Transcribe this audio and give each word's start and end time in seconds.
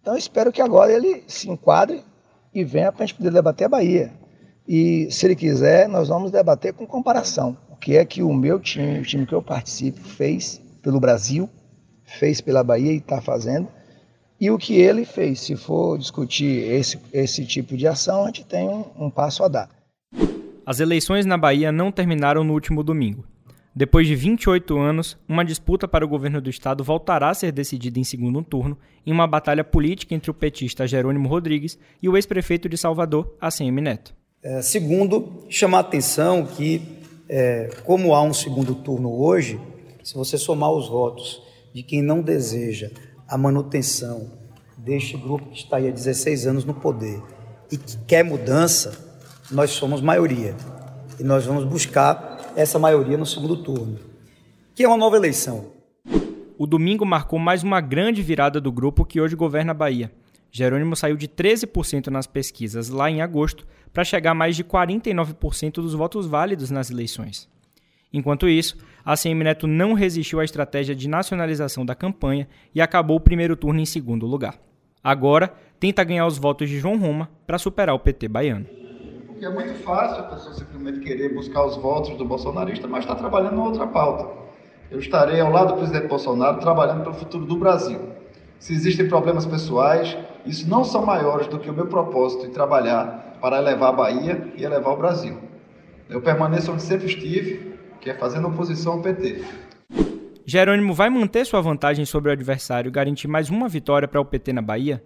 Então 0.00 0.16
espero 0.16 0.50
que 0.52 0.62
agora 0.62 0.92
ele 0.92 1.22
se 1.26 1.48
enquadre 1.48 2.02
e 2.54 2.64
venha 2.64 2.90
para 2.90 3.04
a 3.04 3.06
gente 3.06 3.16
poder 3.16 3.32
debater 3.32 3.66
a 3.66 3.70
Bahia. 3.70 4.12
E 4.66 5.08
se 5.10 5.26
ele 5.26 5.36
quiser, 5.36 5.88
nós 5.88 6.08
vamos 6.08 6.30
debater 6.30 6.72
com 6.72 6.86
comparação. 6.86 7.56
O 7.68 7.76
que 7.76 7.96
é 7.96 8.04
que 8.04 8.22
o 8.22 8.32
meu 8.32 8.58
time, 8.60 9.00
o 9.00 9.02
time 9.02 9.26
que 9.26 9.34
eu 9.34 9.42
participo, 9.42 10.00
fez 10.00 10.60
pelo 10.82 11.00
Brasil, 11.00 11.48
fez 12.04 12.40
pela 12.40 12.62
Bahia 12.62 12.92
e 12.92 12.96
está 12.96 13.20
fazendo. 13.20 13.68
E 14.40 14.50
o 14.50 14.56
que 14.56 14.74
ele 14.74 15.04
fez. 15.04 15.40
Se 15.40 15.56
for 15.56 15.98
discutir 15.98 16.70
esse, 16.72 16.98
esse 17.12 17.44
tipo 17.44 17.76
de 17.76 17.86
ação, 17.86 18.22
a 18.22 18.26
gente 18.26 18.44
tem 18.44 18.68
um, 18.68 18.84
um 18.98 19.10
passo 19.10 19.44
a 19.44 19.48
dar. 19.48 19.68
As 20.64 20.80
eleições 20.80 21.26
na 21.26 21.36
Bahia 21.36 21.70
não 21.72 21.92
terminaram 21.92 22.44
no 22.44 22.54
último 22.54 22.82
domingo. 22.82 23.24
Depois 23.74 24.06
de 24.06 24.16
28 24.16 24.76
anos, 24.78 25.16
uma 25.28 25.44
disputa 25.44 25.86
para 25.86 26.04
o 26.04 26.08
governo 26.08 26.40
do 26.40 26.50
estado 26.50 26.82
voltará 26.82 27.30
a 27.30 27.34
ser 27.34 27.52
decidida 27.52 28.00
em 28.00 28.04
segundo 28.04 28.42
turno 28.42 28.76
em 29.06 29.12
uma 29.12 29.26
batalha 29.26 29.62
política 29.62 30.14
entre 30.14 30.30
o 30.30 30.34
petista 30.34 30.86
Jerônimo 30.86 31.28
Rodrigues 31.28 31.78
e 32.02 32.08
o 32.08 32.16
ex-prefeito 32.16 32.68
de 32.68 32.76
Salvador, 32.76 33.32
ACM 33.40 33.80
Neto. 33.80 34.12
É, 34.42 34.60
segundo, 34.60 35.44
chamar 35.48 35.78
a 35.78 35.80
atenção 35.82 36.44
que, 36.46 36.82
é, 37.28 37.70
como 37.84 38.14
há 38.14 38.22
um 38.22 38.34
segundo 38.34 38.74
turno 38.74 39.12
hoje, 39.12 39.60
se 40.02 40.14
você 40.14 40.36
somar 40.36 40.72
os 40.72 40.88
votos 40.88 41.40
de 41.72 41.82
quem 41.84 42.02
não 42.02 42.22
deseja 42.22 42.90
a 43.28 43.38
manutenção 43.38 44.32
deste 44.76 45.16
grupo 45.16 45.50
que 45.50 45.58
está 45.58 45.76
aí 45.76 45.88
há 45.88 45.92
16 45.92 46.46
anos 46.46 46.64
no 46.64 46.74
poder 46.74 47.22
e 47.70 47.76
que 47.76 47.96
quer 47.98 48.24
mudança, 48.24 48.98
nós 49.50 49.70
somos 49.70 50.00
maioria. 50.00 50.56
E 51.18 51.22
nós 51.22 51.44
vamos 51.44 51.64
buscar 51.64 52.29
essa 52.56 52.78
maioria 52.78 53.16
no 53.16 53.26
segundo 53.26 53.56
turno, 53.56 53.98
que 54.74 54.84
é 54.84 54.88
uma 54.88 54.96
nova 54.96 55.16
eleição. 55.16 55.66
O 56.58 56.66
domingo 56.66 57.06
marcou 57.06 57.38
mais 57.38 57.62
uma 57.62 57.80
grande 57.80 58.22
virada 58.22 58.60
do 58.60 58.70
grupo 58.70 59.04
que 59.04 59.20
hoje 59.20 59.34
governa 59.34 59.70
a 59.72 59.74
Bahia. 59.74 60.12
Jerônimo 60.52 60.94
saiu 60.96 61.16
de 61.16 61.28
13% 61.28 62.08
nas 62.08 62.26
pesquisas 62.26 62.88
lá 62.88 63.10
em 63.10 63.22
agosto 63.22 63.66
para 63.92 64.04
chegar 64.04 64.32
a 64.32 64.34
mais 64.34 64.56
de 64.56 64.64
49% 64.64 65.74
dos 65.74 65.94
votos 65.94 66.26
válidos 66.26 66.70
nas 66.70 66.90
eleições. 66.90 67.48
Enquanto 68.12 68.48
isso, 68.48 68.76
a 69.04 69.16
CM 69.16 69.44
Neto 69.44 69.66
não 69.66 69.92
resistiu 69.92 70.40
à 70.40 70.44
estratégia 70.44 70.94
de 70.94 71.08
nacionalização 71.08 71.86
da 71.86 71.94
campanha 71.94 72.48
e 72.74 72.80
acabou 72.80 73.16
o 73.16 73.20
primeiro 73.20 73.56
turno 73.56 73.80
em 73.80 73.86
segundo 73.86 74.26
lugar. 74.26 74.58
Agora, 75.02 75.54
tenta 75.78 76.04
ganhar 76.04 76.26
os 76.26 76.36
votos 76.36 76.68
de 76.68 76.78
João 76.78 76.98
Roma 76.98 77.30
para 77.46 77.58
superar 77.58 77.94
o 77.94 77.98
PT 77.98 78.28
baiano. 78.28 78.79
Porque 79.40 79.50
é 79.50 79.54
muito 79.54 79.82
fácil 79.82 80.18
a 80.18 80.22
pessoa 80.24 80.54
simplesmente 80.54 81.00
querer 81.00 81.32
buscar 81.32 81.64
os 81.64 81.74
votos 81.78 82.14
do 82.18 82.26
bolsonarista, 82.26 82.86
mas 82.86 83.04
está 83.04 83.14
trabalhando 83.14 83.54
em 83.54 83.60
outra 83.60 83.86
pauta. 83.86 84.28
Eu 84.90 84.98
estarei 84.98 85.40
ao 85.40 85.50
lado 85.50 85.68
do 85.68 85.78
presidente 85.78 86.08
Bolsonaro 86.08 86.60
trabalhando 86.60 87.04
pelo 87.04 87.14
futuro 87.14 87.46
do 87.46 87.56
Brasil. 87.56 87.98
Se 88.58 88.74
existem 88.74 89.08
problemas 89.08 89.46
pessoais, 89.46 90.14
isso 90.44 90.68
não 90.68 90.84
são 90.84 91.06
maiores 91.06 91.46
do 91.46 91.58
que 91.58 91.70
o 91.70 91.72
meu 91.72 91.86
propósito 91.86 92.44
em 92.44 92.50
trabalhar 92.50 93.38
para 93.40 93.56
elevar 93.56 93.88
a 93.88 93.96
Bahia 93.96 94.52
e 94.58 94.62
elevar 94.62 94.92
o 94.92 94.98
Brasil. 94.98 95.38
Eu 96.10 96.20
permaneço 96.20 96.70
onde 96.70 96.82
sempre 96.82 97.06
estive, 97.06 97.78
que 97.98 98.10
é 98.10 98.14
fazendo 98.14 98.46
oposição 98.46 98.92
ao 98.92 99.00
PT. 99.00 99.42
Jerônimo 100.44 100.92
vai 100.92 101.08
manter 101.08 101.46
sua 101.46 101.62
vantagem 101.62 102.04
sobre 102.04 102.28
o 102.28 102.32
adversário 102.32 102.90
e 102.90 102.92
garantir 102.92 103.26
mais 103.26 103.48
uma 103.48 103.70
vitória 103.70 104.06
para 104.06 104.20
o 104.20 104.24
PT 104.24 104.52
na 104.52 104.60
Bahia? 104.60 105.02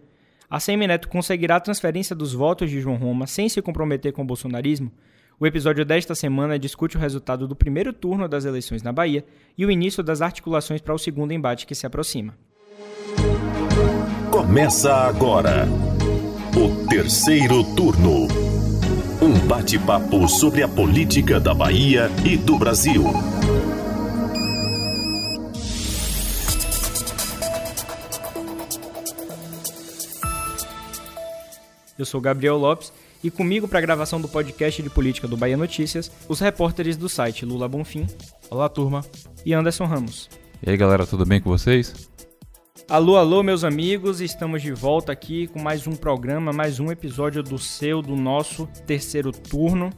A 0.48 0.60
Semineto 0.60 1.08
conseguirá 1.08 1.56
a 1.56 1.60
transferência 1.60 2.14
dos 2.14 2.32
votos 2.32 2.70
de 2.70 2.80
João 2.80 2.96
Roma 2.96 3.26
sem 3.26 3.48
se 3.48 3.62
comprometer 3.62 4.12
com 4.12 4.22
o 4.22 4.26
bolsonarismo? 4.26 4.92
O 5.38 5.46
episódio 5.46 5.84
desta 5.84 6.14
semana 6.14 6.58
discute 6.58 6.96
o 6.96 7.00
resultado 7.00 7.48
do 7.48 7.56
primeiro 7.56 7.92
turno 7.92 8.28
das 8.28 8.44
eleições 8.44 8.82
na 8.82 8.92
Bahia 8.92 9.24
e 9.58 9.66
o 9.66 9.70
início 9.70 10.02
das 10.02 10.22
articulações 10.22 10.80
para 10.80 10.94
o 10.94 10.98
segundo 10.98 11.32
embate 11.32 11.66
que 11.66 11.74
se 11.74 11.86
aproxima. 11.86 12.34
Começa 14.30 14.94
agora 14.94 15.66
o 16.56 16.86
terceiro 16.86 17.64
turno. 17.74 18.28
Um 19.20 19.46
bate-papo 19.46 20.28
sobre 20.28 20.62
a 20.62 20.68
política 20.68 21.40
da 21.40 21.54
Bahia 21.54 22.10
e 22.24 22.36
do 22.36 22.58
Brasil. 22.58 23.02
Eu 31.98 32.04
sou 32.04 32.20
Gabriel 32.20 32.58
Lopes 32.58 32.92
e 33.22 33.30
comigo 33.30 33.68
para 33.68 33.78
a 33.78 33.82
gravação 33.82 34.20
do 34.20 34.28
podcast 34.28 34.82
de 34.82 34.90
política 34.90 35.28
do 35.28 35.36
Bahia 35.36 35.56
Notícias, 35.56 36.10
os 36.28 36.40
repórteres 36.40 36.96
do 36.96 37.08
site 37.08 37.46
Lula 37.46 37.68
Bonfim. 37.68 38.06
Olá, 38.50 38.68
turma. 38.68 39.04
E 39.46 39.54
Anderson 39.54 39.84
Ramos. 39.84 40.28
E 40.64 40.70
aí, 40.70 40.76
galera, 40.76 41.06
tudo 41.06 41.24
bem 41.24 41.40
com 41.40 41.48
vocês? 41.50 42.10
Alô, 42.88 43.16
alô, 43.16 43.42
meus 43.42 43.64
amigos, 43.64 44.20
estamos 44.20 44.60
de 44.60 44.72
volta 44.72 45.12
aqui 45.12 45.46
com 45.46 45.58
mais 45.58 45.86
um 45.86 45.92
programa, 45.92 46.52
mais 46.52 46.80
um 46.80 46.90
episódio 46.90 47.42
do 47.42 47.58
seu, 47.58 48.02
do 48.02 48.16
nosso 48.16 48.66
terceiro 48.86 49.32
turno. 49.32 49.90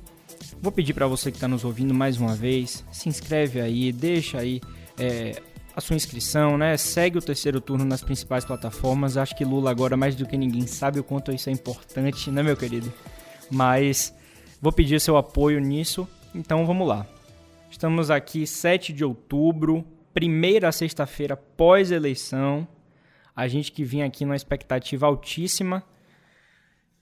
Vou 0.60 0.70
pedir 0.70 0.94
para 0.94 1.06
você 1.06 1.30
que 1.30 1.36
está 1.36 1.48
nos 1.48 1.64
ouvindo 1.64 1.94
mais 1.94 2.18
uma 2.18 2.34
vez, 2.34 2.84
se 2.92 3.08
inscreve 3.08 3.60
aí, 3.60 3.90
deixa 3.90 4.38
aí 4.38 4.60
é, 4.98 5.40
a 5.76 5.80
sua 5.82 5.94
inscrição, 5.94 6.56
né? 6.56 6.74
Segue 6.78 7.18
o 7.18 7.22
terceiro 7.22 7.60
turno 7.60 7.84
nas 7.84 8.02
principais 8.02 8.46
plataformas. 8.46 9.18
Acho 9.18 9.36
que 9.36 9.44
Lula 9.44 9.70
agora 9.70 9.94
mais 9.94 10.16
do 10.16 10.24
que 10.24 10.38
ninguém 10.38 10.66
sabe 10.66 10.98
o 10.98 11.04
quanto 11.04 11.30
isso 11.30 11.50
é 11.50 11.52
importante, 11.52 12.30
né, 12.30 12.42
meu 12.42 12.56
querido? 12.56 12.90
Mas 13.50 14.14
vou 14.58 14.72
pedir 14.72 14.98
seu 15.02 15.18
apoio 15.18 15.60
nisso. 15.60 16.08
Então 16.34 16.64
vamos 16.64 16.88
lá. 16.88 17.06
Estamos 17.70 18.10
aqui 18.10 18.46
7 18.46 18.90
de 18.90 19.04
outubro, 19.04 19.84
primeira 20.14 20.72
sexta-feira 20.72 21.36
pós-eleição. 21.36 22.66
A 23.34 23.46
gente 23.46 23.70
que 23.70 23.84
vinha 23.84 24.06
aqui 24.06 24.24
numa 24.24 24.34
expectativa 24.34 25.04
altíssima. 25.04 25.84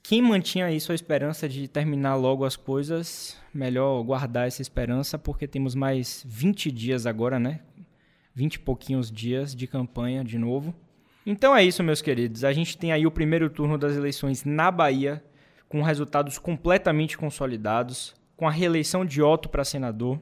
Quem 0.02 0.20
mantinha 0.20 0.66
aí 0.66 0.80
sua 0.80 0.96
esperança 0.96 1.48
de 1.48 1.68
terminar 1.68 2.16
logo 2.16 2.44
as 2.44 2.56
coisas, 2.56 3.36
melhor 3.54 4.02
guardar 4.02 4.48
essa 4.48 4.60
esperança, 4.60 5.16
porque 5.16 5.46
temos 5.46 5.76
mais 5.76 6.22
20 6.26 6.72
dias 6.72 7.06
agora, 7.06 7.38
né? 7.38 7.60
20 8.34 8.54
e 8.54 8.58
pouquinhos 8.58 9.10
dias 9.10 9.54
de 9.54 9.66
campanha 9.66 10.24
de 10.24 10.38
novo. 10.38 10.74
Então 11.24 11.56
é 11.56 11.64
isso, 11.64 11.82
meus 11.82 12.02
queridos. 12.02 12.44
A 12.44 12.52
gente 12.52 12.76
tem 12.76 12.92
aí 12.92 13.06
o 13.06 13.10
primeiro 13.10 13.48
turno 13.48 13.78
das 13.78 13.96
eleições 13.96 14.44
na 14.44 14.70
Bahia, 14.70 15.24
com 15.68 15.82
resultados 15.82 16.38
completamente 16.38 17.16
consolidados, 17.16 18.14
com 18.36 18.46
a 18.46 18.50
reeleição 18.50 19.04
de 19.04 19.22
Otto 19.22 19.48
para 19.48 19.64
senador, 19.64 20.20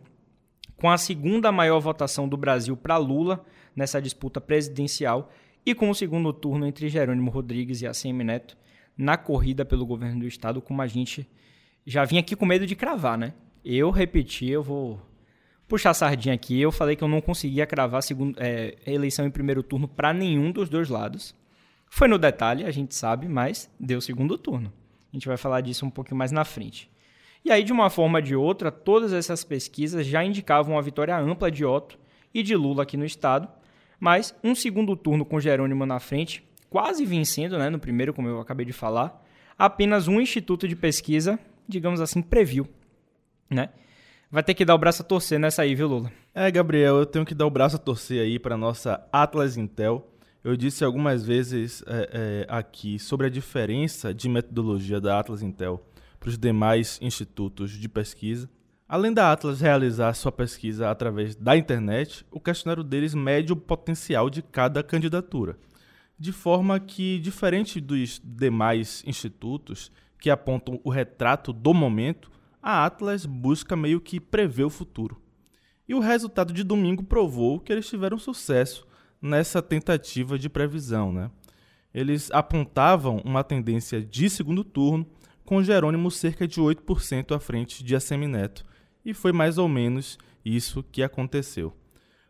com 0.76 0.90
a 0.90 0.98
segunda 0.98 1.50
maior 1.50 1.80
votação 1.80 2.28
do 2.28 2.36
Brasil 2.36 2.76
para 2.76 2.96
Lula 2.96 3.44
nessa 3.74 4.00
disputa 4.00 4.40
presidencial 4.40 5.30
e 5.64 5.74
com 5.74 5.88
o 5.90 5.94
segundo 5.94 6.32
turno 6.32 6.66
entre 6.66 6.88
Jerônimo 6.88 7.30
Rodrigues 7.30 7.80
e 7.80 7.86
ACM 7.86 8.24
Neto 8.24 8.56
na 8.96 9.16
corrida 9.16 9.64
pelo 9.64 9.86
governo 9.86 10.20
do 10.20 10.26
estado, 10.26 10.60
como 10.60 10.82
a 10.82 10.86
gente 10.86 11.28
já 11.86 12.04
vinha 12.04 12.20
aqui 12.20 12.36
com 12.36 12.44
medo 12.44 12.66
de 12.66 12.76
cravar, 12.76 13.16
né? 13.16 13.32
Eu 13.64 13.90
repeti, 13.90 14.48
eu 14.48 14.62
vou 14.62 15.00
puxar 15.72 15.88
a 15.88 15.94
sardinha 15.94 16.34
aqui, 16.34 16.60
eu 16.60 16.71
falei 16.71 16.94
que 16.94 17.03
eu 17.03 17.09
não 17.09 17.22
conseguia 17.22 17.65
cravar 17.65 18.03
segundo, 18.03 18.37
é, 18.38 18.77
eleição 18.87 19.25
em 19.25 19.31
primeiro 19.31 19.62
turno 19.62 19.88
para 19.88 20.12
nenhum 20.12 20.53
dos 20.53 20.69
dois 20.69 20.91
lados. 20.91 21.34
Foi 21.88 22.06
no 22.06 22.19
detalhe, 22.19 22.66
a 22.66 22.71
gente 22.71 22.94
sabe, 22.94 23.27
mas 23.27 23.71
deu 23.81 23.99
segundo 23.99 24.37
turno. 24.37 24.71
A 25.10 25.16
gente 25.16 25.27
vai 25.27 25.38
falar 25.38 25.62
disso 25.62 25.87
um 25.87 25.91
pouquinho 25.91 26.19
mais 26.19 26.31
na 26.31 26.44
frente. 26.44 26.91
E 27.43 27.50
aí, 27.50 27.65
de 27.65 27.72
uma 27.72 27.88
forma 27.88 28.19
ou 28.19 28.22
de 28.22 28.37
outra, 28.37 28.71
todas 28.71 29.15
essas 29.15 29.44
pesquisas 29.44 30.05
já 30.05 30.22
indicavam 30.22 30.75
uma 30.75 30.83
vitória 30.83 31.16
ampla 31.16 31.50
de 31.50 31.65
Otto 31.65 31.99
e 32.34 32.43
de 32.43 32.54
Lula 32.54 32.83
aqui 32.83 32.99
no 32.99 33.06
estado, 33.06 33.49
mas 33.99 34.34
um 34.44 34.54
segundo 34.54 34.94
turno 34.94 35.25
com 35.25 35.41
Jerônimo 35.41 35.87
na 35.87 35.99
frente, 35.99 36.44
quase 36.69 37.06
vencendo 37.06 37.56
né, 37.56 37.71
no 37.71 37.78
primeiro, 37.78 38.12
como 38.12 38.28
eu 38.28 38.41
acabei 38.41 38.66
de 38.66 38.75
falar, 38.75 39.25
apenas 39.59 40.06
um 40.06 40.21
instituto 40.21 40.69
de 40.69 40.77
pesquisa, 40.77 41.39
digamos 41.66 41.99
assim, 41.99 42.21
previu. 42.21 42.69
Né? 43.49 43.71
Vai 44.32 44.43
ter 44.43 44.54
que 44.54 44.65
dar 44.65 44.75
o 44.75 44.78
braço 44.78 45.03
a 45.03 45.04
torcer 45.04 45.38
nessa 45.38 45.60
aí, 45.60 45.75
viu, 45.75 45.87
Lula? 45.87 46.10
É, 46.34 46.50
Gabriel, 46.50 46.97
eu 46.97 47.04
tenho 47.04 47.22
que 47.22 47.34
dar 47.34 47.44
o 47.44 47.50
braço 47.50 47.76
a 47.76 47.78
torcer 47.78 48.22
aí 48.22 48.38
para 48.38 48.56
nossa 48.56 49.06
Atlas 49.12 49.59
Intel. 49.59 50.10
Eu 50.43 50.56
disse 50.56 50.82
algumas 50.82 51.22
vezes 51.22 51.84
é, 51.87 52.09
é, 52.10 52.47
aqui 52.48 52.98
sobre 52.98 53.27
a 53.27 53.30
diferença 53.30 54.15
de 54.15 54.30
metodologia 54.30 54.98
da 55.03 55.21
Atlas 55.21 55.42
Intel 55.42 55.86
para 56.18 56.30
os 56.30 56.39
demais 56.39 56.98
institutos 57.03 57.72
de 57.72 57.86
pesquisa. 57.91 58.48
Além 58.89 59.12
da 59.12 59.30
Atlas 59.30 59.60
realizar 59.60 60.15
sua 60.15 60.33
pesquisa 60.33 60.91
através 60.91 61.36
da 61.36 61.54
internet, 61.54 62.24
o 62.30 62.41
questionário 62.41 62.83
deles 62.83 63.15
mede 63.15 63.53
o 63.53 63.56
potencial 63.56 64.30
de 64.30 64.41
cada 64.41 64.83
candidatura, 64.83 65.59
de 66.18 66.33
forma 66.33 66.80
que, 66.80 67.18
diferente 67.18 67.78
dos 67.83 68.18
demais 68.24 69.04
institutos 69.06 69.92
que 70.18 70.30
apontam 70.30 70.80
o 70.83 70.89
retrato 70.89 71.53
do 71.53 71.74
momento, 71.74 72.33
a 72.62 72.84
Atlas 72.84 73.26
busca 73.26 73.74
meio 73.74 74.00
que 74.00 74.20
prever 74.20 74.64
o 74.64 74.70
futuro. 74.70 75.20
E 75.88 75.94
o 75.94 76.00
resultado 76.00 76.53
de 76.53 76.62
domingo 76.62 77.03
provou 77.03 77.59
que 77.59 77.72
eles 77.72 77.88
tiveram 77.88 78.18
sucesso 78.18 78.86
nessa 79.20 79.60
tentativa 79.60 80.38
de 80.38 80.48
previsão. 80.48 81.12
Né? 81.12 81.30
Eles 81.92 82.30
apontavam 82.30 83.20
uma 83.24 83.42
tendência 83.42 84.00
de 84.00 84.30
segundo 84.30 84.62
turno, 84.62 85.06
com 85.44 85.62
Jerônimo 85.62 86.10
cerca 86.10 86.47
de 86.47 86.60
8% 86.60 87.34
à 87.34 87.41
frente 87.41 87.82
de 87.82 87.97
Assemineto, 87.97 88.65
e 89.04 89.12
foi 89.12 89.32
mais 89.32 89.58
ou 89.58 89.68
menos 89.68 90.16
isso 90.44 90.84
que 90.84 91.03
aconteceu. 91.03 91.76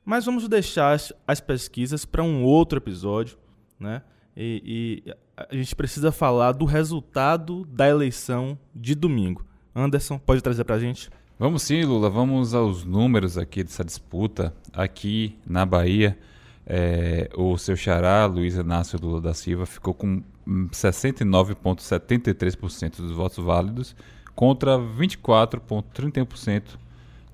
Mas 0.05 0.25
vamos 0.25 0.49
deixar 0.49 0.99
as, 1.27 1.41
pesquisas 1.41 2.05
para 2.05 2.23
um 2.23 2.43
outro 2.43 2.79
episódio. 2.79 3.39
Né? 3.79 4.03
E, 4.37 5.05
e, 5.07 5.15
a 5.37 5.55
gente 5.55 5.77
precisa 5.77 6.11
falar 6.11 6.53
do 6.53 6.65
resultado 6.65 7.65
da 7.67 7.89
eleição 7.89 8.59
de 8.75 8.95
domingo. 8.95 9.47
Anderson, 9.75 10.19
pode 10.19 10.43
trazer 10.43 10.65
para 10.65 10.75
a 10.77 10.79
gente? 10.79 11.11
Vamos 11.39 11.63
sim, 11.63 11.83
Lula. 11.83 12.11
Vamos 12.11 12.55
aos 12.55 12.85
números 12.85 13.39
aqui 13.39 13.65
dessa 13.65 13.85
disputa. 13.85 14.55
Aqui 14.73 15.37
na 15.47 15.67
Bahia, 15.67 16.19
é, 16.67 17.31
o 17.37 17.57
seu 17.59 17.77
xará, 17.77 18.25
Luiz 18.27 18.55
Inácio 18.55 18.99
Lula 19.01 19.21
da 19.21 19.35
Silva, 19.35 19.67
ficou 19.67 19.95
com 19.95 20.23
69,73% 20.47 22.97
dos 22.97 23.13
votos 23.13 23.45
válidos 23.45 23.95
contra 24.35 24.79
24,31% 24.79 26.63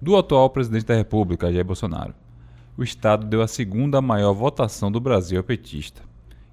do 0.00 0.16
atual 0.16 0.48
presidente 0.50 0.86
da 0.86 0.94
República, 0.94 1.52
Jair 1.52 1.64
Bolsonaro. 1.64 2.14
O 2.76 2.84
Estado 2.84 3.26
deu 3.26 3.42
a 3.42 3.48
segunda 3.48 4.00
maior 4.00 4.32
votação 4.32 4.92
do 4.92 5.00
Brasil 5.00 5.40
a 5.40 5.42
petista. 5.42 6.02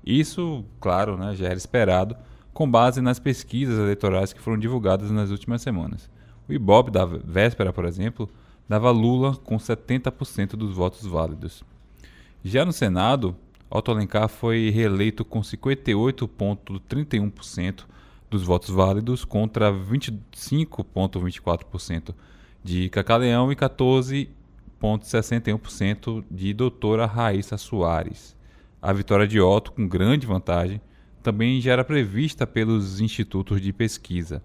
Isso, 0.04 0.66
claro, 0.80 1.16
né, 1.18 1.36
já 1.36 1.46
era 1.46 1.56
esperado, 1.56 2.18
com 2.56 2.68
base 2.72 3.02
nas 3.02 3.20
pesquisas 3.20 3.78
eleitorais 3.78 4.32
que 4.32 4.40
foram 4.40 4.58
divulgadas 4.58 5.12
nas 5.12 5.30
últimas 5.30 5.62
semanas. 5.62 6.10
O 6.48 6.54
Ibope 6.54 6.90
da 6.90 7.04
véspera, 7.06 7.74
por 7.74 7.84
exemplo, 7.84 8.30
dava 8.68 8.90
Lula 8.92 9.36
com 9.36 9.58
70% 9.58 10.52
dos 10.52 10.74
votos 10.74 11.06
válidos. 11.06 11.66
Já 12.46 12.64
no 12.64 12.72
Senado, 12.72 13.36
Otto 13.70 13.92
Alencar 13.92 14.30
foi 14.30 14.70
reeleito 14.70 15.26
com 15.26 15.42
58,31% 15.42 17.84
dos 18.32 18.44
votos 18.44 18.70
válidos 18.70 19.26
contra 19.26 19.70
25,24% 19.70 22.16
de 22.64 22.88
Cacaleão 22.88 23.52
e 23.52 23.56
14,61% 23.58 26.24
de 26.32 26.54
doutora 26.54 27.06
Raíssa 27.06 27.58
Soares. 27.58 28.34
A 28.82 28.94
vitória 28.94 29.28
de 29.28 29.42
Otto, 29.42 29.74
com 29.74 29.86
grande 29.86 30.26
vantagem, 30.26 30.80
também 31.26 31.60
já 31.60 31.72
era 31.72 31.84
prevista 31.84 32.46
pelos 32.46 33.02
institutos 33.02 33.60
de 33.60 33.74
pesquisa. 33.74 34.44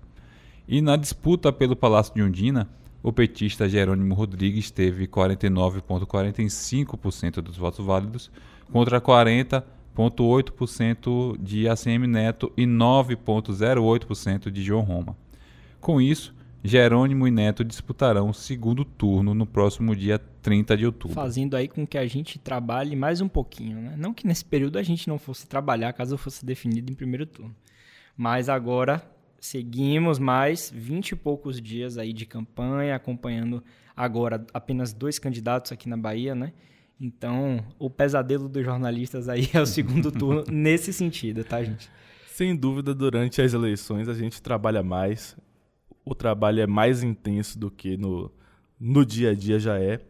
E 0.67 0.81
na 0.81 0.97
disputa 0.97 1.53
pelo 1.53 1.77
Palácio 1.77 2.15
de 2.15 2.23
Undina, 2.23 2.67
o 3.03 3.13
petista 3.13 3.69
Jerônimo 3.69 4.15
Rodrigues 4.15 4.71
teve 4.71 5.07
49,45% 5.07 7.43
dos 7.43 7.59
votos 7.59 7.85
válidos 7.85 8.31
contra 8.73 8.99
40,8% 8.99 11.37
de 11.39 11.69
ACM 11.69 12.07
Neto 12.07 12.51
e 12.57 12.65
9,08% 12.65 14.51
de 14.51 14.63
João 14.63 14.81
Roma. 14.81 15.15
Com 15.83 16.01
isso, 16.01 16.35
Jerônimo 16.63 17.27
e 17.27 17.31
Neto 17.31 17.65
disputarão 17.65 18.29
o 18.29 18.35
segundo 18.35 18.85
turno 18.85 19.35
no 19.35 19.47
próximo 19.47 19.97
dia 19.97 20.19
30 20.19 20.77
de 20.77 20.87
outubro. 20.87 21.15
Fazendo 21.15 21.57
aí 21.57 21.67
com 21.67 21.87
que 21.87 21.97
a 21.97 22.07
gente 22.07 22.39
trabalhe 22.39 22.95
mais 22.95 23.21
um 23.21 23.29
pouquinho, 23.29 23.81
né? 23.81 23.95
Não 23.97 24.13
que 24.13 24.27
nesse 24.27 24.45
período 24.45 24.79
a 24.79 24.83
gente 24.83 25.09
não 25.09 25.19
fosse 25.19 25.47
trabalhar 25.47 25.93
caso 25.93 26.19
fosse 26.19 26.45
definido 26.45 26.93
em 26.93 26.95
primeiro 26.95 27.25
turno. 27.25 27.55
Mas 28.17 28.49
agora 28.49 29.03
seguimos 29.41 30.19
mais 30.19 30.71
20 30.75 31.13
e 31.13 31.17
poucos 31.17 31.61
dias 31.61 31.97
aí 31.97 32.13
de 32.13 32.27
campanha, 32.27 32.95
acompanhando 32.95 33.65
agora 33.97 34.45
apenas 34.53 34.93
dois 34.93 35.19
candidatos 35.19 35.73
aqui 35.73 35.89
na 35.89 35.97
Bahia, 35.97 36.35
né? 36.35 36.53
Então, 37.01 37.65
o 37.79 37.89
pesadelo 37.89 38.47
dos 38.47 38.63
jornalistas 38.63 39.27
aí 39.31 39.49
é 39.55 39.61
o 39.61 39.67
segundo 39.67 40.13
turno 40.13 40.45
nesse 40.51 40.93
sentido, 40.93 41.43
tá, 41.43 41.63
gente? 41.65 41.91
Sem 42.27 42.55
dúvida, 42.55 42.95
durante 42.95 43.41
as 43.41 43.55
eleições 43.55 44.09
a 44.09 44.15
gente 44.15 44.43
trabalha 44.43 44.83
mais, 44.83 45.35
o 46.11 46.15
trabalho 46.15 46.61
é 46.61 46.67
mais 46.67 47.03
intenso 47.03 47.59
do 47.59 47.71
que 47.71 47.97
no, 47.97 48.33
no 48.79 49.07
dia 49.07 49.31
a 49.31 49.35
dia 49.35 49.61
já 49.61 49.79
é, 49.79 50.01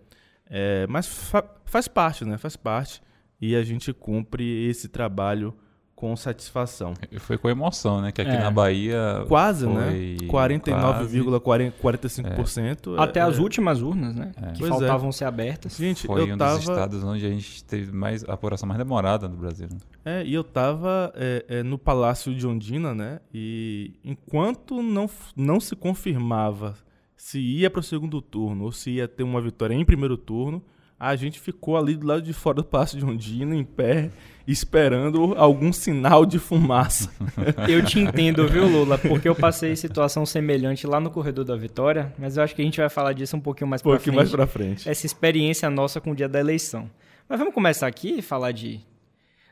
é 0.46 0.86
mas 0.86 1.06
fa 1.06 1.44
faz 1.66 1.86
parte, 1.86 2.24
né? 2.24 2.38
Faz 2.38 2.56
parte 2.56 3.02
e 3.40 3.54
a 3.54 3.62
gente 3.62 3.92
cumpre 3.92 4.66
esse 4.66 4.88
trabalho 4.88 5.54
com 6.00 6.16
satisfação. 6.16 6.94
Foi 7.18 7.36
com 7.36 7.50
emoção, 7.50 8.00
né? 8.00 8.10
Que 8.10 8.22
aqui 8.22 8.30
é. 8.30 8.38
na 8.38 8.50
Bahia. 8.50 9.22
Quase, 9.28 9.66
né? 9.66 10.16
49,45%. 10.22 12.96
É. 12.96 13.02
Até 13.02 13.20
as 13.20 13.36
últimas 13.36 13.82
urnas, 13.82 14.16
né? 14.16 14.32
É. 14.34 14.52
Que 14.52 14.60
pois 14.60 14.70
faltavam 14.70 15.10
é. 15.10 15.12
ser 15.12 15.26
abertas. 15.26 15.76
Gente, 15.76 16.06
Foi 16.06 16.22
eu 16.22 16.34
um 16.34 16.38
tava... 16.38 16.54
dos 16.54 16.62
estados 16.62 17.04
onde 17.04 17.26
a 17.26 17.28
gente 17.28 17.62
teve 17.64 17.92
mais 17.92 18.24
a 18.24 18.32
apuração 18.32 18.66
mais 18.66 18.78
demorada 18.78 19.28
no 19.28 19.36
Brasil. 19.36 19.68
Né? 19.70 19.76
É, 20.02 20.24
e 20.24 20.32
eu 20.32 20.42
tava 20.42 21.12
é, 21.14 21.44
é, 21.46 21.62
no 21.62 21.76
Palácio 21.76 22.34
de 22.34 22.46
Ondina, 22.46 22.94
né? 22.94 23.20
E 23.34 23.92
enquanto 24.02 24.82
não, 24.82 25.10
não 25.36 25.60
se 25.60 25.76
confirmava 25.76 26.74
se 27.14 27.38
ia 27.38 27.68
para 27.68 27.80
o 27.80 27.82
segundo 27.82 28.22
turno 28.22 28.64
ou 28.64 28.72
se 28.72 28.92
ia 28.92 29.06
ter 29.06 29.22
uma 29.22 29.42
vitória 29.42 29.74
em 29.74 29.84
primeiro 29.84 30.16
turno, 30.16 30.62
a 30.98 31.14
gente 31.14 31.38
ficou 31.38 31.76
ali 31.76 31.94
do 31.94 32.06
lado 32.06 32.22
de 32.22 32.32
fora 32.32 32.56
do 32.56 32.64
Palácio 32.64 32.98
de 32.98 33.04
Ondina, 33.04 33.54
em 33.54 33.64
pé 33.64 34.10
esperando 34.52 35.34
algum 35.36 35.72
sinal 35.72 36.26
de 36.26 36.38
fumaça. 36.38 37.10
Eu 37.68 37.84
te 37.84 38.00
entendo, 38.00 38.46
viu, 38.48 38.66
Lula? 38.66 38.98
Porque 38.98 39.28
eu 39.28 39.34
passei 39.34 39.76
situação 39.76 40.24
semelhante 40.26 40.86
lá 40.86 40.98
no 40.98 41.10
Corredor 41.10 41.44
da 41.44 41.56
Vitória, 41.56 42.12
mas 42.18 42.36
eu 42.36 42.42
acho 42.42 42.54
que 42.54 42.62
a 42.62 42.64
gente 42.64 42.80
vai 42.80 42.88
falar 42.88 43.12
disso 43.12 43.36
um 43.36 43.40
pouquinho 43.40 43.68
mais 43.68 43.80
um 43.80 43.84
pouquinho 43.84 44.14
frente. 44.14 44.16
mais 44.16 44.30
pra 44.30 44.46
frente. 44.46 44.88
Essa 44.88 45.06
experiência 45.06 45.68
nossa 45.70 46.00
com 46.00 46.12
o 46.12 46.14
dia 46.14 46.28
da 46.28 46.40
eleição. 46.40 46.90
Mas 47.28 47.38
vamos 47.38 47.54
começar 47.54 47.86
aqui 47.86 48.18
e 48.18 48.22
falar 48.22 48.52
de, 48.52 48.80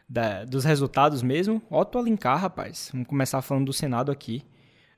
da, 0.08 0.44
dos 0.44 0.64
resultados 0.64 1.22
mesmo. 1.22 1.62
Otto 1.70 1.98
Alencar, 1.98 2.40
rapaz. 2.40 2.90
Vamos 2.92 3.06
começar 3.06 3.40
falando 3.42 3.66
do 3.66 3.72
Senado 3.72 4.10
aqui. 4.10 4.42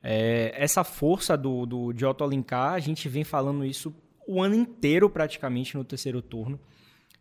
É, 0.02 0.54
essa 0.56 0.82
força 0.82 1.36
do, 1.36 1.66
do, 1.66 1.92
de 1.92 2.06
Otto 2.06 2.24
Alencar, 2.24 2.72
a 2.72 2.80
gente 2.80 3.08
vem 3.08 3.24
falando 3.24 3.64
isso 3.64 3.94
o 4.26 4.40
ano 4.40 4.54
inteiro 4.54 5.10
praticamente 5.10 5.76
no 5.76 5.84
terceiro 5.84 6.22
turno. 6.22 6.58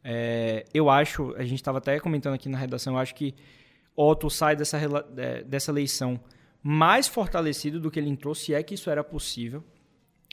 É, 0.04 0.66
eu 0.74 0.90
acho, 0.90 1.34
a 1.36 1.44
gente 1.44 1.56
estava 1.56 1.78
até 1.80 2.00
comentando 2.00 2.34
aqui 2.34 2.48
na 2.50 2.58
redação, 2.58 2.94
eu 2.94 3.00
acho 3.00 3.14
que 3.16 3.36
Otto 3.96 4.30
sai 4.30 4.56
dessa, 4.56 4.78
dessa 5.46 5.72
eleição 5.72 6.20
mais 6.62 7.08
fortalecido 7.08 7.80
do 7.80 7.90
que 7.90 8.00
ele 8.00 8.10
entrou, 8.10 8.36
se 8.36 8.54
é 8.54 8.62
que 8.64 8.74
isso 8.74 8.90
era 8.90 9.04
possível. 9.04 9.64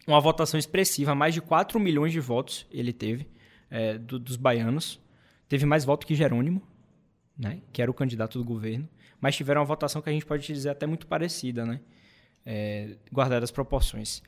Uma 0.06 0.20
votação 0.20 0.58
expressiva, 0.58 1.14
mais 1.14 1.34
de 1.34 1.40
4 1.40 1.78
milhões 1.80 2.12
de 2.12 2.20
votos 2.20 2.66
ele 2.70 2.92
teve 2.92 3.26
é, 3.70 3.98
do, 3.98 4.18
dos 4.18 4.36
baianos. 4.36 5.00
Teve 5.48 5.66
mais 5.66 5.84
voto 5.84 6.06
que 6.06 6.14
Jerônimo, 6.14 6.62
né, 7.36 7.60
que 7.72 7.82
era 7.82 7.90
o 7.90 7.94
candidato 7.94 8.38
do 8.38 8.44
governo. 8.44 8.88
Mas 9.20 9.36
tiveram 9.36 9.60
uma 9.60 9.66
votação 9.66 10.00
que 10.00 10.08
a 10.08 10.12
gente 10.12 10.26
pode 10.26 10.46
dizer 10.46 10.68
até 10.68 10.86
muito 10.86 11.06
parecida, 11.06 11.64
né, 11.64 11.80
é, 12.44 12.96
guardadas 13.12 13.50
as 13.50 13.50
proporções. 13.50 14.22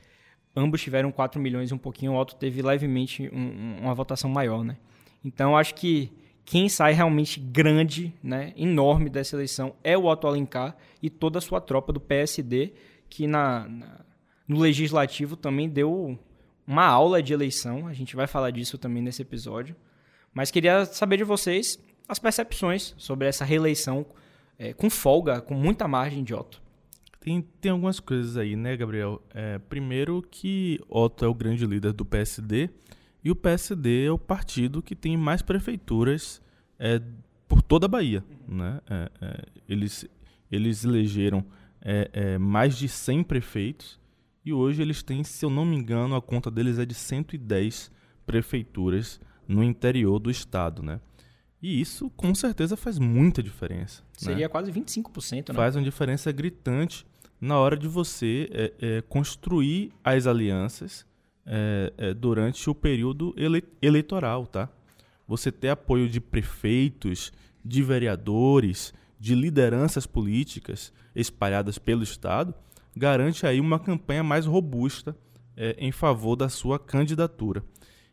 Ambos 0.57 0.83
tiveram 0.83 1.13
4 1.13 1.41
milhões 1.41 1.71
um 1.71 1.79
pouquinho, 1.79 2.13
o 2.13 2.21
Otto 2.21 2.35
teve 2.35 2.63
levemente 2.63 3.31
um, 3.33 3.79
uma 3.83 3.95
votação 3.95 4.29
maior, 4.29 4.65
né? 4.65 4.77
Então, 5.25 5.57
acho 5.57 5.75
que 5.75 6.13
quem 6.45 6.69
sai 6.69 6.93
realmente 6.93 7.39
grande, 7.39 8.15
né, 8.23 8.53
enorme 8.57 9.11
dessa 9.11 9.37
eleição 9.37 9.75
é 9.85 9.99
o 9.99 10.07
Otto 10.07 10.27
Alencar 10.27 10.77
e 11.03 11.11
toda 11.11 11.39
a 11.39 11.43
sua 11.43 11.61
tropa 11.61 11.93
do 11.93 12.01
PSD, 12.01 12.73
que 13.09 13.27
na, 13.27 13.69
na, 13.69 14.01
no 14.47 14.59
legislativo 14.59 15.37
também 15.37 15.69
deu 15.69 16.19
uma 16.67 16.87
aula 16.87 17.23
de 17.23 17.33
eleição. 17.33 17.87
A 17.87 17.93
gente 17.93 18.17
vai 18.17 18.27
falar 18.27 18.51
disso 18.51 18.79
também 18.79 19.03
nesse 19.03 19.21
episódio. 19.23 19.77
Mas 20.33 20.51
queria 20.51 20.85
saber 20.87 21.19
de 21.19 21.25
vocês 21.25 21.79
as 22.09 22.19
percepções 22.19 22.95
sobre 22.97 23.27
essa 23.27 23.45
reeleição 23.45 24.07
é, 24.59 24.73
com 24.73 24.89
folga, 24.89 25.41
com 25.41 25.55
muita 25.55 25.87
margem 25.87 26.25
de 26.25 26.35
Otto. 26.35 26.63
Tem, 27.21 27.43
tem 27.61 27.73
algumas 27.73 28.01
coisas 28.01 28.37
aí, 28.37 28.57
né, 28.57 28.75
Gabriel? 28.77 29.21
É, 29.35 29.59
primeiro 29.59 30.25
que 30.31 30.81
Otto 30.89 31.25
é 31.25 31.29
o 31.29 31.35
grande 31.35 31.67
líder 31.67 31.93
do 31.93 32.05
PSD 32.07 32.71
e 33.25 33.31
o 33.31 33.37
PSD 33.37 34.07
é 34.07 34.11
o 34.11 34.19
partido 34.19 34.83
que 34.83 34.95
tem 34.95 35.17
mais 35.17 35.43
prefeituras 35.43 36.41
é, 36.79 37.01
por 37.49 37.63
toda 37.63 37.87
a 37.87 37.89
Bahia. 37.89 38.25
Né? 38.47 38.81
É, 38.89 39.11
é, 39.21 39.45
eles, 39.69 40.07
eles 40.51 40.85
elegeram 40.85 41.45
é, 41.81 42.11
é, 42.13 42.39
mais 42.39 42.77
de 42.77 42.89
100 42.89 43.25
prefeitos 43.25 43.99
e 44.45 44.53
hoje 44.53 44.81
eles 44.81 45.03
têm, 45.03 45.25
se 45.25 45.45
eu 45.45 45.51
não 45.51 45.65
me 45.65 45.77
engano, 45.77 46.15
a 46.15 46.23
conta 46.23 46.51
deles 46.51 46.79
é 46.79 46.87
de 46.87 46.95
110 46.95 47.91
prefeituras 48.25 49.21
no 49.47 49.65
interior 49.65 50.19
do 50.19 50.31
estado. 50.31 50.83
Né? 50.83 51.01
E 51.61 51.81
isso, 51.81 52.11
com 52.11 52.35
certeza, 52.35 52.77
faz 52.77 52.99
muita 52.99 53.43
diferença. 53.43 54.03
Né? 54.03 54.09
Seria 54.13 54.47
né? 54.47 54.49
quase 54.49 54.71
25%. 54.71 55.49
Né? 55.49 55.55
Faz 55.55 55.75
uma 55.75 55.83
diferença 55.83 56.31
gritante 56.31 57.05
na 57.41 57.59
hora 57.59 57.77
de 57.77 57.89
você 57.89 58.73
é, 58.81 59.03
construir 59.03 59.93
as 60.05 60.27
alianças 60.27 61.08
é, 61.51 61.93
é, 61.97 62.15
durante 62.15 62.69
o 62.69 62.75
período 62.75 63.35
ele 63.35 63.65
eleitoral, 63.81 64.47
tá? 64.47 64.69
Você 65.27 65.51
ter 65.51 65.71
apoio 65.71 66.09
de 66.09 66.21
prefeitos, 66.21 67.33
de 67.65 67.83
vereadores, 67.83 68.93
de 69.19 69.35
lideranças 69.35 70.07
políticas 70.07 70.93
espalhadas 71.15 71.79
pelo 71.79 72.03
Estado, 72.03 72.55
garante 72.95 73.47
aí 73.47 73.61
uma 73.61 73.79
campanha 73.79 74.23
mais 74.23 74.45
robusta 74.45 75.17
é, 75.57 75.75
em 75.79 75.91
favor 75.91 76.37
da 76.37 76.51
sua 76.51 76.79
candidatura. 76.79 77.65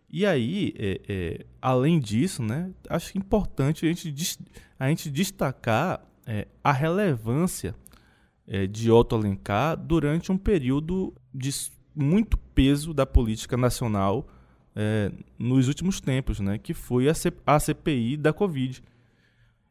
E 0.10 0.26
aí, 0.26 0.74
é, 0.78 1.02
é, 1.08 1.46
além 1.62 2.00
disso, 2.00 2.42
né, 2.42 2.72
acho 2.90 3.18
importante 3.18 3.86
a 3.86 3.90
gente, 3.90 4.40
a 4.80 4.88
gente 4.88 5.12
destacar 5.12 6.02
é, 6.26 6.48
a 6.64 6.72
relevância 6.72 7.76
de 8.70 8.92
Otto 8.92 9.16
Alencar 9.16 9.76
durante 9.76 10.32
um 10.32 10.38
período 10.38 11.12
de 11.34 11.52
muito 11.96 12.38
peso 12.38 12.94
da 12.94 13.06
política 13.06 13.56
nacional 13.56 14.28
é, 14.76 15.12
nos 15.40 15.68
últimos 15.68 16.02
tempos, 16.02 16.40
né, 16.40 16.58
que 16.58 16.74
foi 16.74 17.08
a, 17.08 17.14
C 17.14 17.32
a 17.46 17.60
CPI 17.60 18.18
da 18.18 18.34
Covid. 18.34 18.84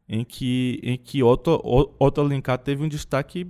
em 0.08 0.24
que, 0.24 0.80
em 0.82 0.96
que 0.96 1.22
Otto, 1.22 1.60
Otto 1.98 2.20
Alencar 2.20 2.58
teve 2.58 2.82
um 2.82 2.88
destaque 2.88 3.46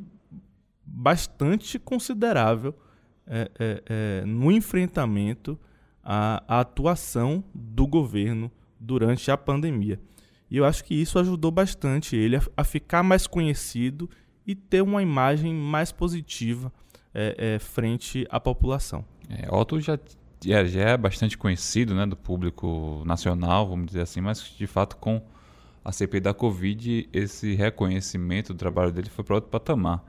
bastante 0.84 1.78
considerável 1.78 2.74
é, 3.26 3.50
é, 3.58 4.24
no 4.26 4.52
enfrentamento 4.52 5.58
à, 6.02 6.42
à, 6.46 6.60
atuação 6.60 7.42
do 7.54 7.86
governo 7.86 8.50
durante 8.78 9.30
a 9.30 9.36
pandemia. 9.36 9.98
E 10.50 10.58
eu 10.58 10.64
acho 10.64 10.84
que 10.84 10.94
isso 10.94 11.18
ajudou 11.18 11.50
bastante 11.50 12.14
ele 12.14 12.36
a, 12.36 12.42
a 12.56 12.64
ficar 12.64 13.02
mais 13.02 13.26
conhecido 13.26 14.08
e 14.46 14.54
ter 14.54 14.82
uma 14.82 15.02
imagem 15.02 15.54
mais 15.54 15.90
positiva 15.90 16.72
é, 17.14 17.54
é, 17.54 17.58
frente 17.58 18.26
à 18.28 18.40
população. 18.40 19.04
É, 19.28 19.54
Otto 19.54 19.80
já, 19.80 19.98
já, 20.44 20.64
já 20.64 20.80
é 20.90 20.96
bastante 20.96 21.38
conhecido 21.38 21.94
né, 21.94 22.04
do 22.04 22.16
público 22.16 23.02
nacional, 23.06 23.68
vamos 23.68 23.86
dizer 23.86 24.00
assim, 24.00 24.20
mas 24.20 24.42
de 24.42 24.66
fato 24.66 24.96
com 24.96 25.22
a 25.84 25.92
CPI 25.92 26.20
da 26.20 26.34
Covid, 26.34 27.08
esse 27.12 27.54
reconhecimento 27.54 28.52
do 28.52 28.58
trabalho 28.58 28.90
dele 28.90 29.10
foi 29.10 29.24
para 29.24 29.34
outro 29.36 29.50
patamar. 29.50 30.02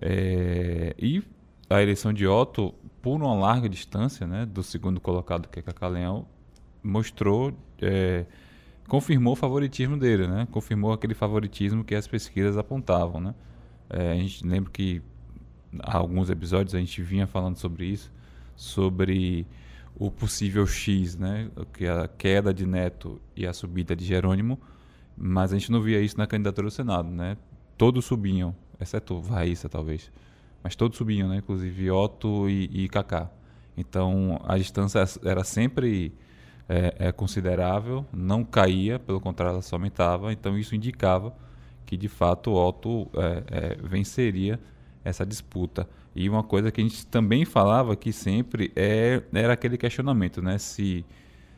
É, 0.00 0.94
e 0.98 1.22
a 1.68 1.82
eleição 1.82 2.12
de 2.12 2.26
Otto, 2.26 2.74
por 3.00 3.16
uma 3.16 3.34
larga 3.34 3.68
distância 3.68 4.26
né, 4.26 4.44
do 4.46 4.62
segundo 4.62 5.00
colocado, 5.00 5.48
que 5.48 5.58
é 5.58 5.62
Cacá 5.62 5.88
mostrou, 6.82 7.52
é, 7.80 8.24
confirmou 8.88 9.34
o 9.34 9.36
favoritismo 9.36 9.96
dele, 9.96 10.26
né? 10.26 10.48
confirmou 10.50 10.92
aquele 10.92 11.14
favoritismo 11.14 11.84
que 11.84 11.94
as 11.94 12.06
pesquisas 12.06 12.56
apontavam. 12.56 13.20
Né? 13.20 13.34
É, 13.88 14.12
a 14.12 14.14
gente 14.16 14.46
lembra 14.46 14.70
que 14.70 15.00
há 15.78 15.96
alguns 15.96 16.30
episódios 16.30 16.74
a 16.74 16.78
gente 16.78 17.02
vinha 17.02 17.26
falando 17.26 17.56
sobre 17.56 17.86
isso, 17.86 18.12
sobre 18.56 19.46
o 19.94 20.10
possível 20.10 20.66
X, 20.66 21.16
né? 21.16 21.50
que 21.72 21.84
é 21.84 21.90
a 21.90 22.08
queda 22.08 22.52
de 22.52 22.66
Neto 22.66 23.20
e 23.36 23.46
a 23.46 23.52
subida 23.52 23.94
de 23.94 24.04
Jerônimo, 24.04 24.58
mas 25.16 25.52
a 25.52 25.58
gente 25.58 25.70
não 25.70 25.80
via 25.80 26.00
isso 26.00 26.16
na 26.16 26.26
candidatura 26.26 26.66
ao 26.66 26.70
Senado. 26.70 27.08
Né? 27.08 27.36
Todos 27.76 28.04
subiam, 28.04 28.54
exceto 28.80 29.20
Raíssa, 29.20 29.68
talvez. 29.68 30.10
Mas 30.62 30.76
todos 30.76 30.96
subiam, 30.96 31.28
né? 31.28 31.36
inclusive 31.36 31.90
Otto 31.90 32.48
e, 32.48 32.84
e 32.84 32.88
Kaká. 32.88 33.30
Então 33.76 34.40
a 34.44 34.58
distância 34.58 35.04
era 35.24 35.44
sempre 35.44 36.12
é, 36.68 36.94
é, 36.98 37.12
considerável, 37.12 38.06
não 38.12 38.44
caía, 38.44 38.98
pelo 38.98 39.20
contrário, 39.20 39.54
ela 39.54 39.62
só 39.62 39.76
aumentava. 39.76 40.32
Então 40.32 40.58
isso 40.58 40.74
indicava 40.74 41.34
que 41.86 41.96
de 41.96 42.08
fato 42.08 42.52
Otto 42.52 43.08
é, 43.14 43.44
é, 43.48 43.76
venceria 43.82 44.60
essa 45.04 45.24
disputa. 45.24 45.88
E 46.14 46.28
uma 46.28 46.42
coisa 46.42 46.70
que 46.70 46.80
a 46.80 46.84
gente 46.84 47.06
também 47.06 47.44
falava 47.44 47.94
que 47.96 48.12
sempre 48.12 48.72
é, 48.74 49.22
era 49.32 49.52
aquele 49.52 49.76
questionamento, 49.76 50.42
né? 50.42 50.58
Se, 50.58 51.04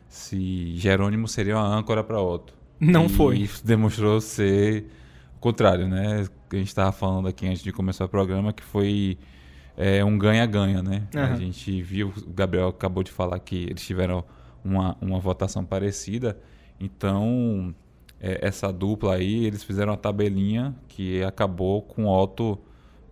se 0.07 0.75
Jerônimo 0.77 1.27
seria 1.27 1.55
uma 1.57 1.65
âncora 1.67 2.03
para 2.03 2.21
Otto. 2.21 2.53
Não 2.79 3.05
e 3.05 3.09
foi. 3.09 3.37
Isso 3.39 3.65
demonstrou 3.65 4.21
ser 4.21 4.85
o 5.35 5.39
contrário, 5.39 5.87
né? 5.87 6.27
A 6.51 6.55
gente 6.55 6.67
estava 6.67 6.91
falando 6.91 7.27
aqui 7.27 7.47
antes 7.47 7.63
de 7.63 7.71
começar 7.71 8.05
o 8.05 8.09
programa 8.09 8.53
que 8.53 8.63
foi 8.63 9.17
é, 9.75 10.03
um 10.05 10.17
ganha-ganha, 10.17 10.83
né? 10.83 11.07
Uhum. 11.13 11.23
A 11.23 11.35
gente 11.35 11.81
viu, 11.81 12.13
o 12.15 12.33
Gabriel 12.33 12.67
acabou 12.67 13.03
de 13.03 13.11
falar 13.11 13.39
que 13.39 13.63
eles 13.63 13.85
tiveram 13.85 14.23
uma, 14.63 14.95
uma 15.01 15.19
votação 15.19 15.65
parecida. 15.65 16.37
Então, 16.79 17.73
é, 18.19 18.39
essa 18.45 18.71
dupla 18.71 19.15
aí, 19.15 19.45
eles 19.45 19.63
fizeram 19.63 19.91
uma 19.91 19.97
tabelinha 19.97 20.75
que 20.87 21.23
acabou 21.23 21.81
com 21.81 22.05
Otto 22.05 22.59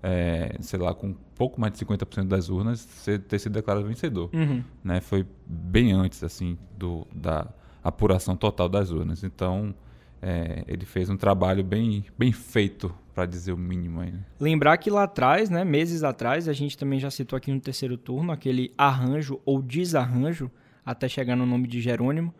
é, 0.04 0.56
sei 0.60 0.80
lá, 0.80 0.94
com 0.94 1.14
pouco 1.36 1.60
mais 1.60 1.74
de 1.74 1.86
50% 1.86 2.28
das 2.28 2.50
urnas, 2.50 2.86
ter 3.28 3.40
sido 3.40 3.54
declarado 3.54 3.86
vencedor. 3.86 4.30
Uhum. 4.34 4.64
Né? 4.84 5.00
Foi 5.02 5.26
bem 5.46 5.92
antes 5.92 6.24
assim 6.24 6.58
do, 6.78 7.08
da 7.14 7.48
apuração 7.84 8.36
total 8.36 8.68
das 8.68 8.92
urnas. 8.92 9.24
Então, 9.24 9.74
é, 10.22 10.64
ele 10.68 10.86
fez 10.86 11.10
um 11.10 11.18
trabalho 11.18 11.64
bem, 11.64 12.06
bem 12.18 12.32
feito, 12.32 12.94
para 13.14 13.26
dizer 13.26 13.52
o 13.52 13.58
mínimo. 13.58 14.02
Aí, 14.02 14.12
né? 14.12 14.20
Lembrar 14.40 14.78
que 14.78 14.90
lá 14.90 15.04
atrás, 15.04 15.50
né, 15.50 15.64
meses 15.64 16.04
atrás, 16.04 16.48
a 16.48 16.54
gente 16.54 16.78
também 16.78 17.00
já 17.00 17.12
citou 17.12 17.38
aqui 17.38 17.52
no 17.52 17.60
terceiro 17.60 17.98
turno 17.98 18.32
aquele 18.32 18.74
arranjo 18.78 19.40
ou 19.46 19.62
desarranjo, 19.62 20.50
até 20.86 21.08
chegar 21.08 21.36
no 21.36 21.46
nome 21.46 21.68
de 21.68 21.82
Jerônimo, 21.82 22.34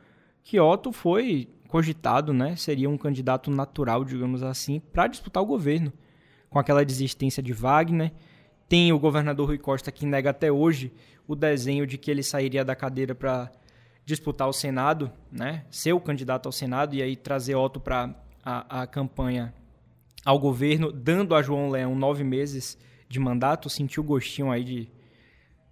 que 0.44 0.60
Otto 0.60 0.92
foi 0.92 1.48
cogitado, 1.68 2.34
né, 2.34 2.56
seria 2.56 2.90
um 2.90 2.98
candidato 2.98 3.52
natural, 3.52 4.04
digamos 4.04 4.44
assim, 4.44 4.82
para 4.92 5.08
disputar 5.08 5.42
o 5.42 5.46
governo 5.46 5.94
com 6.52 6.60
aquela 6.60 6.86
desistência 6.86 7.42
de 7.42 7.54
Wagner. 7.54 8.12
Tem 8.68 8.92
o 8.92 9.00
governador 9.00 9.48
Rui 9.48 9.58
Costa 9.58 9.92
que 9.92 10.06
nega 10.06 10.30
até 10.30 10.52
hoje 10.52 10.92
o 11.26 11.34
desenho 11.34 11.88
de 11.88 11.98
que 11.98 12.12
ele 12.12 12.22
sairia 12.22 12.64
da 12.64 12.76
cadeira 12.76 13.16
para 13.16 13.50
disputar 14.06 14.50
o 14.50 14.54
Senado, 14.54 15.10
né? 15.32 15.66
ser 15.72 15.94
o 15.94 16.00
candidato 16.00 16.48
ao 16.48 16.52
Senado 16.52 16.94
e 16.94 17.02
aí 17.02 17.16
trazer 17.16 17.56
Otto 17.56 17.80
para 17.80 18.14
a, 18.44 18.82
a 18.82 18.88
campanha 18.88 19.54
ao 20.26 20.38
governo, 20.38 20.92
dando 20.92 21.36
a 21.36 21.42
João 21.42 21.70
Leão 21.70 21.96
nove 21.96 22.24
meses 22.24 22.78
de 23.08 23.20
mandato. 23.20 23.70
Sentiu 23.70 24.04
gostinho 24.04 24.52
aí 24.52 24.64
de 24.64 24.90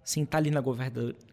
sentar 0.02 0.40
ali 0.40 0.50
na 0.50 0.62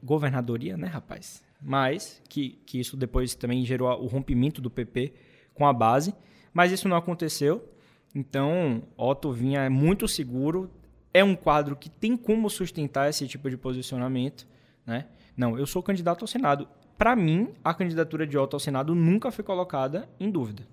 governadoria, 0.03 0.75
né, 0.75 0.87
rapaz? 0.87 1.41
Mas 1.61 2.21
que, 2.27 2.59
que 2.65 2.79
isso 2.81 2.97
depois 2.97 3.33
também 3.33 3.65
gerou 3.65 3.89
o 4.03 4.07
rompimento 4.07 4.61
do 4.61 4.69
PP 4.69 5.13
com 5.53 5.65
a 5.65 5.71
base. 5.71 6.13
Mas 6.53 6.71
isso 6.71 6.89
não 6.89 6.97
aconteceu. 6.97 7.76
Então, 8.13 8.83
Otto 8.97 9.31
Vinha 9.31 9.61
é 9.61 9.69
muito 9.69 10.07
seguro, 10.07 10.71
é 11.13 11.23
um 11.23 11.35
quadro 11.35 11.75
que 11.75 11.89
tem 11.89 12.15
como 12.17 12.49
sustentar 12.49 13.09
esse 13.09 13.27
tipo 13.27 13.49
de 13.49 13.57
posicionamento, 13.57 14.47
né? 14.85 15.05
Não, 15.35 15.57
eu 15.57 15.65
sou 15.65 15.83
candidato 15.83 16.23
ao 16.23 16.27
Senado. 16.27 16.67
Para 16.97 17.15
mim, 17.15 17.53
a 17.63 17.73
candidatura 17.73 18.25
de 18.25 18.37
Otto 18.37 18.55
ao 18.55 18.59
Senado 18.59 18.95
nunca 18.95 19.31
foi 19.31 19.43
colocada 19.43 20.09
em 20.19 20.31
dúvida, 20.31 20.67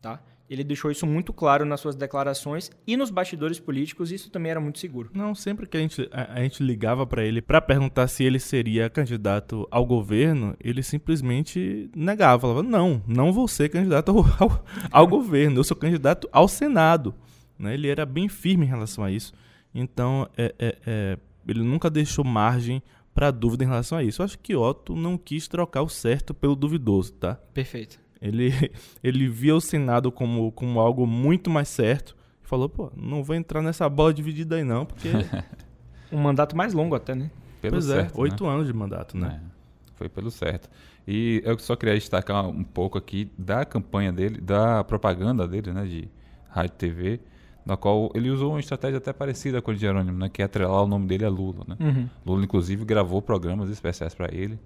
tá? 0.00 0.20
Ele 0.48 0.62
deixou 0.62 0.90
isso 0.90 1.06
muito 1.06 1.32
claro 1.32 1.64
nas 1.64 1.80
suas 1.80 1.96
declarações 1.96 2.70
e 2.86 2.96
nos 2.96 3.10
bastidores 3.10 3.58
políticos, 3.58 4.12
isso 4.12 4.30
também 4.30 4.50
era 4.50 4.60
muito 4.60 4.78
seguro. 4.78 5.10
Não, 5.14 5.34
sempre 5.34 5.66
que 5.66 5.76
a 5.76 5.80
gente, 5.80 6.08
a, 6.12 6.34
a 6.34 6.42
gente 6.42 6.62
ligava 6.62 7.06
para 7.06 7.24
ele 7.24 7.40
para 7.40 7.62
perguntar 7.62 8.06
se 8.08 8.24
ele 8.24 8.38
seria 8.38 8.90
candidato 8.90 9.66
ao 9.70 9.86
governo, 9.86 10.54
ele 10.60 10.82
simplesmente 10.82 11.90
negava, 11.96 12.42
falava: 12.42 12.62
"Não, 12.62 13.02
não 13.06 13.32
vou 13.32 13.48
ser 13.48 13.70
candidato 13.70 14.10
ao, 14.10 14.18
ao, 14.38 14.64
ao 14.90 15.06
governo, 15.06 15.60
eu 15.60 15.64
sou 15.64 15.76
candidato 15.76 16.28
ao 16.30 16.46
Senado". 16.46 17.14
Né? 17.58 17.74
Ele 17.74 17.88
era 17.88 18.04
bem 18.04 18.28
firme 18.28 18.66
em 18.66 18.68
relação 18.68 19.02
a 19.02 19.10
isso. 19.10 19.32
Então, 19.74 20.28
é, 20.36 20.54
é, 20.58 20.78
é, 20.86 21.18
ele 21.48 21.62
nunca 21.62 21.90
deixou 21.90 22.24
margem 22.24 22.82
para 23.14 23.30
dúvida 23.30 23.64
em 23.64 23.68
relação 23.68 23.96
a 23.96 24.02
isso. 24.02 24.20
Eu 24.20 24.24
acho 24.24 24.38
que 24.38 24.54
Otto 24.56 24.94
não 24.94 25.16
quis 25.16 25.48
trocar 25.48 25.82
o 25.82 25.88
certo 25.88 26.34
pelo 26.34 26.56
duvidoso, 26.56 27.12
tá? 27.12 27.36
Perfeito. 27.52 28.03
Ele, 28.20 28.52
ele 29.02 29.28
via 29.28 29.54
o 29.54 29.60
Senado 29.60 30.10
como, 30.10 30.50
como 30.52 30.80
algo 30.80 31.06
muito 31.06 31.50
mais 31.50 31.68
certo 31.68 32.16
e 32.44 32.48
falou, 32.48 32.68
pô, 32.68 32.92
não 32.96 33.22
vou 33.22 33.34
entrar 33.34 33.62
nessa 33.62 33.88
bola 33.88 34.12
dividida 34.12 34.56
aí 34.56 34.64
não, 34.64 34.84
porque... 34.86 35.08
um 36.12 36.18
mandato 36.18 36.56
mais 36.56 36.72
longo 36.72 36.94
até, 36.94 37.14
né? 37.14 37.30
Pelo 37.60 37.72
pois 37.72 37.90
é, 37.90 38.02
certo, 38.02 38.18
é, 38.18 38.20
oito 38.20 38.44
né? 38.44 38.50
anos 38.50 38.66
de 38.66 38.72
mandato, 38.72 39.16
né? 39.16 39.40
É, 39.42 39.94
foi 39.96 40.08
pelo 40.08 40.30
certo. 40.30 40.68
E 41.06 41.42
eu 41.44 41.58
só 41.58 41.76
queria 41.76 41.94
destacar 41.94 42.46
um 42.48 42.64
pouco 42.64 42.96
aqui 42.96 43.30
da 43.36 43.64
campanha 43.64 44.12
dele, 44.12 44.40
da 44.40 44.82
propaganda 44.84 45.46
dele, 45.46 45.72
né, 45.72 45.84
de 45.84 46.08
rádio 46.48 46.74
e 46.74 46.78
TV, 46.78 47.20
na 47.64 47.76
qual 47.76 48.10
ele 48.14 48.30
usou 48.30 48.52
uma 48.52 48.60
estratégia 48.60 48.98
até 48.98 49.12
parecida 49.12 49.60
com 49.60 49.70
o 49.70 49.74
de 49.74 49.80
Jerônimo, 49.80 50.18
né, 50.18 50.28
que 50.28 50.40
é 50.40 50.44
atrelar 50.44 50.82
o 50.82 50.86
nome 50.86 51.06
dele 51.06 51.24
a 51.24 51.30
Lula, 51.30 51.64
né? 51.66 51.76
Uhum. 51.80 52.08
Lula, 52.24 52.44
inclusive, 52.44 52.84
gravou 52.84 53.20
programas 53.20 53.70
especiais 53.70 54.14
para 54.14 54.34
ele, 54.34 54.58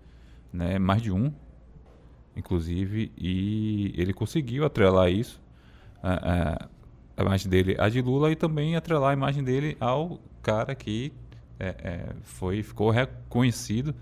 né, 0.53 0.79
mais 0.79 1.03
de 1.03 1.11
um, 1.11 1.33
inclusive, 2.39 3.11
e 3.19 3.93
ele 3.97 4.13
conseguiu 4.15 4.65
atrelar 4.65 5.11
isso, 5.11 5.43
a, 6.01 6.13
a, 6.13 6.69
a 7.17 7.23
imagem 7.23 7.51
dele 7.51 7.77
a 7.79 7.89
de 7.89 8.01
Lula 8.01 8.31
e 8.31 8.37
também 8.37 8.77
atrelar 8.77 9.11
a 9.11 9.13
imagem 9.13 9.43
dele 9.43 9.77
ao 9.81 10.21
cara 10.41 10.75
que 10.75 11.13
é, 11.59 11.75
é, 11.83 12.07
foi, 12.23 12.63
ficou 12.63 12.91
reconhecido 12.91 13.93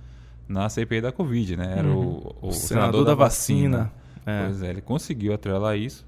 na 0.46 0.68
CPI 0.68 1.00
da 1.00 1.10
Covid, 1.10 1.56
né? 1.56 1.78
Era 1.78 1.88
uhum. 1.88 1.96
o, 1.96 2.36
o, 2.42 2.48
o, 2.48 2.52
senador, 2.52 2.52
senador 2.52 3.04
da, 3.04 3.10
da, 3.12 3.14
vacina. 3.14 3.78
vacina. 3.78 3.92
É. 4.26 4.44
Pois 4.44 4.62
é, 4.62 4.70
ele 4.70 4.82
conseguiu 4.82 5.32
atrelar 5.32 5.76
isso. 5.76 6.06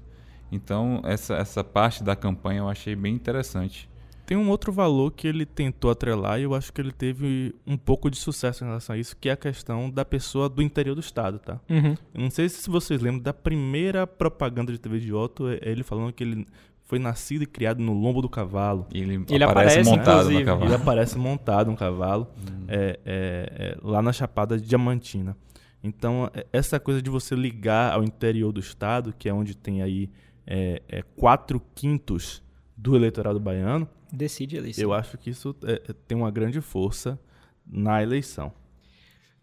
Então, 0.51 1.01
essa, 1.03 1.35
essa 1.35 1.63
parte 1.63 2.03
da 2.03 2.15
campanha 2.15 2.59
eu 2.59 2.69
achei 2.69 2.95
bem 2.95 3.15
interessante. 3.15 3.88
Tem 4.29 4.37
um 4.37 4.47
outro 4.51 4.71
valor 4.71 5.11
que 5.11 5.27
ele 5.27 5.43
tentou 5.43 5.89
atrelar 5.89 6.39
e 6.39 6.43
eu 6.43 6.53
acho 6.53 6.71
que 6.71 6.79
ele 6.79 6.91
teve 6.91 7.51
um 7.65 7.75
pouco 7.75 8.11
de 8.11 8.17
sucesso 8.19 8.63
em 8.63 8.67
relação 8.67 8.95
a 8.95 8.99
isso, 8.99 9.17
que 9.17 9.27
é 9.27 9.31
a 9.31 9.35
questão 9.35 9.89
da 9.89 10.05
pessoa 10.05 10.47
do 10.47 10.61
interior 10.61 10.93
do 10.93 11.01
estado, 11.01 11.39
tá? 11.39 11.59
Uhum. 11.67 11.95
Eu 12.13 12.21
não 12.21 12.29
sei 12.29 12.47
se 12.47 12.69
vocês 12.69 13.01
lembram 13.01 13.23
da 13.23 13.33
primeira 13.33 14.05
propaganda 14.05 14.71
de 14.71 14.77
TV 14.77 14.99
de 14.99 15.11
Otto, 15.11 15.47
é 15.47 15.57
ele 15.63 15.81
falando 15.81 16.13
que 16.13 16.23
ele 16.23 16.45
foi 16.83 16.99
nascido 16.99 17.41
e 17.41 17.47
criado 17.47 17.81
no 17.81 17.91
lombo 17.91 18.21
do 18.21 18.29
cavalo. 18.29 18.85
E 18.93 19.01
ele, 19.01 19.25
ele 19.31 19.43
aparece, 19.43 19.79
aparece 19.79 19.89
montado 19.89 20.29
no 20.29 20.45
cavalo. 20.45 20.65
Ele 20.65 20.75
aparece 20.75 21.17
montado 21.17 21.71
no 21.71 21.75
cavalo 21.75 22.27
hum. 22.37 22.65
é, 22.67 22.99
é, 23.03 23.53
é, 23.57 23.77
lá 23.81 23.99
na 23.99 24.13
Chapada 24.13 24.59
Diamantina. 24.59 25.35
Então, 25.83 26.29
é, 26.35 26.45
essa 26.53 26.79
coisa 26.79 27.01
de 27.01 27.09
você 27.09 27.33
ligar 27.33 27.93
ao 27.93 28.03
interior 28.03 28.51
do 28.51 28.59
estado, 28.59 29.11
que 29.17 29.27
é 29.27 29.33
onde 29.33 29.57
tem 29.57 29.81
aí 29.81 30.07
é, 30.45 30.83
é, 30.87 31.01
quatro 31.15 31.59
quintos 31.73 32.43
do 32.77 32.95
eleitorado 32.95 33.39
baiano, 33.39 33.89
decide 34.11 34.55
a 34.55 34.59
eleição. 34.59 34.83
Eu 34.83 34.93
acho 34.93 35.17
que 35.17 35.29
isso 35.29 35.55
é, 35.63 35.73
é, 35.73 35.93
tem 36.07 36.17
uma 36.17 36.31
grande 36.31 36.61
força 36.61 37.19
na 37.65 38.01
eleição. 38.01 38.51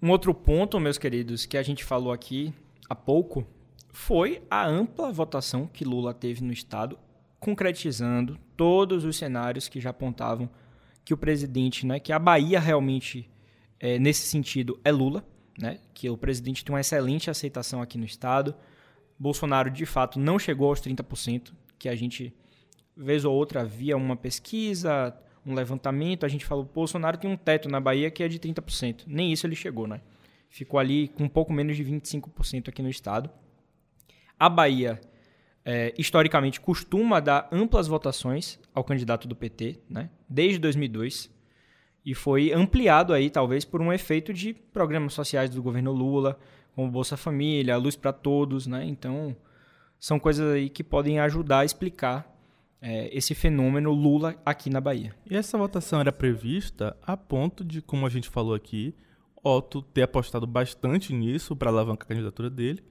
Um 0.03 0.11
outro 0.11 0.35
ponto, 0.35 0.79
meus 0.79 0.99
queridos, 0.99 1.47
que 1.47 1.57
a 1.57 1.63
gente 1.63 1.85
falou 1.85 2.13
aqui 2.13 2.53
há 2.89 2.95
pouco, 2.95 3.47
foi 3.93 4.43
a 4.51 4.67
ampla 4.67 5.11
votação 5.11 5.67
que 5.67 5.85
Lula 5.85 6.13
teve 6.13 6.45
no 6.45 6.53
Estado, 6.53 6.99
concretizando 7.41 8.39
todos 8.57 9.05
os 9.05 9.17
cenários 9.17 9.69
que 9.69 9.81
já 9.81 9.91
apontavam 9.91 10.51
que 11.05 11.15
o 11.15 11.17
presidente, 11.17 11.87
né, 11.87 12.01
que 12.01 12.13
a 12.13 12.19
Bahia 12.19 12.59
realmente, 12.59 13.31
é, 13.79 13.99
nesse 13.99 14.27
sentido, 14.27 14.79
é 14.85 14.91
Lula, 14.91 15.25
né, 15.59 15.79
que 15.95 16.11
o 16.11 16.17
presidente 16.17 16.65
tem 16.65 16.75
uma 16.75 16.81
excelente 16.81 17.31
aceitação 17.31 17.81
aqui 17.81 17.97
no 17.97 18.05
Estado. 18.05 18.55
Bolsonaro, 19.19 19.71
de 19.71 19.87
fato, 19.87 20.19
não 20.19 20.39
chegou 20.39 20.69
aos 20.69 20.81
30%, 20.81 21.53
que 21.79 21.89
a 21.89 21.95
gente, 21.95 22.35
vez 22.97 23.25
ou 23.25 23.35
outra, 23.35 23.65
via 23.65 23.97
uma 23.97 24.17
pesquisa, 24.17 25.15
um 25.45 25.55
levantamento, 25.55 26.25
a 26.25 26.29
gente 26.29 26.45
falou, 26.45 26.65
Bolsonaro 26.65 27.19
tem 27.19 27.31
um 27.31 27.37
teto 27.37 27.69
na 27.69 27.81
Bahia 27.81 28.11
que 28.11 28.23
é 28.23 28.29
de 28.29 28.39
30%. 28.39 29.05
Nem 29.07 29.33
isso 29.33 29.47
ele 29.47 29.55
chegou, 29.55 29.87
né? 29.87 30.01
Ficou 30.49 30.81
ali 30.81 31.09
com 31.09 31.25
um 31.25 31.29
pouco 31.29 31.53
menos 31.53 31.77
de 31.77 31.85
25% 31.85 32.69
aqui 32.69 32.83
no 32.83 32.89
Estado. 32.89 33.31
A 34.39 34.49
Bahia, 34.49 35.01
é, 35.65 35.95
historicamente, 35.99 36.61
costuma 36.61 37.21
dar 37.21 37.49
amplas 37.53 37.87
votações 37.87 38.59
ao 38.75 38.83
candidato 38.83 39.29
do 39.29 39.37
PT, 39.37 39.81
né? 39.89 40.11
desde 40.29 40.59
2002, 40.59 41.31
e 42.05 42.15
foi 42.15 42.53
ampliado 42.53 43.13
aí, 43.13 43.31
talvez, 43.31 43.65
por 43.65 43.81
um 43.81 43.93
efeito 43.93 44.33
de 44.33 44.55
programas 44.55 45.13
sociais 45.13 45.51
do 45.51 45.63
governo 45.63 45.93
Lula, 45.93 46.39
como 46.75 46.91
Bolsa 46.91 47.17
Família, 47.17 47.77
Luz 47.77 47.97
para 47.97 48.13
Todos, 48.13 48.67
né? 48.67 48.85
Então, 48.85 49.37
são 49.99 50.19
coisas 50.19 50.53
aí 50.53 50.69
que 50.69 50.85
podem 50.85 51.19
ajudar 51.19 51.61
a 51.61 51.65
explicar 51.65 52.36
é, 52.81 53.17
esse 53.17 53.35
fenômeno 53.35 53.93
Lula 53.93 54.37
aqui 54.45 54.71
na 54.71 54.81
Bahia. 54.81 55.15
E 55.29 55.37
essa 55.37 55.57
votação 55.57 56.01
era 56.01 56.13
prevista 56.13 56.97
a 57.03 57.17
ponto 57.17 57.65
de, 57.65 57.81
como 57.81 58.07
a 58.07 58.11
gente 58.11 58.29
falou 58.29 58.55
aqui, 58.55 58.95
Otto 59.43 59.81
ter 59.81 60.03
apostado 60.03 60.47
bastante 60.47 61.13
nisso 61.13 61.55
para 61.55 61.71
alavancar 61.71 62.05
a 62.05 62.09
candidatura 62.09 62.51
dele 62.51 62.83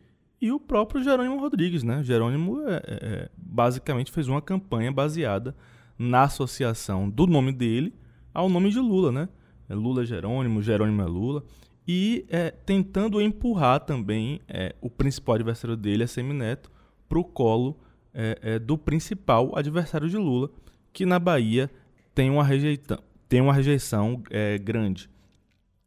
e 0.42 0.52
o 0.52 0.60
próprio 0.60 1.04
Jerônimo 1.04 1.40
Rodrigues, 1.40 1.84
né? 1.84 2.04
Jerônimo 2.04 2.62
é, 2.68 2.76
é, 2.76 2.82
é, 2.86 3.30
basicamente 3.36 4.12
fez 4.12 4.28
uma 4.28 4.42
campanha 4.42 4.92
baseada 4.92 5.56
na 5.98 6.24
associação 6.24 7.10
do 7.10 7.26
nome 7.26 7.52
dele 7.52 7.94
ao 8.34 8.50
nome 8.50 8.70
de 8.70 8.80
Lula, 8.80 9.12
né? 9.12 9.30
É 9.68 9.74
Lula 9.74 10.04
é 10.04 10.06
Jerônimo, 10.06 10.62
Jerônimo 10.62 11.02
é 11.02 11.06
Lula. 11.06 11.44
E 11.88 12.26
é, 12.30 12.52
tentando 12.52 13.22
empurrar 13.22 13.80
também 13.80 14.42
é, 14.48 14.76
o 14.82 14.90
principal 14.90 15.36
adversário 15.36 15.78
dele, 15.78 16.04
a 16.04 16.08
Semineto, 16.08 16.72
para 17.08 17.20
o 17.20 17.24
colo 17.24 17.80
é, 18.16 18.58
do 18.58 18.78
principal 18.78 19.58
adversário 19.58 20.10
de 20.10 20.18
Lula, 20.18 20.50
que 20.94 21.06
na 21.06 21.20
Bahia 21.20 21.70
tem 22.14 22.30
uma, 22.30 22.44
rejeitão, 22.44 22.98
tem 23.28 23.42
uma 23.42 23.54
rejeição 23.54 24.24
grande. 24.64 25.10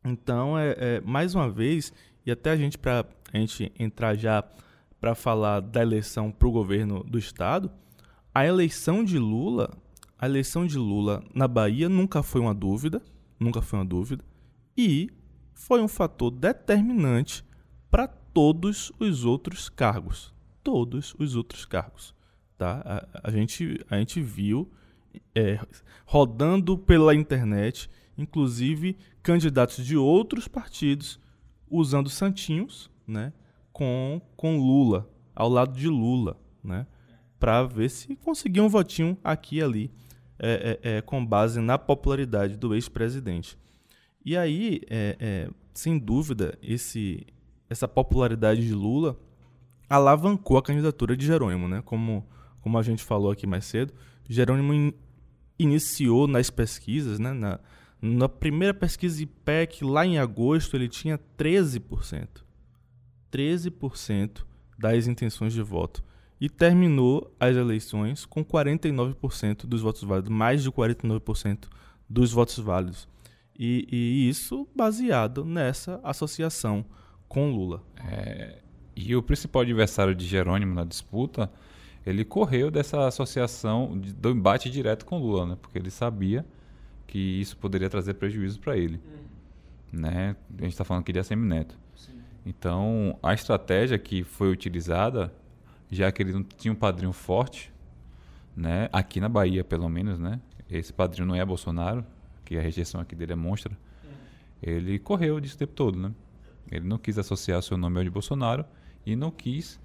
Então, 0.04 0.58
é, 0.58 1.00
mais 1.00 1.34
uma 1.34 1.50
vez, 1.50 1.92
e 2.24 2.30
até 2.30 2.50
a 2.50 2.56
gente, 2.56 2.76
para 2.76 3.06
a 3.32 3.38
gente 3.38 3.72
entrar 3.78 4.14
já 4.14 4.44
para 5.00 5.14
falar 5.14 5.60
da 5.60 5.80
eleição 5.80 6.30
para 6.30 6.48
o 6.48 6.52
governo 6.52 7.02
do 7.04 7.18
estado, 7.18 7.70
a 8.34 8.44
eleição 8.44 9.04
de 9.04 9.18
Lula, 9.18 9.70
a 10.18 10.26
eleição 10.26 10.66
de 10.66 10.76
Lula 10.76 11.22
na 11.34 11.48
Bahia 11.48 11.88
nunca 11.88 12.22
foi 12.22 12.40
uma 12.40 12.54
dúvida, 12.54 13.00
nunca 13.38 13.62
foi 13.62 13.78
uma 13.78 13.84
dúvida, 13.84 14.24
e 14.76 15.10
foi 15.54 15.80
um 15.80 15.88
fator 15.88 16.30
determinante 16.30 17.44
para 17.90 18.06
todos 18.06 18.92
os 18.98 19.24
outros 19.24 19.68
cargos, 19.68 20.32
todos 20.62 21.14
os 21.18 21.34
outros 21.34 21.64
cargos, 21.64 22.14
tá? 22.58 22.82
A, 22.84 23.28
a 23.28 23.30
gente 23.30 23.80
a 23.88 23.96
gente 23.96 24.20
viu 24.20 24.70
é, 25.34 25.58
rodando 26.04 26.76
pela 26.76 27.14
internet, 27.14 27.88
inclusive 28.16 28.98
candidatos 29.22 29.84
de 29.86 29.96
outros 29.96 30.48
partidos 30.48 31.20
usando 31.70 32.08
santinhos, 32.10 32.90
né, 33.06 33.32
com, 33.72 34.20
com 34.36 34.58
Lula, 34.58 35.08
ao 35.34 35.48
lado 35.48 35.78
de 35.78 35.88
Lula, 35.88 36.36
né, 36.62 36.86
para 37.38 37.62
ver 37.62 37.88
se 37.90 38.16
conseguia 38.16 38.62
um 38.62 38.68
votinho 38.68 39.16
aqui 39.22 39.56
e 39.56 39.62
ali, 39.62 39.90
é, 40.38 40.78
é, 40.82 40.96
é, 40.96 41.02
com 41.02 41.24
base 41.24 41.60
na 41.60 41.78
popularidade 41.78 42.56
do 42.56 42.74
ex-presidente. 42.74 43.58
E 44.24 44.36
aí, 44.36 44.80
é, 44.88 45.16
é, 45.20 45.50
sem 45.72 45.98
dúvida, 45.98 46.58
esse, 46.62 47.26
essa 47.68 47.86
popularidade 47.86 48.66
de 48.66 48.74
Lula 48.74 49.18
alavancou 49.88 50.58
a 50.58 50.62
candidatura 50.62 51.16
de 51.16 51.24
Jerônimo, 51.26 51.66
né? 51.66 51.82
Como, 51.84 52.26
como 52.60 52.78
a 52.78 52.82
gente 52.82 53.02
falou 53.02 53.30
aqui 53.30 53.46
mais 53.46 53.64
cedo, 53.64 53.92
Jerônimo 54.28 54.74
in, 54.74 54.92
iniciou 55.58 56.26
nas 56.26 56.50
pesquisas, 56.50 57.18
né? 57.18 57.32
Na, 57.32 57.58
na 58.00 58.28
primeira 58.28 58.72
pesquisa 58.72 59.22
IPEC, 59.22 59.84
lá 59.84 60.06
em 60.06 60.18
agosto, 60.18 60.76
ele 60.76 60.88
tinha 60.88 61.18
13%. 61.36 62.28
13% 63.32 64.44
das 64.78 65.06
intenções 65.06 65.52
de 65.52 65.62
voto. 65.62 66.02
E 66.40 66.48
terminou 66.48 67.34
as 67.40 67.56
eleições 67.56 68.24
com 68.24 68.44
49% 68.44 69.66
dos 69.66 69.82
votos 69.82 70.02
válidos, 70.02 70.30
mais 70.30 70.62
de 70.62 70.70
49% 70.70 71.64
dos 72.08 72.30
votos 72.30 72.58
válidos. 72.58 73.08
E, 73.58 73.88
e, 73.90 74.28
isso 74.28 74.68
baseado 74.74 75.44
nessa 75.44 76.00
associação 76.04 76.84
com 77.28 77.50
Lula. 77.50 77.82
É, 77.96 78.60
e 78.94 79.16
o 79.16 79.22
principal 79.22 79.62
adversário 79.62 80.14
de 80.14 80.24
Jerônimo 80.24 80.74
na 80.74 80.84
disputa, 80.84 81.50
ele 82.06 82.24
correu 82.24 82.70
dessa 82.70 83.06
associação, 83.06 83.96
do 83.96 84.30
embate 84.30 84.70
direto 84.70 85.04
com 85.04 85.18
Lula, 85.18 85.46
né? 85.46 85.58
porque 85.60 85.78
ele 85.78 85.90
sabia 85.90 86.44
que 87.06 87.18
isso 87.18 87.56
poderia 87.56 87.88
trazer 87.88 88.14
prejuízo 88.14 88.60
para 88.60 88.76
ele. 88.76 89.00
Uhum. 89.92 90.00
Né? 90.00 90.36
A 90.58 90.62
gente 90.62 90.72
está 90.72 90.84
falando 90.84 91.02
aqui 91.02 91.12
de 91.12 91.18
ACM 91.18 91.44
Neto. 91.44 91.78
Sim. 91.96 92.12
Então, 92.44 93.18
a 93.22 93.34
estratégia 93.34 93.98
que 93.98 94.22
foi 94.22 94.50
utilizada, 94.50 95.32
já 95.90 96.10
que 96.12 96.22
ele 96.22 96.32
não 96.32 96.42
tinha 96.42 96.72
um 96.72 96.76
padrinho 96.76 97.12
forte, 97.12 97.72
né? 98.56 98.88
aqui 98.92 99.20
na 99.20 99.28
Bahia 99.28 99.64
pelo 99.64 99.88
menos, 99.88 100.18
né? 100.18 100.40
esse 100.70 100.92
padrinho 100.92 101.26
não 101.26 101.34
é 101.34 101.44
Bolsonaro, 101.44 102.04
que 102.44 102.56
a 102.56 102.60
rejeição 102.60 103.00
aqui 103.00 103.14
dele 103.14 103.32
é 103.32 103.36
monstra, 103.36 103.76
uhum. 104.04 104.10
ele 104.62 104.98
correu 104.98 105.40
disso 105.40 105.56
o 105.56 105.58
tempo 105.58 105.72
todo. 105.72 105.98
Né? 105.98 106.12
Ele 106.70 106.86
não 106.86 106.98
quis 106.98 107.18
associar 107.18 107.62
seu 107.62 107.76
nome 107.76 107.98
ao 107.98 108.04
de 108.04 108.10
Bolsonaro 108.10 108.64
e 109.04 109.16
não 109.16 109.30
quis 109.30 109.80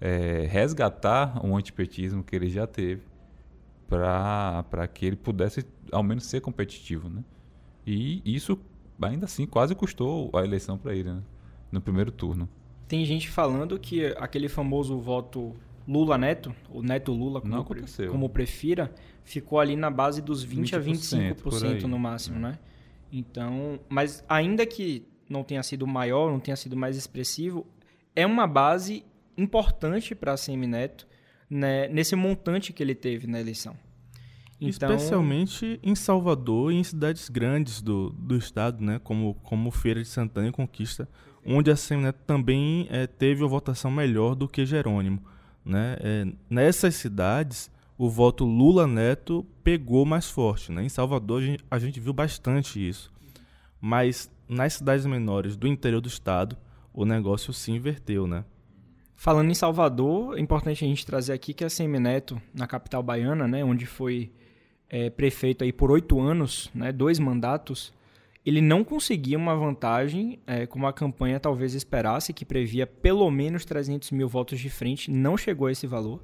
é, 0.00 0.46
resgatar 0.50 1.44
um 1.44 1.56
antipetismo 1.56 2.24
que 2.24 2.34
ele 2.34 2.48
já 2.48 2.66
teve 2.66 3.02
para 3.88 4.88
que 4.92 5.04
ele 5.04 5.16
pudesse 5.16 5.66
ao 5.90 6.02
menos 6.02 6.24
ser 6.24 6.40
competitivo, 6.40 7.08
né? 7.08 7.24
E 7.84 8.22
isso 8.24 8.58
ainda 9.02 9.24
assim 9.24 9.46
quase 9.46 9.74
custou 9.74 10.30
a 10.32 10.44
eleição 10.44 10.78
para 10.78 10.94
ele, 10.94 11.12
né? 11.12 11.22
No 11.72 11.80
primeiro 11.80 12.12
turno. 12.12 12.48
Tem 12.86 13.04
gente 13.04 13.28
falando 13.28 13.78
que 13.78 14.06
aquele 14.18 14.48
famoso 14.48 14.98
voto 14.98 15.54
Lula 15.86 16.16
Neto, 16.16 16.54
o 16.70 16.82
Neto 16.82 17.12
Lula, 17.12 17.40
como, 17.40 17.64
como 18.10 18.28
prefira, 18.28 18.92
ficou 19.24 19.58
ali 19.58 19.74
na 19.74 19.90
base 19.90 20.22
dos 20.22 20.42
20 20.42 20.76
a 20.76 20.80
25% 20.80 21.82
no 21.82 21.98
máximo, 21.98 22.36
é. 22.36 22.40
né? 22.40 22.58
Então, 23.12 23.80
mas 23.88 24.24
ainda 24.28 24.64
que 24.64 25.04
não 25.28 25.42
tenha 25.42 25.62
sido 25.62 25.86
maior, 25.86 26.30
não 26.30 26.38
tenha 26.38 26.56
sido 26.56 26.76
mais 26.76 26.96
expressivo, 26.96 27.66
é 28.14 28.24
uma 28.24 28.46
base 28.46 29.04
importante 29.36 30.14
para 30.14 30.36
Semineto 30.36 31.06
né, 31.48 31.88
nesse 31.88 32.14
montante 32.14 32.72
que 32.72 32.82
ele 32.82 32.94
teve 32.94 33.26
na 33.26 33.40
eleição. 33.40 33.76
Então... 34.60 34.90
Especialmente 34.94 35.80
em 35.82 35.94
Salvador 35.94 36.72
e 36.72 36.76
em 36.76 36.84
cidades 36.84 37.28
grandes 37.28 37.80
do, 37.80 38.10
do 38.10 38.36
estado, 38.36 38.84
né, 38.84 39.00
como, 39.02 39.34
como 39.42 39.70
Feira 39.70 40.02
de 40.02 40.08
Santana 40.08 40.48
e 40.48 40.52
Conquista, 40.52 41.08
onde 41.44 41.70
a 41.70 41.76
Semineto 41.76 42.20
também 42.26 42.86
é, 42.90 43.06
teve 43.06 43.42
uma 43.42 43.48
votação 43.48 43.90
melhor 43.90 44.34
do 44.34 44.46
que 44.46 44.66
Jerônimo. 44.66 45.22
Né? 45.64 45.96
É, 46.00 46.26
nessas 46.48 46.94
cidades, 46.94 47.70
o 47.96 48.08
voto 48.08 48.44
Lula-Neto 48.44 49.46
pegou 49.64 50.04
mais 50.04 50.30
forte. 50.30 50.70
Né? 50.70 50.84
Em 50.84 50.88
Salvador, 50.88 51.42
a 51.42 51.44
gente, 51.44 51.64
a 51.70 51.78
gente 51.78 52.00
viu 52.00 52.12
bastante 52.12 52.86
isso. 52.86 53.10
Mas 53.80 54.30
nas 54.48 54.74
cidades 54.74 55.06
menores 55.06 55.56
do 55.56 55.66
interior 55.66 56.00
do 56.00 56.08
estado, 56.08 56.56
o 56.92 57.04
negócio 57.04 57.52
se 57.52 57.70
inverteu, 57.70 58.26
né? 58.26 58.44
Falando 59.22 59.50
em 59.50 59.54
Salvador, 59.54 60.38
é 60.38 60.40
importante 60.40 60.82
a 60.82 60.88
gente 60.88 61.04
trazer 61.04 61.34
aqui 61.34 61.52
que 61.52 61.62
a 61.62 61.68
Semineto, 61.68 62.40
na 62.54 62.66
capital 62.66 63.02
baiana, 63.02 63.46
né, 63.46 63.62
onde 63.62 63.84
foi 63.84 64.32
é, 64.88 65.10
prefeito 65.10 65.62
aí 65.62 65.70
por 65.70 65.90
oito 65.90 66.18
anos, 66.18 66.70
né, 66.74 66.90
dois 66.90 67.18
mandatos, 67.18 67.92
ele 68.46 68.62
não 68.62 68.82
conseguia 68.82 69.36
uma 69.36 69.54
vantagem 69.54 70.38
é, 70.46 70.64
como 70.64 70.86
a 70.86 70.92
campanha 70.94 71.38
talvez 71.38 71.74
esperasse, 71.74 72.32
que 72.32 72.46
previa 72.46 72.86
pelo 72.86 73.30
menos 73.30 73.66
300 73.66 74.10
mil 74.12 74.26
votos 74.26 74.58
de 74.58 74.70
frente, 74.70 75.10
não 75.10 75.36
chegou 75.36 75.66
a 75.66 75.72
esse 75.72 75.86
valor. 75.86 76.22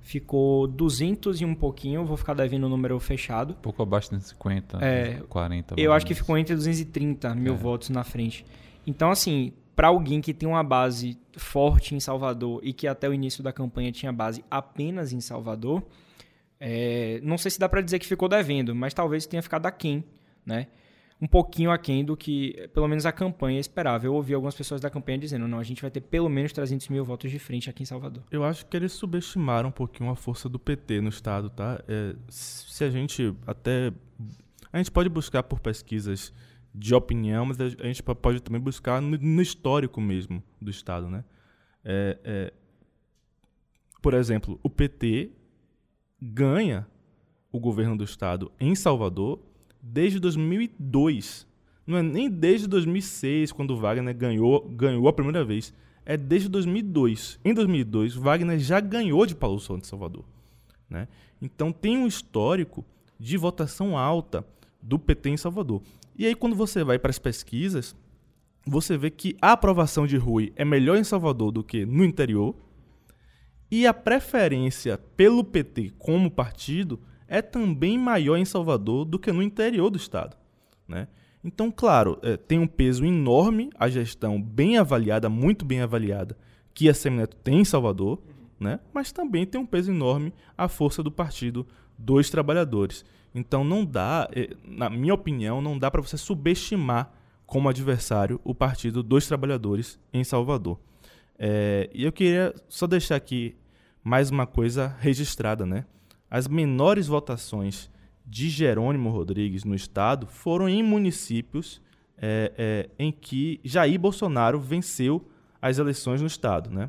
Ficou 0.00 0.66
200 0.66 1.42
e 1.42 1.44
um 1.44 1.54
pouquinho, 1.54 2.04
vou 2.04 2.16
ficar 2.16 2.34
devendo 2.34 2.64
o 2.64 2.68
número 2.68 2.98
fechado. 2.98 3.54
Pouco 3.62 3.84
abaixo 3.84 4.16
de 4.16 4.20
50, 4.20 4.84
é, 4.84 5.22
40. 5.28 5.76
Eu 5.78 5.92
acho 5.92 6.04
que 6.04 6.12
ficou 6.12 6.36
entre 6.36 6.56
230 6.56 7.36
mil 7.36 7.54
é. 7.54 7.56
votos 7.56 7.88
na 7.88 8.02
frente. 8.02 8.44
Então, 8.84 9.12
assim, 9.12 9.52
para 9.74 9.88
alguém 9.88 10.20
que 10.20 10.34
tem 10.34 10.48
uma 10.48 10.62
base 10.62 11.18
forte 11.36 11.94
em 11.94 12.00
Salvador 12.00 12.60
e 12.62 12.72
que 12.72 12.86
até 12.86 13.08
o 13.08 13.14
início 13.14 13.42
da 13.42 13.52
campanha 13.52 13.90
tinha 13.90 14.12
base 14.12 14.44
apenas 14.50 15.12
em 15.12 15.20
Salvador, 15.20 15.82
é, 16.60 17.20
não 17.22 17.38
sei 17.38 17.50
se 17.50 17.58
dá 17.58 17.68
para 17.68 17.80
dizer 17.80 17.98
que 17.98 18.06
ficou 18.06 18.28
devendo, 18.28 18.74
mas 18.74 18.94
talvez 18.94 19.26
tenha 19.26 19.42
ficado 19.42 19.66
aquém, 19.66 20.04
né? 20.44 20.66
um 21.22 21.26
pouquinho 21.28 21.70
aquém 21.70 22.04
do 22.04 22.16
que, 22.16 22.68
pelo 22.74 22.88
menos, 22.88 23.06
a 23.06 23.12
campanha 23.12 23.60
esperava. 23.60 24.04
Eu 24.04 24.12
ouvi 24.12 24.34
algumas 24.34 24.56
pessoas 24.56 24.80
da 24.80 24.90
campanha 24.90 25.18
dizendo, 25.18 25.46
não, 25.46 25.60
a 25.60 25.62
gente 25.62 25.80
vai 25.80 25.88
ter 25.88 26.00
pelo 26.00 26.28
menos 26.28 26.52
300 26.52 26.88
mil 26.88 27.04
votos 27.04 27.30
de 27.30 27.38
frente 27.38 27.70
aqui 27.70 27.84
em 27.84 27.86
Salvador. 27.86 28.24
Eu 28.28 28.42
acho 28.42 28.66
que 28.66 28.76
eles 28.76 28.90
subestimaram 28.90 29.68
um 29.68 29.72
pouquinho 29.72 30.10
a 30.10 30.16
força 30.16 30.48
do 30.48 30.58
PT 30.58 31.00
no 31.00 31.08
Estado, 31.08 31.48
tá? 31.48 31.80
É, 31.86 32.16
se 32.28 32.82
a 32.82 32.90
gente 32.90 33.32
até... 33.46 33.92
A 34.72 34.78
gente 34.78 34.90
pode 34.90 35.08
buscar 35.08 35.44
por 35.44 35.60
pesquisas 35.60 36.32
de 36.74 36.94
opinião, 36.94 37.46
mas 37.46 37.60
a 37.60 37.68
gente 37.68 38.02
pode 38.02 38.40
também 38.40 38.60
buscar 38.60 39.00
no, 39.00 39.16
no 39.18 39.42
histórico 39.42 40.00
mesmo 40.00 40.42
do 40.60 40.70
Estado, 40.70 41.08
né? 41.08 41.24
É, 41.84 42.18
é, 42.24 42.52
por 44.00 44.14
exemplo, 44.14 44.58
o 44.62 44.70
PT 44.70 45.30
ganha 46.20 46.86
o 47.50 47.60
governo 47.60 47.96
do 47.96 48.04
Estado 48.04 48.50
em 48.58 48.74
Salvador 48.74 49.38
desde 49.80 50.18
2002. 50.18 51.46
Não 51.86 51.98
é 51.98 52.02
nem 52.02 52.30
desde 52.30 52.66
2006, 52.66 53.52
quando 53.52 53.76
Wagner 53.76 54.16
ganhou, 54.16 54.68
ganhou 54.68 55.08
a 55.08 55.12
primeira 55.12 55.44
vez. 55.44 55.74
É 56.06 56.16
desde 56.16 56.48
2002. 56.48 57.38
Em 57.44 57.52
2002, 57.52 58.14
Wagner 58.14 58.58
já 58.58 58.80
ganhou 58.80 59.26
de 59.26 59.34
Paulo 59.34 59.60
Souza 59.60 59.82
de 59.82 59.88
Salvador. 59.88 60.24
Né? 60.88 61.06
Então 61.40 61.72
tem 61.72 61.98
um 61.98 62.06
histórico 62.06 62.84
de 63.18 63.36
votação 63.36 63.96
alta 63.96 64.44
do 64.80 64.98
PT 64.98 65.30
em 65.30 65.36
Salvador. 65.36 65.82
E 66.16 66.26
aí, 66.26 66.34
quando 66.34 66.54
você 66.54 66.84
vai 66.84 66.98
para 66.98 67.10
as 67.10 67.18
pesquisas, 67.18 67.96
você 68.66 68.96
vê 68.96 69.10
que 69.10 69.36
a 69.40 69.52
aprovação 69.52 70.06
de 70.06 70.16
Rui 70.16 70.52
é 70.56 70.64
melhor 70.64 70.96
em 70.96 71.04
Salvador 71.04 71.50
do 71.50 71.64
que 71.64 71.84
no 71.84 72.04
interior. 72.04 72.54
E 73.70 73.86
a 73.86 73.94
preferência 73.94 74.98
pelo 75.16 75.42
PT 75.42 75.92
como 75.98 76.30
partido 76.30 77.00
é 77.26 77.40
também 77.40 77.96
maior 77.96 78.36
em 78.36 78.44
Salvador 78.44 79.06
do 79.06 79.18
que 79.18 79.32
no 79.32 79.42
interior 79.42 79.88
do 79.88 79.96
estado. 79.96 80.36
Né? 80.86 81.08
Então, 81.42 81.70
claro, 81.70 82.18
é, 82.22 82.36
tem 82.36 82.58
um 82.58 82.66
peso 82.66 83.04
enorme 83.04 83.70
a 83.78 83.88
gestão 83.88 84.40
bem 84.40 84.76
avaliada, 84.76 85.30
muito 85.30 85.64
bem 85.64 85.80
avaliada, 85.80 86.36
que 86.74 86.88
a 86.88 86.94
Semineto 86.94 87.36
tem 87.36 87.60
em 87.60 87.64
Salvador, 87.64 88.22
né? 88.60 88.78
mas 88.92 89.10
também 89.10 89.46
tem 89.46 89.60
um 89.60 89.66
peso 89.66 89.90
enorme 89.90 90.32
a 90.56 90.68
força 90.68 91.02
do 91.02 91.10
Partido 91.10 91.66
dos 91.98 92.30
Trabalhadores. 92.30 93.04
Então, 93.34 93.64
não 93.64 93.84
dá, 93.84 94.28
é, 94.34 94.50
na 94.64 94.90
minha 94.90 95.14
opinião, 95.14 95.62
não 95.62 95.78
dá 95.78 95.90
para 95.90 96.00
você 96.00 96.16
subestimar 96.16 97.12
como 97.46 97.68
adversário 97.68 98.40
o 98.44 98.54
Partido 98.54 99.02
dos 99.02 99.26
Trabalhadores 99.26 99.98
em 100.12 100.24
Salvador. 100.24 100.78
É, 101.38 101.90
e 101.92 102.04
eu 102.04 102.12
queria 102.12 102.54
só 102.68 102.86
deixar 102.86 103.16
aqui 103.16 103.56
mais 104.02 104.30
uma 104.30 104.46
coisa 104.46 104.96
registrada, 105.00 105.64
né? 105.64 105.84
As 106.30 106.48
menores 106.48 107.06
votações 107.06 107.90
de 108.24 108.48
Jerônimo 108.48 109.10
Rodrigues 109.10 109.64
no 109.64 109.74
estado 109.74 110.26
foram 110.26 110.68
em 110.68 110.82
municípios 110.82 111.80
é, 112.16 112.52
é, 112.56 112.90
em 112.98 113.10
que 113.10 113.60
Jair 113.64 113.98
Bolsonaro 113.98 114.60
venceu 114.60 115.28
as 115.60 115.78
eleições 115.78 116.20
no 116.20 116.26
estado, 116.26 116.70
né? 116.70 116.88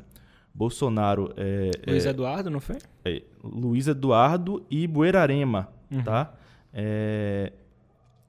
Bolsonaro. 0.54 1.32
É, 1.36 1.70
Luiz 1.86 2.06
Eduardo, 2.06 2.48
não 2.48 2.60
foi? 2.60 2.76
Luiz 3.44 3.86
Eduardo 3.86 4.64
e 4.70 4.86
Buerarema, 4.86 5.68
uhum. 5.90 6.02
tá? 6.02 6.34
É, 6.72 7.52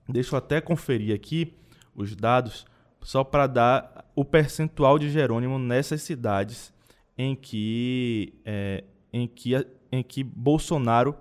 deixa 0.07 0.35
eu 0.35 0.37
até 0.37 0.59
conferir 0.59 1.15
aqui 1.15 1.53
os 1.95 2.15
dados, 2.15 2.65
só 3.01 3.23
para 3.23 3.47
dar 3.47 4.05
o 4.15 4.25
percentual 4.25 4.99
de 4.99 5.09
Jerônimo 5.09 5.57
nessas 5.57 6.01
cidades 6.01 6.73
em 7.17 7.35
que, 7.35 8.33
é, 8.43 8.83
em 9.13 9.27
que 9.27 9.55
em 9.91 10.03
que 10.03 10.23
Bolsonaro 10.23 11.15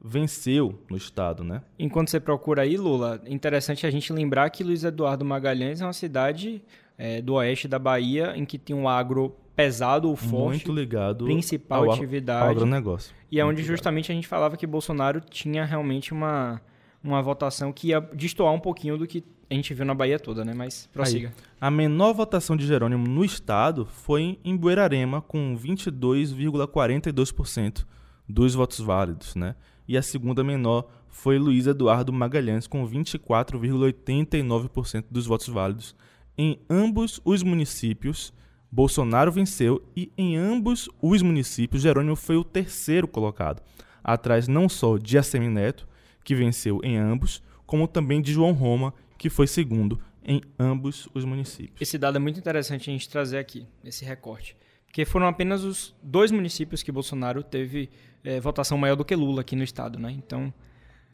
venceu 0.00 0.80
no 0.90 0.96
estado, 0.96 1.42
né? 1.42 1.62
Enquanto 1.78 2.10
você 2.10 2.20
procura 2.20 2.62
aí, 2.62 2.76
Lula, 2.76 3.20
interessante 3.26 3.86
a 3.86 3.90
gente 3.90 4.12
lembrar 4.12 4.48
que 4.50 4.62
Luiz 4.62 4.84
Eduardo 4.84 5.24
Magalhães 5.24 5.80
é 5.80 5.84
uma 5.84 5.92
cidade 5.92 6.62
é, 6.96 7.20
do 7.20 7.34
oeste 7.34 7.66
da 7.66 7.78
Bahia 7.78 8.32
em 8.36 8.44
que 8.44 8.58
tem 8.58 8.76
um 8.76 8.88
agro 8.88 9.34
pesado 9.58 10.08
ou 10.08 10.14
forte, 10.14 10.66
muito 10.66 10.72
ligado 10.72 11.24
principal 11.24 11.82
ao, 11.82 11.92
atividade, 11.92 12.44
ao 12.44 12.50
agronegócio. 12.50 13.12
E 13.28 13.40
é 13.40 13.44
onde 13.44 13.64
justamente 13.64 14.12
a 14.12 14.14
gente 14.14 14.28
falava 14.28 14.56
que 14.56 14.64
Bolsonaro 14.64 15.20
tinha 15.20 15.64
realmente 15.64 16.12
uma 16.12 16.60
uma 17.02 17.20
votação 17.20 17.72
que 17.72 17.88
ia 17.88 17.98
destoar 18.00 18.52
um 18.52 18.60
pouquinho 18.60 18.96
do 18.96 19.04
que 19.04 19.24
a 19.50 19.54
gente 19.54 19.74
viu 19.74 19.84
na 19.84 19.94
Bahia 19.94 20.20
toda, 20.20 20.44
né? 20.44 20.54
Mas 20.54 20.88
prossiga. 20.92 21.28
Aí, 21.28 21.34
a 21.60 21.68
menor 21.70 22.12
votação 22.12 22.56
de 22.56 22.64
Jerônimo 22.66 23.08
no 23.08 23.24
estado 23.24 23.86
foi 23.86 24.38
em 24.44 24.56
Buerarema, 24.56 25.22
com 25.22 25.56
22,42% 25.56 27.84
dos 28.28 28.54
votos 28.54 28.78
válidos, 28.78 29.34
né? 29.34 29.56
E 29.88 29.96
a 29.96 30.02
segunda 30.02 30.44
menor 30.44 30.86
foi 31.08 31.36
Luiz 31.38 31.66
Eduardo 31.66 32.12
Magalhães, 32.12 32.68
com 32.68 32.86
24,89% 32.86 35.06
dos 35.10 35.26
votos 35.26 35.48
válidos. 35.48 35.96
Em 36.36 36.60
ambos 36.68 37.22
os 37.24 37.42
municípios, 37.42 38.34
Bolsonaro 38.70 39.32
venceu 39.32 39.82
e 39.96 40.12
em 40.16 40.36
ambos 40.36 40.88
os 41.00 41.22
municípios, 41.22 41.82
Jerônimo 41.82 42.16
foi 42.16 42.36
o 42.36 42.44
terceiro 42.44 43.08
colocado, 43.08 43.62
atrás 44.04 44.46
não 44.46 44.68
só 44.68 44.98
de 44.98 45.16
Assemineto, 45.16 45.88
que 46.22 46.34
venceu 46.34 46.80
em 46.84 46.96
ambos, 46.96 47.42
como 47.66 47.88
também 47.88 48.20
de 48.20 48.32
João 48.32 48.52
Roma, 48.52 48.92
que 49.16 49.30
foi 49.30 49.46
segundo 49.46 50.00
em 50.22 50.42
ambos 50.58 51.08
os 51.14 51.24
municípios. 51.24 51.80
Esse 51.80 51.96
dado 51.96 52.16
é 52.16 52.18
muito 52.18 52.38
interessante 52.38 52.90
a 52.90 52.92
gente 52.92 53.08
trazer 53.08 53.38
aqui, 53.38 53.66
esse 53.82 54.04
recorte. 54.04 54.54
Porque 54.84 55.04
foram 55.04 55.26
apenas 55.26 55.64
os 55.64 55.94
dois 56.02 56.30
municípios 56.30 56.82
que 56.82 56.92
Bolsonaro 56.92 57.42
teve 57.42 57.90
é, 58.22 58.40
votação 58.40 58.76
maior 58.76 58.94
do 58.94 59.04
que 59.04 59.14
Lula 59.14 59.40
aqui 59.40 59.56
no 59.56 59.62
estado, 59.62 59.98
né? 59.98 60.10
Então, 60.10 60.52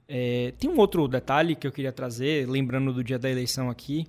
é, 0.09 0.53
tem 0.59 0.69
um 0.69 0.79
outro 0.79 1.07
detalhe 1.09 1.55
que 1.55 1.67
eu 1.67 1.73
queria 1.73 1.93
trazer, 1.93 2.49
lembrando 2.49 2.93
do 2.93 3.03
dia 3.03 3.19
da 3.19 3.31
eleição 3.31 3.71
aqui, 3.71 4.07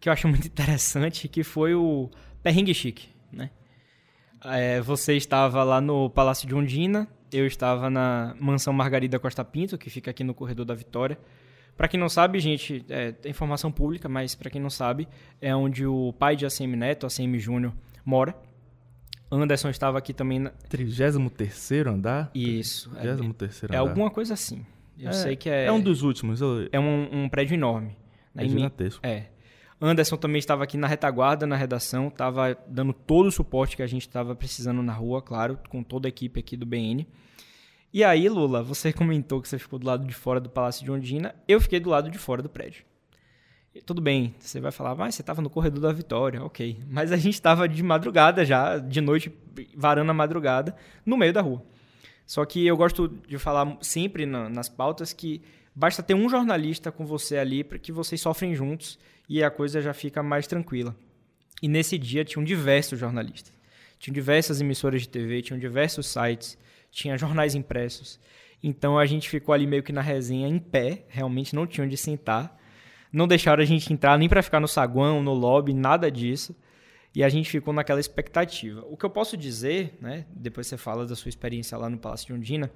que 0.00 0.08
eu 0.08 0.12
acho 0.12 0.28
muito 0.28 0.46
interessante, 0.48 1.28
que 1.28 1.42
foi 1.42 1.74
o 1.74 2.10
perrengue 2.44 2.74
chique, 2.74 3.08
né? 3.32 3.50
É, 4.44 4.80
você 4.82 5.16
estava 5.16 5.64
lá 5.64 5.80
no 5.80 6.10
Palácio 6.10 6.46
de 6.46 6.54
Ondina, 6.54 7.08
eu 7.32 7.46
estava 7.46 7.88
na 7.88 8.36
Mansão 8.38 8.72
Margarida 8.72 9.18
Costa 9.18 9.42
Pinto, 9.42 9.78
que 9.78 9.88
fica 9.88 10.10
aqui 10.10 10.22
no 10.22 10.34
Corredor 10.34 10.66
da 10.66 10.74
Vitória. 10.74 11.18
Para 11.74 11.88
quem 11.88 11.98
não 11.98 12.08
sabe, 12.08 12.38
gente, 12.38 12.84
é, 12.90 13.14
é 13.24 13.28
informação 13.28 13.72
pública, 13.72 14.08
mas 14.08 14.34
para 14.34 14.50
quem 14.50 14.60
não 14.60 14.68
sabe, 14.68 15.08
é 15.40 15.56
onde 15.56 15.86
o 15.86 16.12
pai 16.12 16.36
de 16.36 16.44
ACM 16.44 16.76
Neto, 16.76 17.06
ACM 17.06 17.38
Júnior, 17.38 17.72
mora. 18.04 18.36
Anderson 19.32 19.70
estava 19.70 19.98
aqui 19.98 20.12
também. 20.12 20.38
Na... 20.38 20.50
33 20.68 21.86
andar? 21.86 22.30
Isso. 22.34 22.90
33 22.90 23.62
é, 23.62 23.66
andar. 23.66 23.74
É 23.74 23.78
alguma 23.78 24.10
coisa 24.10 24.34
assim. 24.34 24.64
Eu 24.98 25.08
é, 25.08 25.12
sei 25.12 25.34
que 25.34 25.48
é. 25.48 25.64
É 25.64 25.72
um 25.72 25.80
dos 25.80 26.02
últimos. 26.02 26.40
Eu... 26.40 26.68
É 26.70 26.78
um, 26.78 27.24
um, 27.24 27.28
prédio 27.28 27.54
enorme. 27.54 27.96
É 28.36 28.46
gigantesco. 28.46 29.04
É. 29.04 29.33
Anderson 29.84 30.16
também 30.16 30.38
estava 30.38 30.64
aqui 30.64 30.76
na 30.76 30.86
retaguarda, 30.86 31.46
na 31.46 31.56
redação, 31.56 32.08
estava 32.08 32.56
dando 32.66 32.92
todo 32.92 33.26
o 33.26 33.32
suporte 33.32 33.76
que 33.76 33.82
a 33.82 33.86
gente 33.86 34.02
estava 34.02 34.34
precisando 34.34 34.82
na 34.82 34.92
rua, 34.92 35.20
claro, 35.20 35.58
com 35.68 35.82
toda 35.82 36.08
a 36.08 36.10
equipe 36.10 36.40
aqui 36.40 36.56
do 36.56 36.64
BN. 36.64 37.06
E 37.92 38.02
aí, 38.02 38.28
Lula, 38.28 38.62
você 38.62 38.90
comentou 38.94 39.40
que 39.40 39.48
você 39.48 39.58
ficou 39.58 39.78
do 39.78 39.86
lado 39.86 40.06
de 40.06 40.14
fora 40.14 40.40
do 40.40 40.48
Palácio 40.48 40.84
de 40.84 40.90
Ondina, 40.90 41.34
eu 41.46 41.60
fiquei 41.60 41.78
do 41.78 41.90
lado 41.90 42.10
de 42.10 42.18
fora 42.18 42.42
do 42.42 42.48
prédio. 42.48 42.84
Tudo 43.84 44.00
bem, 44.00 44.34
você 44.38 44.60
vai 44.60 44.70
falar, 44.70 44.94
mas 44.94 45.16
você 45.16 45.22
estava 45.22 45.42
no 45.42 45.50
corredor 45.50 45.80
da 45.80 45.92
Vitória, 45.92 46.42
ok. 46.42 46.78
Mas 46.88 47.10
a 47.10 47.16
gente 47.16 47.34
estava 47.34 47.68
de 47.68 47.82
madrugada 47.82 48.44
já, 48.44 48.78
de 48.78 49.00
noite, 49.00 49.32
varando 49.76 50.10
a 50.10 50.14
madrugada, 50.14 50.76
no 51.04 51.16
meio 51.16 51.32
da 51.32 51.40
rua. 51.40 51.62
Só 52.24 52.44
que 52.44 52.64
eu 52.64 52.76
gosto 52.76 53.08
de 53.08 53.36
falar 53.36 53.76
sempre 53.80 54.24
na, 54.26 54.48
nas 54.48 54.68
pautas 54.68 55.12
que 55.12 55.42
basta 55.74 56.02
ter 56.02 56.14
um 56.14 56.28
jornalista 56.28 56.92
com 56.92 57.04
você 57.04 57.36
ali 57.36 57.64
para 57.64 57.78
que 57.78 57.92
vocês 57.92 58.20
sofrem 58.20 58.54
juntos 58.54 58.98
e 59.28 59.42
a 59.42 59.50
coisa 59.50 59.80
já 59.80 59.92
fica 59.92 60.22
mais 60.22 60.46
tranquila. 60.46 60.94
E 61.62 61.68
nesse 61.68 61.96
dia 61.98 62.24
tinham 62.24 62.44
diversos 62.44 62.98
jornalistas. 62.98 63.52
Tinham 63.98 64.14
diversas 64.14 64.60
emissoras 64.60 65.02
de 65.02 65.08
TV, 65.08 65.40
tinham 65.42 65.58
diversos 65.58 66.06
sites, 66.06 66.58
tinha 66.90 67.16
jornais 67.16 67.54
impressos. 67.54 68.20
Então 68.62 68.98
a 68.98 69.06
gente 69.06 69.28
ficou 69.28 69.52
ali 69.52 69.66
meio 69.66 69.82
que 69.82 69.92
na 69.92 70.00
resenha 70.00 70.48
em 70.48 70.58
pé, 70.58 71.04
realmente 71.08 71.54
não 71.54 71.66
tinha 71.66 71.84
onde 71.86 71.96
sentar 71.96 72.58
não 73.14 73.28
deixaram 73.28 73.62
a 73.62 73.66
gente 73.66 73.92
entrar 73.92 74.18
nem 74.18 74.28
para 74.28 74.42
ficar 74.42 74.58
no 74.58 74.66
saguão, 74.66 75.22
no 75.22 75.32
lobby, 75.32 75.72
nada 75.72 76.10
disso. 76.10 76.54
E 77.14 77.22
a 77.22 77.28
gente 77.28 77.48
ficou 77.48 77.72
naquela 77.72 78.00
expectativa. 78.00 78.84
O 78.90 78.96
que 78.96 79.06
eu 79.06 79.10
posso 79.10 79.36
dizer, 79.36 79.96
né, 80.00 80.26
depois 80.34 80.66
você 80.66 80.76
fala 80.76 81.06
da 81.06 81.14
sua 81.14 81.28
experiência 81.28 81.78
lá 81.78 81.88
no 81.88 81.96
Palácio 81.96 82.26
de 82.26 82.32
Undina, 82.32 82.72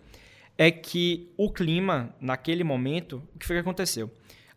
é 0.56 0.70
que 0.70 1.32
o 1.36 1.50
clima, 1.50 2.14
naquele 2.20 2.62
momento, 2.62 3.20
o 3.34 3.38
que 3.38 3.46
foi 3.46 3.56
que 3.56 3.60
aconteceu? 3.60 4.08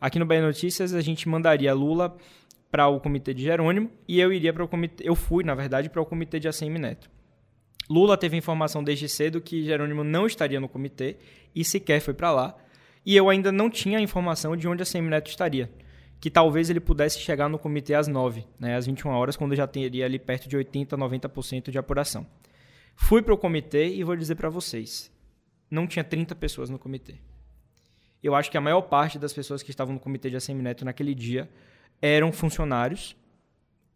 Aqui 0.01 0.17
no 0.17 0.25
Bahia 0.25 0.41
Notícias, 0.41 0.95
a 0.95 0.99
gente 0.99 1.29
mandaria 1.29 1.71
Lula 1.73 2.17
para 2.71 2.87
o 2.87 2.99
comitê 2.99 3.33
de 3.33 3.43
Jerônimo 3.43 3.91
e 4.07 4.19
eu 4.19 4.33
iria 4.33 4.51
para 4.51 4.63
o 4.63 4.67
comitê, 4.67 5.07
eu 5.07 5.15
fui, 5.15 5.43
na 5.43 5.53
verdade, 5.53 5.89
para 5.89 6.01
o 6.01 6.05
comitê 6.05 6.39
de 6.39 6.47
ACM 6.47 6.79
Neto. 6.79 7.07
Lula 7.87 8.17
teve 8.17 8.35
informação 8.35 8.83
desde 8.83 9.07
cedo 9.07 9.39
que 9.39 9.63
Jerônimo 9.63 10.03
não 10.03 10.25
estaria 10.25 10.59
no 10.59 10.67
comitê 10.67 11.17
e 11.53 11.63
sequer 11.63 12.01
foi 12.01 12.15
para 12.15 12.31
lá 12.31 12.57
e 13.05 13.15
eu 13.15 13.29
ainda 13.29 13.51
não 13.51 13.69
tinha 13.69 13.97
a 13.97 14.01
informação 14.01 14.55
de 14.55 14.67
onde 14.67 14.81
a 14.81 14.85
Semineto 14.85 15.29
estaria. 15.29 15.71
Que 16.19 16.29
talvez 16.29 16.69
ele 16.69 16.79
pudesse 16.79 17.19
chegar 17.19 17.49
no 17.49 17.57
comitê 17.57 17.95
às 17.95 18.07
9, 18.07 18.45
né, 18.59 18.75
às 18.75 18.85
21 18.85 19.09
horas, 19.09 19.35
quando 19.35 19.55
já 19.55 19.65
teria 19.65 20.05
ali 20.05 20.19
perto 20.19 20.47
de 20.47 20.55
80, 20.55 20.95
90% 20.95 21.71
de 21.71 21.79
apuração. 21.79 22.27
Fui 22.95 23.23
para 23.23 23.33
o 23.33 23.37
comitê 23.37 23.87
e 23.87 24.03
vou 24.03 24.15
dizer 24.15 24.35
para 24.35 24.49
vocês: 24.49 25.11
não 25.69 25.87
tinha 25.87 26.03
30 26.03 26.35
pessoas 26.35 26.69
no 26.69 26.77
comitê. 26.77 27.15
Eu 28.27 28.35
acho 28.35 28.51
que 28.51 28.57
a 28.57 28.61
maior 28.61 28.81
parte 28.81 29.17
das 29.17 29.33
pessoas 29.33 29.63
que 29.63 29.71
estavam 29.71 29.93
no 29.93 29.99
comitê 29.99 30.29
de 30.29 30.35
Assemineto 30.35 30.85
naquele 30.85 31.15
dia 31.15 31.49
eram 32.01 32.31
funcionários 32.31 33.15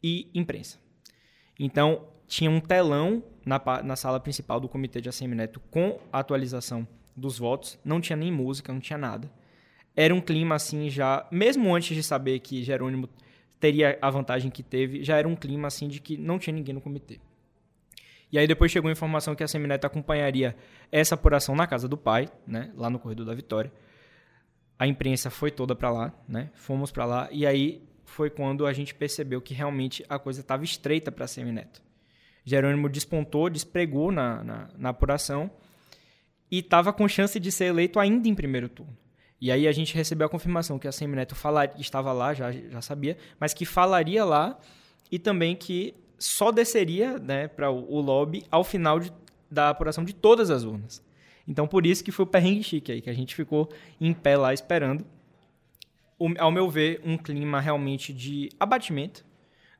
e 0.03 0.29
imprensa. 0.33 0.79
Então, 1.59 2.07
tinha 2.27 2.49
um 2.49 2.59
telão 2.59 3.23
na, 3.45 3.61
na 3.83 3.95
sala 3.95 4.19
principal 4.19 4.59
do 4.59 4.67
comitê 4.67 4.99
de 4.99 5.09
Assemineto 5.09 5.59
com 5.71 5.99
a 6.11 6.19
atualização 6.19 6.87
dos 7.15 7.37
votos, 7.37 7.79
não 7.83 8.01
tinha 8.01 8.17
nem 8.17 8.31
música, 8.31 8.73
não 8.73 8.79
tinha 8.79 8.97
nada. 8.97 9.31
Era 9.95 10.13
um 10.13 10.19
clima 10.19 10.55
assim 10.55 10.89
já, 10.89 11.25
mesmo 11.31 11.73
antes 11.73 11.95
de 11.95 12.03
saber 12.03 12.39
que 12.39 12.63
Jerônimo 12.63 13.07
teria 13.59 13.97
a 14.01 14.09
vantagem 14.09 14.51
que 14.51 14.61
teve, 14.61 15.03
já 15.03 15.17
era 15.17 15.27
um 15.27 15.35
clima 15.35 15.67
assim 15.67 15.87
de 15.87 16.01
que 16.01 16.17
não 16.17 16.37
tinha 16.37 16.53
ninguém 16.53 16.73
no 16.73 16.81
comitê. 16.81 17.19
E 18.31 18.37
aí 18.37 18.47
depois 18.47 18.71
chegou 18.71 18.89
a 18.89 18.91
informação 18.91 19.33
que 19.33 19.43
a 19.43 19.47
Semineto 19.47 19.87
acompanharia 19.87 20.55
essa 20.91 21.15
apuração 21.15 21.55
na 21.55 21.65
casa 21.65 21.87
do 21.87 21.95
pai, 21.95 22.27
né, 22.45 22.71
lá 22.75 22.89
no 22.89 22.99
corredor 22.99 23.25
da 23.25 23.33
Vitória. 23.33 23.71
A 24.77 24.87
imprensa 24.87 25.29
foi 25.29 25.51
toda 25.51 25.75
para 25.75 25.89
lá, 25.89 26.13
né? 26.27 26.49
Fomos 26.53 26.91
para 26.91 27.05
lá 27.05 27.29
e 27.31 27.45
aí 27.45 27.81
foi 28.03 28.29
quando 28.29 28.65
a 28.65 28.73
gente 28.73 28.93
percebeu 28.93 29.41
que 29.41 29.53
realmente 29.53 30.05
a 30.07 30.19
coisa 30.19 30.41
estava 30.41 30.63
estreita 30.63 31.11
para 31.11 31.27
Semineto. 31.27 31.81
Jerônimo 32.45 32.87
despontou, 32.87 33.49
despregou 33.49 34.11
na, 34.11 34.43
na, 34.43 34.69
na 34.77 34.89
apuração 34.89 35.49
e 36.51 36.59
estava 36.59 36.93
com 36.93 37.07
chance 37.07 37.39
de 37.39 37.51
ser 37.51 37.65
eleito 37.65 37.99
ainda 37.99 38.27
em 38.27 38.35
primeiro 38.35 38.69
turno. 38.69 38.95
E 39.41 39.51
aí 39.51 39.67
a 39.67 39.71
gente 39.71 39.93
recebeu 39.95 40.27
a 40.27 40.29
confirmação 40.29 40.79
que 40.79 40.87
a 40.87 40.91
Semineto 40.91 41.35
falar, 41.35 41.79
estava 41.79 42.13
lá, 42.13 42.33
já, 42.33 42.51
já 42.51 42.81
sabia, 42.81 43.17
mas 43.39 43.53
que 43.53 43.65
falaria 43.65 44.23
lá 44.23 44.57
e 45.11 45.19
também 45.19 45.55
que 45.55 45.93
só 46.17 46.51
desceria 46.51 47.17
né, 47.17 47.47
para 47.47 47.69
o, 47.69 47.91
o, 47.91 47.99
lobby 47.99 48.43
ao 48.49 48.63
final 48.63 48.99
de, 48.99 49.11
da 49.51 49.69
apuração 49.69 50.03
de 50.03 50.13
todas 50.13 50.49
as 50.49 50.63
urnas. 50.63 51.03
Então 51.47 51.67
por 51.67 51.85
isso 51.85 52.03
que 52.03 52.11
foi 52.11 52.23
o 52.23 52.27
perrengue 52.27 52.63
chique 52.63 52.91
aí, 52.91 53.01
que 53.01 53.09
a 53.09 53.13
gente 53.13 53.35
ficou 53.35 53.69
em 53.99 54.13
pé 54.13 54.37
lá 54.37 54.53
esperando. 54.53 55.05
O, 56.17 56.29
ao 56.39 56.51
meu 56.51 56.69
ver, 56.69 57.01
um 57.03 57.17
clima 57.17 57.59
realmente 57.59 58.13
de 58.13 58.49
abatimento. 58.59 59.25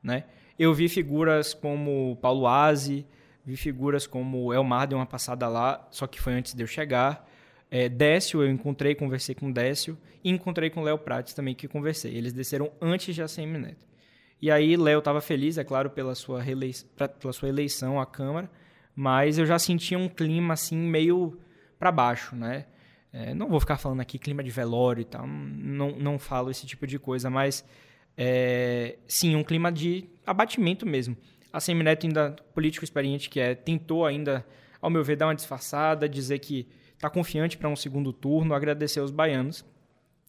Né? 0.04 0.25
Eu 0.60 0.73
vi 0.73 0.88
figuras 0.88 1.54
como 1.54 2.17
Paulo 2.21 2.47
Aze, 2.47 3.06
vi 3.45 3.56
figuras 3.56 4.08
como 4.08 4.54
Elmar 4.54 4.88
deu 4.88 4.97
uma 4.97 5.06
passada 5.06 5.47
lá, 5.47 5.88
só 5.91 6.08
que 6.08 6.19
foi 6.19 6.34
antes 6.34 6.54
de 6.54 6.63
eu 6.63 6.67
chegar. 6.67 7.28
É, 7.69 7.89
Décio, 7.89 8.41
eu 8.41 8.49
encontrei, 8.49 8.95
conversei 8.95 9.36
com 9.36 9.51
Décio, 9.51 9.97
e 10.23 10.30
encontrei 10.30 10.69
com 10.69 10.82
Léo 10.82 10.97
Prates 10.97 11.34
também, 11.34 11.54
que 11.54 11.67
conversei. 11.67 12.15
Eles 12.15 12.34
desceram 12.34 12.71
antes 12.82 13.13
de 13.13 13.21
ACM 13.21 13.58
Neto. 13.58 13.86
E 14.41 14.51
aí, 14.51 14.75
Léo 14.75 14.99
estava 14.99 15.21
feliz, 15.21 15.58
é 15.58 15.63
claro, 15.63 15.89
pela 15.89 16.15
sua, 16.15 16.43
pela 17.19 17.34
sua 17.34 17.49
eleição 17.49 17.99
à 17.99 18.06
Câmara, 18.06 18.49
mas 18.95 19.38
eu 19.38 19.45
já 19.45 19.58
sentia 19.58 19.97
um 19.97 20.08
clima, 20.08 20.54
assim, 20.54 20.78
meio 20.78 21.38
para 21.77 21.91
baixo, 21.91 22.35
né? 22.35 22.65
É, 23.11 23.33
não 23.33 23.47
vou 23.47 23.59
ficar 23.59 23.77
falando 23.77 24.01
aqui 24.01 24.19
clima 24.19 24.43
de 24.43 24.51
velório 24.51 25.01
e 25.01 25.05
tal, 25.05 25.25
não, 25.25 25.91
não 25.91 26.19
falo 26.19 26.51
esse 26.51 26.67
tipo 26.67 26.85
de 26.85 26.99
coisa, 26.99 27.29
mas 27.29 27.63
é, 28.17 28.97
sim, 29.07 29.35
um 29.35 29.43
clima 29.43 29.71
de 29.71 30.09
abatimento 30.25 30.85
mesmo. 30.85 31.15
A 31.51 31.59
Semineto, 31.61 32.05
ainda 32.05 32.35
político 32.53 32.83
experiente 32.83 33.29
que 33.29 33.39
é, 33.39 33.55
tentou 33.55 34.05
ainda, 34.05 34.45
ao 34.81 34.89
meu 34.89 35.03
ver, 35.03 35.15
dar 35.15 35.27
uma 35.27 35.35
disfarçada, 35.35 36.09
dizer 36.09 36.39
que 36.39 36.67
está 36.93 37.09
confiante 37.09 37.57
para 37.57 37.69
um 37.69 37.75
segundo 37.75 38.11
turno, 38.11 38.53
agradecer 38.53 38.99
aos 38.99 39.11
baianos. 39.11 39.63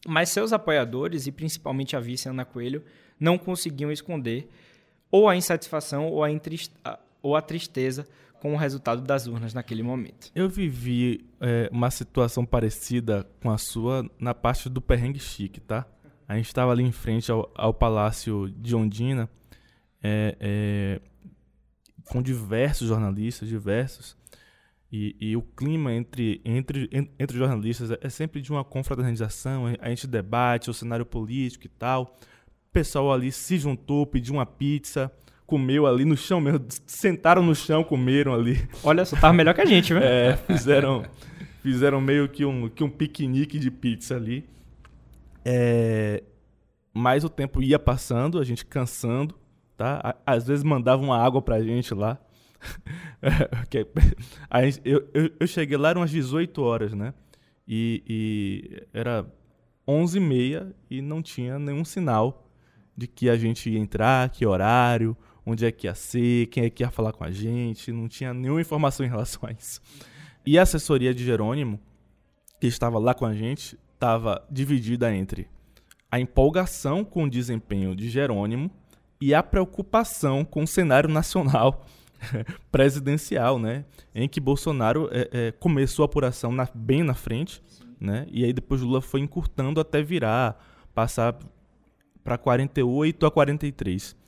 Mas 0.07 0.29
seus 0.29 0.53
apoiadores, 0.53 1.27
e 1.27 1.31
principalmente 1.31 1.95
a 1.95 1.99
vice 1.99 2.29
Ana 2.29 2.45
Coelho, 2.45 2.83
não 3.19 3.37
conseguiam 3.37 3.91
esconder 3.91 4.49
ou 5.11 5.27
a 5.27 5.35
insatisfação 5.35 6.07
ou 6.07 6.23
a, 6.23 6.29
ou 7.21 7.35
a 7.35 7.41
tristeza 7.41 8.07
com 8.47 8.53
o 8.53 8.57
resultado 8.57 9.01
das 9.01 9.27
urnas 9.27 9.53
naquele 9.53 9.83
momento. 9.83 10.31
Eu 10.33 10.47
vivi 10.47 11.29
é, 11.41 11.69
uma 11.69 11.91
situação 11.91 12.45
parecida 12.45 13.29
com 13.41 13.51
a 13.51 13.57
sua 13.57 14.09
na 14.17 14.33
parte 14.33 14.69
do 14.69 14.81
perrengue 14.81 15.19
chique, 15.19 15.59
tá? 15.59 15.85
A 16.25 16.37
gente 16.37 16.47
estava 16.47 16.71
ali 16.71 16.83
em 16.83 16.91
frente 16.93 17.29
ao, 17.29 17.51
ao 17.53 17.73
Palácio 17.73 18.49
de 18.49 18.73
Ondina, 18.73 19.29
é, 20.01 20.37
é, 20.39 21.01
com 22.05 22.21
diversos 22.21 22.87
jornalistas, 22.87 23.49
diversos, 23.49 24.15
e, 24.89 25.17
e, 25.19 25.35
o 25.35 25.41
clima 25.41 25.91
entre, 25.91 26.39
entre, 26.45 26.89
entre 27.19 27.35
os 27.35 27.39
jornalistas 27.39 27.91
é 28.01 28.09
sempre 28.09 28.39
de 28.39 28.49
uma 28.49 28.63
confraternização, 28.63 29.65
a 29.81 29.89
gente 29.89 30.07
debate 30.07 30.69
o 30.69 30.73
cenário 30.73 31.05
político 31.05 31.65
e 31.65 31.69
tal. 31.69 32.17
O 32.69 32.71
pessoal 32.71 33.11
ali 33.11 33.29
se 33.29 33.57
juntou, 33.57 34.05
pediu 34.07 34.35
uma 34.35 34.45
pizza, 34.45 35.11
comeu 35.47 35.87
ali 35.87 36.03
no 36.03 36.17
chão 36.17 36.41
mesmo, 36.41 36.65
sentaram 36.85 37.41
no 37.41 37.55
chão, 37.55 37.81
comeram 37.81 38.33
ali. 38.33 38.67
Olha 38.83 39.05
só, 39.05 39.15
tava 39.15 39.33
melhor 39.33 39.55
que 39.55 39.61
a 39.61 39.65
gente, 39.65 39.93
né? 39.93 40.01
É, 40.03 40.35
fizeram, 40.35 41.05
fizeram 41.63 42.01
meio 42.01 42.27
que 42.27 42.43
um, 42.43 42.67
que 42.67 42.83
um 42.83 42.89
piquenique 42.89 43.57
de 43.57 43.71
pizza 43.71 44.17
ali. 44.17 44.45
É, 45.45 46.21
mas 46.93 47.23
o 47.23 47.29
tempo 47.29 47.61
ia 47.61 47.79
passando, 47.79 48.39
a 48.39 48.43
gente 48.43 48.65
cansando, 48.65 49.33
tá? 49.77 50.17
Às 50.25 50.47
vezes 50.47 50.63
mandavam 50.63 51.05
uma 51.05 51.17
água 51.17 51.41
pra 51.41 51.63
gente 51.63 51.93
lá. 51.93 52.19
eu, 54.83 55.07
eu, 55.13 55.31
eu, 55.39 55.47
cheguei 55.47 55.77
lá, 55.77 55.91
eram 55.91 56.01
umas 56.01 56.11
18 56.11 56.61
horas, 56.61 56.93
né? 56.93 57.13
E, 57.65 58.03
e 58.05 58.83
era 58.91 59.25
11 59.87 60.17
e 60.17 60.21
meia 60.21 60.75
e 60.89 61.01
não 61.01 61.21
tinha 61.21 61.57
nenhum 61.57 61.85
sinal 61.85 62.51
de 62.95 63.07
que 63.07 63.29
a 63.29 63.37
gente 63.37 63.69
ia 63.69 63.79
entrar, 63.79 64.29
que 64.29 64.45
horário, 64.45 65.15
onde 65.47 65.65
é 65.65 65.71
que 65.71 65.87
ia 65.87 65.95
ser, 65.95 66.47
quem 66.47 66.65
é 66.65 66.69
que 66.69 66.83
ia 66.83 66.91
falar 66.91 67.13
com 67.13 67.23
a 67.23 67.31
gente, 67.31 67.89
não 67.93 68.09
tinha 68.09 68.33
nenhuma 68.33 68.59
informação 68.59 69.05
em 69.05 69.09
relação 69.09 69.47
a 69.47 69.53
isso. 69.53 69.79
E 70.45 70.59
a 70.59 70.63
assessoria 70.63 71.13
de 71.13 71.23
Jerônimo, 71.23 71.79
que 72.59 72.67
estava 72.67 72.99
lá 72.99 73.13
com 73.13 73.25
a 73.25 73.33
gente, 73.33 73.79
estava 73.93 74.45
dividida 74.51 75.13
entre 75.15 75.47
a 76.11 76.19
empolgação 76.19 77.05
com 77.05 77.23
o 77.23 77.29
desempenho 77.29 77.95
de 77.95 78.09
Jerônimo 78.09 78.69
e 79.21 79.33
a 79.33 79.41
preocupação 79.41 80.43
com 80.43 80.63
o 80.63 80.67
cenário 80.67 81.09
nacional 81.09 81.85
presidencial, 82.69 83.57
né? 83.57 83.85
Em 84.13 84.27
que 84.27 84.41
Bolsonaro 84.41 85.09
é, 85.11 85.29
é, 85.31 85.51
começou 85.53 86.03
a 86.03 86.07
apuração 86.07 86.51
na, 86.51 86.67
bem 86.75 87.03
na 87.03 87.13
frente, 87.13 87.63
né? 87.99 88.27
E 88.29 88.43
aí 88.43 88.51
depois 88.51 88.81
Lula 88.81 89.01
foi 89.01 89.21
encurtando 89.21 89.79
até 89.79 90.01
virar, 90.01 90.61
passar 90.93 91.37
para 92.21 92.37
48 92.37 93.25
a 93.25 93.31
43. 93.31 94.26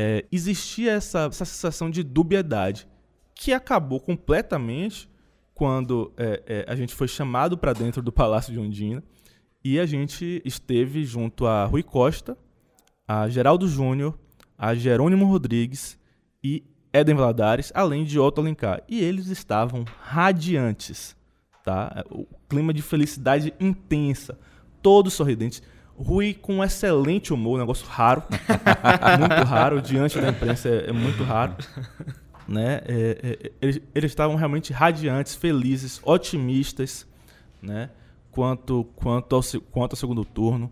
É, 0.00 0.24
existia 0.30 0.92
essa, 0.92 1.24
essa 1.24 1.44
sensação 1.44 1.90
de 1.90 2.04
dubiedade 2.04 2.86
que 3.34 3.52
acabou 3.52 3.98
completamente 3.98 5.10
quando 5.52 6.12
é, 6.16 6.40
é, 6.46 6.64
a 6.68 6.76
gente 6.76 6.94
foi 6.94 7.08
chamado 7.08 7.58
para 7.58 7.72
dentro 7.72 8.00
do 8.00 8.12
Palácio 8.12 8.52
de 8.52 8.60
Ondina 8.60 9.02
e 9.64 9.76
a 9.76 9.84
gente 9.86 10.40
esteve 10.44 11.04
junto 11.04 11.46
a 11.46 11.64
Rui 11.64 11.82
Costa, 11.82 12.38
a 13.08 13.28
Geraldo 13.28 13.66
Júnior, 13.66 14.16
a 14.56 14.72
Jerônimo 14.72 15.26
Rodrigues 15.26 15.98
e 16.44 16.62
Eden 16.92 17.16
Valadares, 17.16 17.72
além 17.74 18.04
de 18.04 18.20
Otto 18.20 18.40
Alencar. 18.40 18.84
E 18.88 19.02
eles 19.02 19.26
estavam 19.26 19.84
radiantes, 20.00 21.16
tá? 21.64 22.04
O 22.08 22.24
clima 22.48 22.72
de 22.72 22.82
felicidade 22.82 23.52
intensa, 23.58 24.38
todos 24.80 25.14
sorridentes. 25.14 25.60
Rui 25.98 26.32
com 26.32 26.56
um 26.56 26.64
excelente 26.64 27.32
humor, 27.32 27.56
um 27.56 27.60
negócio 27.60 27.86
raro, 27.88 28.22
muito 29.18 29.48
raro, 29.48 29.82
diante 29.82 30.20
da 30.20 30.28
imprensa 30.28 30.68
é, 30.68 30.90
é 30.90 30.92
muito 30.92 31.24
raro. 31.24 31.56
Né? 32.46 32.80
É, 32.86 33.18
é, 33.22 33.50
eles, 33.60 33.80
eles 33.94 34.12
estavam 34.12 34.36
realmente 34.36 34.72
radiantes, 34.72 35.34
felizes, 35.34 36.00
otimistas, 36.04 37.06
né? 37.60 37.90
quanto, 38.30 38.84
quanto, 38.94 39.34
ao, 39.34 39.42
quanto 39.72 39.92
ao 39.92 39.96
segundo 39.96 40.24
turno. 40.24 40.70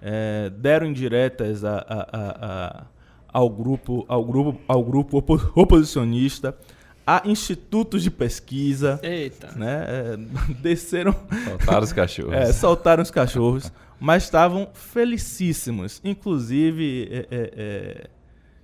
É, 0.00 0.48
deram 0.50 0.86
indiretas 0.86 1.64
a, 1.64 1.78
a, 1.78 2.06
a, 2.12 2.86
ao 3.32 3.50
grupo, 3.50 4.04
ao 4.08 4.24
grupo, 4.24 4.60
ao 4.68 4.84
grupo 4.84 5.18
oposicionista, 5.56 6.56
a 7.04 7.22
institutos 7.24 8.02
de 8.02 8.10
pesquisa. 8.10 9.00
Eita. 9.02 9.50
Né, 9.56 9.84
é, 9.88 10.16
desceram. 10.62 11.12
Soltaram 11.48 11.82
os 11.82 11.92
cachorros. 11.92 12.34
É, 12.34 12.52
soltaram 12.52 13.02
os 13.02 13.10
cachorros, 13.10 13.72
mas 14.00 14.24
estavam 14.24 14.68
felicíssimos. 14.72 16.00
Inclusive, 16.04 17.08
é, 17.10 17.18
é, 17.18 17.26
é, 17.30 18.10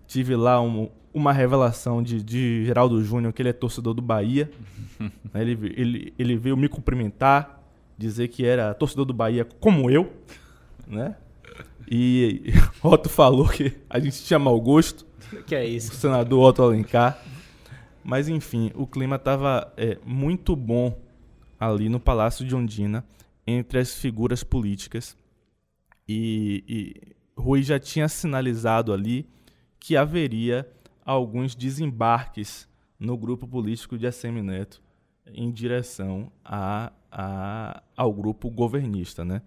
tive 0.07 0.37
lá 0.37 0.61
um, 0.61 0.89
uma 1.13 1.33
revelação 1.33 2.03
de, 2.03 2.23
de 2.23 2.65
Geraldo 2.65 3.03
Júnior, 3.03 3.33
que 3.33 3.43
ele 3.43 3.49
é 3.49 3.53
torcedor 3.53 3.95
do 3.95 4.03
Bahia. 4.03 4.51
ele, 5.35 5.75
ele, 5.77 6.15
ele 6.19 6.37
veio 6.37 6.57
me 6.57 6.69
cumprimentar, 6.69 7.63
dizer 7.97 8.29
que 8.29 8.45
era 8.45 8.75
torcedor 8.75 9.05
do 9.05 9.15
Bahia 9.15 9.45
como 9.45 9.91
eu, 9.91 10.13
né? 10.87 11.17
E 11.91 12.53
Otto 12.83 13.09
falou 13.09 13.49
que 13.49 13.77
a 13.89 13.99
gente 13.99 14.23
tinha 14.23 14.39
mau 14.39 14.61
gosto. 14.61 15.07
Que 15.47 15.55
é 15.55 15.65
isso? 15.65 15.93
O 15.93 15.95
senador 15.95 16.49
Otto 16.49 16.63
Alencar. 16.63 17.19
Mas 18.03 18.29
enfim, 18.29 18.71
o 18.75 18.87
clima 18.87 19.17
estava 19.17 19.73
é, 19.77 19.99
muito 20.05 20.55
bom 20.55 20.97
ali 21.59 21.89
no 21.89 21.99
Palácio 21.99 22.45
de 22.45 22.55
Ondina, 22.55 23.05
entre 23.47 23.79
as 23.79 23.95
figuras 23.95 24.45
políticas. 24.45 25.17
E, 26.09 26.65
e 26.69 27.41
Rui 27.41 27.63
já 27.63 27.79
tinha 27.79 28.09
sinalizado 28.09 28.93
ali 28.93 29.29
que 29.79 29.97
haveria 29.97 30.69
alguns 31.05 31.55
desembarques 31.55 32.69
no 32.99 33.17
grupo 33.17 33.47
político 33.47 33.99
de 33.99 34.07
ACM 34.07 34.43
Neto 34.43 34.83
em 35.27 35.51
direção 35.51 36.31
a 36.45 36.93
a, 37.15 37.81
ao 37.97 38.13
grupo 38.13 38.51
governista, 38.51 39.25
né? 39.25 39.41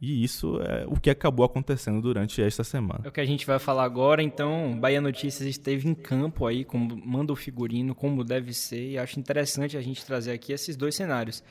E 0.00 0.22
isso 0.22 0.60
é 0.60 0.84
o 0.86 1.00
que 1.00 1.08
acabou 1.08 1.46
acontecendo 1.46 2.02
durante 2.02 2.42
esta 2.42 2.62
semana. 2.62 3.00
É 3.04 3.08
o 3.08 3.12
que 3.12 3.20
a 3.20 3.24
gente 3.24 3.46
vai 3.46 3.58
falar 3.58 3.84
agora. 3.84 4.22
Então, 4.22 4.78
Bahia 4.78 5.00
Notícias 5.00 5.48
esteve 5.48 5.88
em 5.88 5.94
campo 5.94 6.46
aí, 6.46 6.62
como 6.62 6.94
manda 7.02 7.32
o 7.32 7.36
figurino, 7.36 7.94
como 7.94 8.22
deve 8.22 8.52
ser. 8.52 8.90
E 8.90 8.98
acho 8.98 9.18
interessante 9.18 9.78
a 9.78 9.80
gente 9.80 10.04
trazer 10.04 10.32
aqui 10.32 10.52
esses 10.52 10.76
dois 10.76 10.94
cenários. 10.94 11.42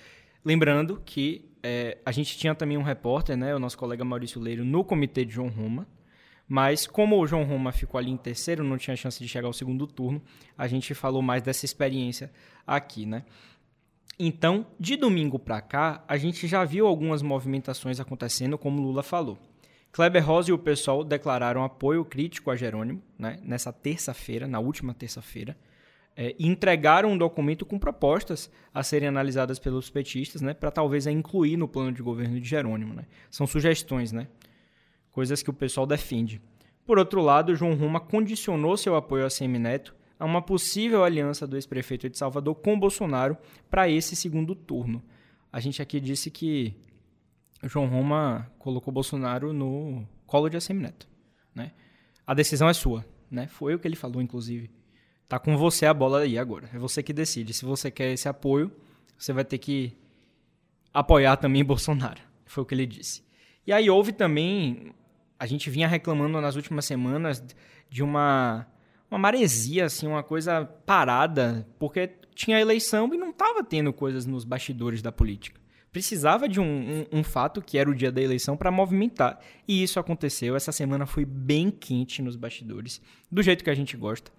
Lembrando 0.43 1.01
que 1.05 1.49
é, 1.61 1.97
a 2.05 2.11
gente 2.11 2.37
tinha 2.37 2.53
também 2.53 2.77
um 2.77 2.83
repórter, 2.83 3.37
né, 3.37 3.55
o 3.55 3.59
nosso 3.59 3.77
colega 3.77 4.03
Maurício 4.03 4.41
Leiro, 4.41 4.65
no 4.65 4.83
comitê 4.83 5.23
de 5.23 5.33
João 5.33 5.49
Roma. 5.49 5.87
Mas 6.47 6.85
como 6.85 7.17
o 7.17 7.25
João 7.25 7.43
Roma 7.43 7.71
ficou 7.71 7.97
ali 7.97 8.11
em 8.11 8.17
terceiro, 8.17 8.63
não 8.63 8.77
tinha 8.77 8.95
chance 8.95 9.17
de 9.17 9.27
chegar 9.29 9.47
ao 9.47 9.53
segundo 9.53 9.87
turno, 9.87 10.21
a 10.57 10.67
gente 10.67 10.93
falou 10.93 11.21
mais 11.21 11.41
dessa 11.41 11.65
experiência 11.65 12.31
aqui, 12.67 13.05
né? 13.05 13.23
Então, 14.19 14.67
de 14.79 14.95
domingo 14.95 15.39
para 15.39 15.61
cá, 15.61 16.03
a 16.07 16.17
gente 16.17 16.45
já 16.45 16.63
viu 16.63 16.85
algumas 16.85 17.21
movimentações 17.21 17.99
acontecendo, 17.99 18.57
como 18.57 18.81
Lula 18.81 19.01
falou. 19.01 19.39
Kleber 19.91 20.25
Rosa 20.25 20.49
e 20.49 20.53
o 20.53 20.57
pessoal 20.57 21.03
declararam 21.03 21.63
apoio 21.63 22.03
crítico 22.03 22.51
a 22.51 22.55
Jerônimo, 22.55 23.01
né, 23.17 23.39
nessa 23.43 23.71
terça-feira, 23.71 24.47
na 24.47 24.59
última 24.59 24.93
terça-feira, 24.93 25.57
é, 26.15 26.35
entregaram 26.39 27.11
um 27.11 27.17
documento 27.17 27.65
com 27.65 27.79
propostas 27.79 28.49
a 28.73 28.83
serem 28.83 29.09
analisadas 29.09 29.59
pelos 29.59 29.89
petistas, 29.89 30.41
né, 30.41 30.53
para 30.53 30.71
talvez 30.71 31.07
incluir 31.07 31.57
no 31.57 31.67
plano 31.67 31.91
de 31.91 32.01
governo 32.01 32.39
de 32.39 32.47
Jerônimo. 32.47 32.93
Né. 32.93 33.05
São 33.29 33.47
sugestões, 33.47 34.11
né, 34.11 34.27
coisas 35.11 35.41
que 35.41 35.49
o 35.49 35.53
pessoal 35.53 35.85
defende. 35.85 36.41
Por 36.85 36.99
outro 36.99 37.21
lado, 37.21 37.55
João 37.55 37.75
Roma 37.75 37.99
condicionou 37.99 38.75
seu 38.77 38.95
apoio 38.95 39.25
a 39.25 39.29
Semineto 39.29 39.95
a 40.19 40.25
uma 40.25 40.41
possível 40.41 41.03
aliança 41.03 41.47
do 41.47 41.55
ex-prefeito 41.55 42.09
de 42.09 42.17
Salvador 42.17 42.55
com 42.55 42.79
Bolsonaro 42.79 43.37
para 43.69 43.89
esse 43.89 44.15
segundo 44.15 44.53
turno. 44.53 45.01
A 45.51 45.59
gente 45.59 45.81
aqui 45.81 45.99
disse 45.99 46.29
que 46.29 46.75
João 47.63 47.87
Roma 47.87 48.51
colocou 48.59 48.93
Bolsonaro 48.93 49.53
no 49.53 50.05
colo 50.25 50.49
de 50.49 50.57
Assemineto. 50.57 51.07
Né? 51.55 51.71
A 52.25 52.33
decisão 52.33 52.67
é 52.67 52.73
sua. 52.73 53.05
Né? 53.29 53.47
Foi 53.47 53.73
o 53.73 53.79
que 53.79 53.87
ele 53.87 53.95
falou, 53.95 54.21
inclusive. 54.21 54.69
Tá 55.27 55.39
com 55.39 55.57
você 55.57 55.85
a 55.85 55.93
bola 55.93 56.19
aí 56.19 56.37
agora. 56.37 56.69
É 56.73 56.77
você 56.77 57.01
que 57.01 57.13
decide. 57.13 57.53
Se 57.53 57.65
você 57.65 57.89
quer 57.89 58.11
esse 58.11 58.27
apoio, 58.27 58.71
você 59.17 59.33
vai 59.33 59.43
ter 59.43 59.57
que 59.57 59.97
apoiar 60.93 61.37
também 61.37 61.63
Bolsonaro. 61.65 62.21
Foi 62.45 62.63
o 62.63 62.65
que 62.65 62.75
ele 62.75 62.85
disse. 62.85 63.23
E 63.65 63.73
aí 63.73 63.89
houve 63.89 64.11
também. 64.11 64.93
A 65.39 65.45
gente 65.45 65.69
vinha 65.69 65.87
reclamando 65.87 66.39
nas 66.39 66.55
últimas 66.55 66.85
semanas 66.85 67.43
de 67.89 68.03
uma 68.03 68.67
uma 69.13 69.19
maresia, 69.19 69.85
assim, 69.85 70.07
uma 70.07 70.23
coisa 70.23 70.65
parada, 70.65 71.67
porque 71.77 72.09
tinha 72.33 72.59
eleição 72.59 73.13
e 73.13 73.17
não 73.17 73.29
estava 73.29 73.63
tendo 73.63 73.93
coisas 73.93 74.25
nos 74.25 74.43
bastidores 74.43 75.03
da 75.03 75.11
política. 75.11 75.61
Precisava 75.91 76.49
de 76.49 76.59
um, 76.59 76.65
um, 77.13 77.19
um 77.19 77.23
fato, 77.23 77.61
que 77.61 77.77
era 77.77 77.87
o 77.87 77.93
dia 77.93 78.11
da 78.11 78.19
eleição, 78.19 78.57
para 78.57 78.71
movimentar. 78.71 79.39
E 79.67 79.83
isso 79.83 79.99
aconteceu. 79.99 80.55
Essa 80.55 80.71
semana 80.71 81.05
foi 81.05 81.23
bem 81.23 81.69
quente 81.69 82.23
nos 82.23 82.35
bastidores, 82.35 82.99
do 83.31 83.43
jeito 83.43 83.63
que 83.63 83.69
a 83.69 83.75
gente 83.75 83.95
gosta. 83.95 84.31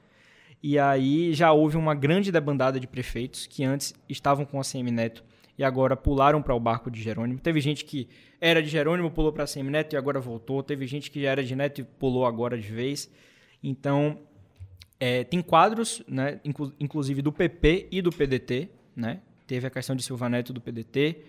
E 0.66 0.78
aí 0.78 1.34
já 1.34 1.52
houve 1.52 1.76
uma 1.76 1.94
grande 1.94 2.32
debandada 2.32 2.80
de 2.80 2.86
prefeitos 2.86 3.46
que 3.46 3.62
antes 3.62 3.92
estavam 4.08 4.46
com 4.46 4.58
a 4.58 4.62
CM 4.62 4.90
Neto 4.90 5.22
e 5.58 5.62
agora 5.62 5.94
pularam 5.94 6.40
para 6.40 6.54
o 6.54 6.58
barco 6.58 6.90
de 6.90 7.02
Jerônimo. 7.02 7.38
Teve 7.38 7.60
gente 7.60 7.84
que 7.84 8.08
era 8.40 8.62
de 8.62 8.70
Jerônimo, 8.70 9.10
pulou 9.10 9.30
para 9.30 9.44
a 9.44 9.46
CM 9.46 9.68
Neto 9.68 9.92
e 9.92 9.98
agora 9.98 10.18
voltou. 10.18 10.62
Teve 10.62 10.86
gente 10.86 11.10
que 11.10 11.26
era 11.26 11.44
de 11.44 11.54
Neto 11.54 11.82
e 11.82 11.84
pulou 11.84 12.24
agora 12.24 12.56
de 12.56 12.66
vez. 12.66 13.10
Então, 13.62 14.20
é, 14.98 15.22
tem 15.22 15.42
quadros, 15.42 16.02
né, 16.08 16.40
inclu 16.42 16.72
inclusive 16.80 17.20
do 17.20 17.30
PP 17.30 17.88
e 17.90 18.00
do 18.00 18.10
PDT, 18.10 18.70
né? 18.96 19.20
Teve 19.46 19.66
a 19.66 19.70
questão 19.70 19.94
de 19.94 20.02
Silva 20.02 20.30
Neto 20.30 20.50
do 20.54 20.62
PDT. 20.62 21.26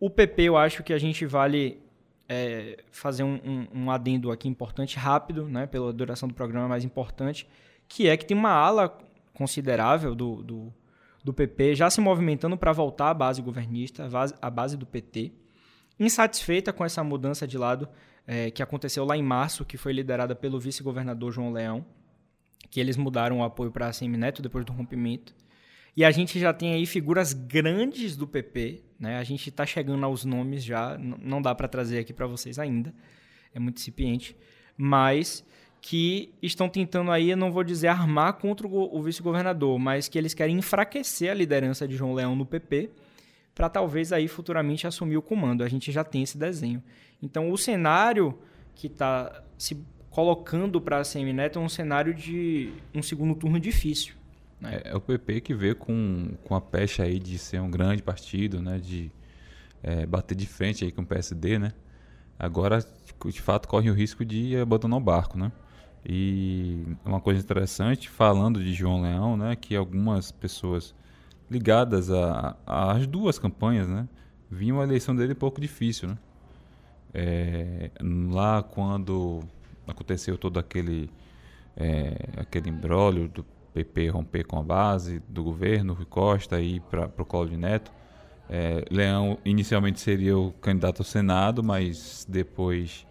O 0.00 0.08
PP, 0.08 0.44
eu 0.44 0.56
acho 0.56 0.82
que 0.82 0.94
a 0.94 0.98
gente 0.98 1.26
vale 1.26 1.82
é, 2.26 2.82
fazer 2.90 3.24
um, 3.24 3.38
um, 3.44 3.82
um, 3.82 3.90
adendo 3.90 4.32
aqui 4.32 4.48
importante, 4.48 4.96
rápido, 4.96 5.46
né, 5.46 5.66
pela 5.66 5.92
duração 5.92 6.26
do 6.26 6.34
programa 6.34 6.66
mais 6.66 6.82
importante, 6.82 7.46
que 7.90 8.08
é 8.08 8.16
que 8.16 8.24
tem 8.24 8.36
uma 8.36 8.52
ala 8.52 8.96
considerável 9.34 10.14
do, 10.14 10.42
do, 10.44 10.72
do 11.24 11.34
PP 11.34 11.74
já 11.74 11.90
se 11.90 12.00
movimentando 12.00 12.56
para 12.56 12.72
voltar 12.72 13.10
à 13.10 13.14
base 13.14 13.42
governista, 13.42 14.08
à 14.40 14.48
base 14.48 14.76
do 14.76 14.86
PT, 14.86 15.32
insatisfeita 15.98 16.72
com 16.72 16.84
essa 16.84 17.02
mudança 17.02 17.48
de 17.48 17.58
lado 17.58 17.88
é, 18.28 18.48
que 18.48 18.62
aconteceu 18.62 19.04
lá 19.04 19.16
em 19.16 19.22
março, 19.22 19.64
que 19.64 19.76
foi 19.76 19.92
liderada 19.92 20.36
pelo 20.36 20.60
vice-governador 20.60 21.32
João 21.32 21.52
Leão, 21.52 21.84
que 22.70 22.78
eles 22.78 22.96
mudaram 22.96 23.40
o 23.40 23.42
apoio 23.42 23.72
para 23.72 23.88
a 23.88 23.92
Semineto 23.92 24.40
depois 24.40 24.64
do 24.64 24.72
rompimento. 24.72 25.34
E 25.96 26.04
a 26.04 26.12
gente 26.12 26.38
já 26.38 26.54
tem 26.54 26.72
aí 26.72 26.86
figuras 26.86 27.32
grandes 27.32 28.16
do 28.16 28.28
PP, 28.28 28.84
né? 29.00 29.18
A 29.18 29.24
gente 29.24 29.48
está 29.48 29.66
chegando 29.66 30.06
aos 30.06 30.24
nomes 30.24 30.62
já, 30.62 30.96
não 30.96 31.42
dá 31.42 31.52
para 31.56 31.66
trazer 31.66 31.98
aqui 31.98 32.12
para 32.12 32.28
vocês 32.28 32.56
ainda, 32.56 32.94
é 33.52 33.58
muito 33.58 33.78
incipiente, 33.78 34.36
mas 34.76 35.44
que 35.80 36.32
estão 36.42 36.68
tentando 36.68 37.10
aí, 37.10 37.34
não 37.34 37.50
vou 37.50 37.64
dizer 37.64 37.88
armar 37.88 38.34
contra 38.34 38.66
o 38.68 39.02
vice-governador, 39.02 39.78
mas 39.78 40.08
que 40.08 40.18
eles 40.18 40.34
querem 40.34 40.58
enfraquecer 40.58 41.30
a 41.30 41.34
liderança 41.34 41.88
de 41.88 41.96
João 41.96 42.12
Leão 42.12 42.36
no 42.36 42.44
PP 42.44 42.90
para 43.54 43.68
talvez 43.68 44.12
aí 44.12 44.28
futuramente 44.28 44.86
assumir 44.86 45.16
o 45.16 45.22
comando. 45.22 45.62
A 45.62 45.68
gente 45.68 45.90
já 45.90 46.04
tem 46.04 46.22
esse 46.22 46.36
desenho. 46.36 46.82
Então 47.22 47.50
o 47.50 47.58
cenário 47.58 48.38
que 48.74 48.86
está 48.86 49.42
se 49.58 49.84
colocando 50.10 50.80
para 50.80 50.98
a 50.98 51.04
Semineto 51.04 51.58
um 51.58 51.68
cenário 51.68 52.12
de 52.12 52.72
um 52.94 53.02
segundo 53.02 53.34
turno 53.34 53.60
difícil. 53.60 54.14
Né? 54.60 54.82
É, 54.84 54.90
é, 54.90 54.96
o 54.96 55.00
PP 55.00 55.40
que 55.40 55.54
vê 55.54 55.74
com, 55.74 56.32
com 56.44 56.54
a 56.54 56.60
pecha 56.60 57.04
aí 57.04 57.18
de 57.18 57.38
ser 57.38 57.60
um 57.60 57.70
grande 57.70 58.02
partido, 58.02 58.60
né? 58.60 58.78
de 58.78 59.10
é, 59.82 60.04
bater 60.04 60.34
de 60.34 60.46
frente 60.46 60.84
aí 60.84 60.92
com 60.92 61.02
o 61.02 61.06
PSD, 61.06 61.58
né? 61.58 61.72
agora 62.38 62.84
de 63.26 63.40
fato 63.40 63.68
corre 63.68 63.90
o 63.90 63.94
risco 63.94 64.24
de 64.24 64.56
abandonar 64.56 64.98
o 64.98 65.02
barco. 65.02 65.38
Né? 65.38 65.50
E 66.04 66.82
uma 67.04 67.20
coisa 67.20 67.40
interessante, 67.40 68.08
falando 68.08 68.62
de 68.62 68.72
João 68.72 69.02
Leão, 69.02 69.36
né, 69.36 69.54
que 69.54 69.76
algumas 69.76 70.32
pessoas 70.32 70.94
ligadas 71.50 72.08
às 72.66 73.06
duas 73.06 73.38
campanhas, 73.38 73.88
né, 73.88 74.08
viam 74.50 74.80
a 74.80 74.84
eleição 74.84 75.14
dele 75.14 75.32
um 75.32 75.36
pouco 75.36 75.60
difícil. 75.60 76.08
Né? 76.08 76.18
É, 77.12 77.90
lá 78.30 78.62
quando 78.62 79.40
aconteceu 79.86 80.38
todo 80.38 80.58
aquele 80.58 81.10
é, 81.76 82.14
aquele 82.36 82.68
embrólio 82.68 83.28
do 83.28 83.44
PP 83.72 84.08
romper 84.08 84.44
com 84.44 84.58
a 84.58 84.62
base 84.62 85.22
do 85.28 85.42
governo, 85.42 85.94
Rui 85.94 86.04
Costa 86.04 86.60
ir 86.60 86.80
para 86.80 87.10
o 87.18 87.24
colo 87.24 87.48
de 87.48 87.56
Neto. 87.56 87.92
É, 88.48 88.84
Leão 88.90 89.38
inicialmente 89.44 90.00
seria 90.00 90.36
o 90.36 90.52
candidato 90.52 91.00
ao 91.00 91.04
Senado, 91.04 91.62
mas 91.62 92.26
depois 92.28 93.06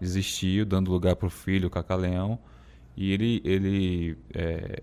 desistiu, 0.00 0.64
dando 0.64 0.90
lugar 0.90 1.14
para 1.16 1.26
o 1.26 1.30
filho, 1.30 1.68
Cacá 1.68 1.94
Leão, 1.94 2.38
e 2.96 3.12
ele, 3.12 3.40
ele 3.44 4.18
é, 4.34 4.82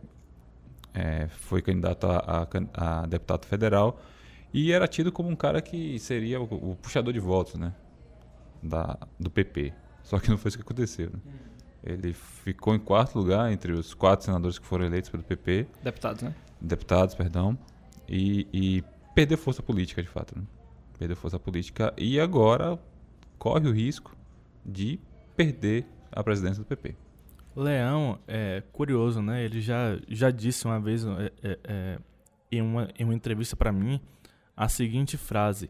é, 0.94 1.28
foi 1.28 1.62
candidato 1.62 2.08
a, 2.08 2.48
a, 2.74 3.02
a, 3.02 3.06
deputado 3.06 3.46
federal 3.46 4.00
e 4.54 4.72
era 4.72 4.88
tido 4.88 5.12
como 5.12 5.30
um 5.30 5.36
cara 5.36 5.62
que 5.62 6.00
seria 6.00 6.40
o, 6.40 6.72
o 6.72 6.76
puxador 6.76 7.14
de 7.14 7.20
votos 7.20 7.56
né, 7.56 7.74
da, 8.62 8.98
do 9.20 9.30
PP. 9.30 9.74
Só 10.04 10.20
que 10.20 10.30
não 10.30 10.38
foi 10.38 10.50
isso 10.50 10.58
que 10.58 10.64
aconteceu. 10.64 11.10
Né? 11.12 11.20
Ele 11.84 12.14
ficou 12.14 12.74
em 12.74 12.80
quarto 12.80 13.18
lugar 13.20 13.52
entre 13.52 13.74
os 13.74 13.94
quatro 13.94 14.26
senadores 14.26 14.58
que 14.58 14.66
foram 14.66 14.86
eleitos 14.86 15.10
pelo 15.10 15.24
PP. 15.24 15.68
Deputados, 15.84 16.24
né? 16.24 16.34
Deputados, 16.60 17.14
perdão. 17.14 17.58
E, 18.08 18.48
e 18.54 18.84
perdeu 19.14 19.38
força 19.38 19.62
política, 19.62 20.02
de 20.02 20.10
fato. 20.10 20.38
Né? 20.38 20.46
Perdeu 20.98 21.16
força 21.16 21.38
política 21.38 21.94
e 21.98 22.20
agora 22.20 22.80
corre 23.38 23.68
o 23.68 23.72
risco 23.72 24.16
de 24.66 25.00
perder 25.38 25.86
a 26.12 26.21
presidência 26.23 26.62
do 26.63 26.65
PP. 26.65 26.95
Leão 27.56 28.19
é 28.28 28.62
curioso, 28.73 29.21
né? 29.21 29.45
Ele 29.45 29.62
já, 29.62 29.97
já 30.10 30.30
disse 30.30 30.65
uma 30.65 30.80
vez 30.80 31.06
é, 31.06 31.32
é, 31.41 31.60
é 31.63 32.00
em, 32.52 32.62
uma, 32.62 32.89
em 33.00 33.04
uma 33.06 33.13
entrevista 33.13 33.56
para 33.56 33.71
mim 33.71 34.02
a 34.56 34.67
seguinte 34.67 35.15
frase: 35.15 35.69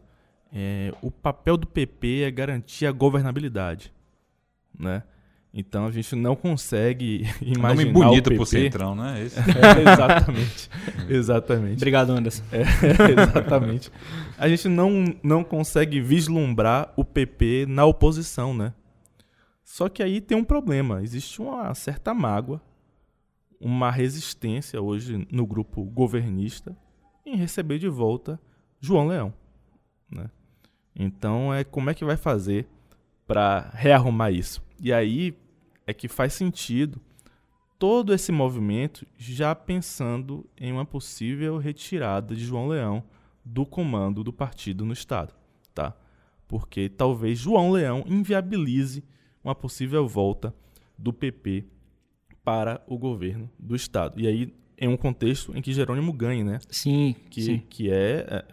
é, 0.52 0.92
O 1.00 1.10
papel 1.10 1.56
do 1.56 1.66
PP 1.66 2.22
é 2.22 2.30
garantir 2.30 2.86
a 2.86 2.92
governabilidade 2.92 3.92
né? 4.78 5.02
Então 5.52 5.86
a 5.86 5.90
gente 5.90 6.14
não 6.14 6.36
consegue 6.36 7.26
imaginar 7.42 7.74
nome 7.74 7.92
bonito 7.92 8.26
o 8.26 8.30
PP. 8.30 8.36
pro 8.36 8.46
Centrão, 8.46 8.94
né? 8.94 9.24
Esse. 9.24 9.38
É, 9.48 9.92
exatamente. 9.92 10.70
exatamente. 11.08 11.76
Obrigado, 11.76 12.12
Anderson. 12.12 12.44
É, 12.52 12.62
exatamente. 13.12 13.90
A 14.38 14.48
gente 14.48 14.68
não, 14.68 15.04
não 15.22 15.42
consegue 15.42 16.00
vislumbrar 16.00 16.92
o 16.96 17.04
PP 17.04 17.66
na 17.66 17.84
oposição, 17.84 18.54
né? 18.54 18.72
Só 19.68 19.86
que 19.86 20.02
aí 20.02 20.22
tem 20.22 20.34
um 20.34 20.42
problema. 20.42 21.02
Existe 21.02 21.42
uma 21.42 21.74
certa 21.74 22.14
mágoa, 22.14 22.58
uma 23.60 23.90
resistência 23.90 24.80
hoje 24.80 25.28
no 25.30 25.46
grupo 25.46 25.84
governista 25.84 26.74
em 27.24 27.36
receber 27.36 27.78
de 27.78 27.86
volta 27.86 28.40
João 28.80 29.08
Leão, 29.08 29.32
né? 30.10 30.30
Então 30.96 31.52
é 31.52 31.64
como 31.64 31.90
é 31.90 31.94
que 31.94 32.02
vai 32.02 32.16
fazer 32.16 32.66
para 33.26 33.70
rearrumar 33.74 34.32
isso. 34.32 34.64
E 34.80 34.90
aí 34.90 35.36
é 35.86 35.92
que 35.92 36.08
faz 36.08 36.32
sentido 36.32 36.98
todo 37.78 38.14
esse 38.14 38.32
movimento 38.32 39.06
já 39.18 39.54
pensando 39.54 40.48
em 40.56 40.72
uma 40.72 40.86
possível 40.86 41.58
retirada 41.58 42.34
de 42.34 42.42
João 42.42 42.68
Leão 42.68 43.04
do 43.44 43.66
comando 43.66 44.24
do 44.24 44.32
partido 44.32 44.86
no 44.86 44.94
estado, 44.94 45.34
tá? 45.74 45.94
Porque 46.48 46.88
talvez 46.88 47.38
João 47.38 47.70
Leão 47.70 48.02
inviabilize 48.06 49.04
uma 49.42 49.54
possível 49.54 50.06
volta 50.06 50.54
do 50.96 51.12
PP 51.12 51.64
para 52.44 52.82
o 52.86 52.98
governo 52.98 53.50
do 53.58 53.76
estado. 53.76 54.20
E 54.20 54.26
aí 54.26 54.52
em 54.78 54.88
um 54.88 54.96
contexto 54.96 55.56
em 55.56 55.60
que 55.60 55.72
Jerônimo 55.72 56.12
ganhe, 56.12 56.44
né? 56.44 56.60
Sim, 56.70 57.16
que, 57.28 57.42
sim. 57.42 57.62
que 57.68 57.90
é, 57.90 58.24
é, 58.28 58.44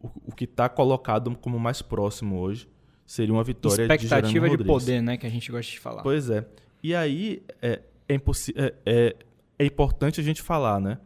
o, 0.00 0.08
o 0.28 0.32
que 0.34 0.44
está 0.44 0.68
colocado 0.68 1.34
como 1.36 1.58
mais 1.58 1.82
próximo 1.82 2.38
hoje 2.38 2.66
seria 3.04 3.34
uma 3.34 3.44
vitória 3.44 3.82
Expectativa 3.82 4.22
de 4.22 4.32
Jerônimo 4.32 4.56
de 4.56 4.62
Rodrigues. 4.62 4.84
poder, 4.84 5.02
né? 5.02 5.16
Que 5.16 5.26
a 5.26 5.30
gente 5.30 5.52
gosta 5.52 5.70
de 5.70 5.78
falar. 5.78 6.02
Pois 6.02 6.30
é. 6.30 6.46
E 6.82 6.94
aí 6.94 7.42
é, 7.60 7.82
é, 8.08 8.14
é, 8.14 8.74
é, 8.86 9.16
é 9.58 9.64
importante 9.64 10.20
a 10.20 10.24
gente 10.24 10.40
falar, 10.40 10.80
né? 10.80 10.98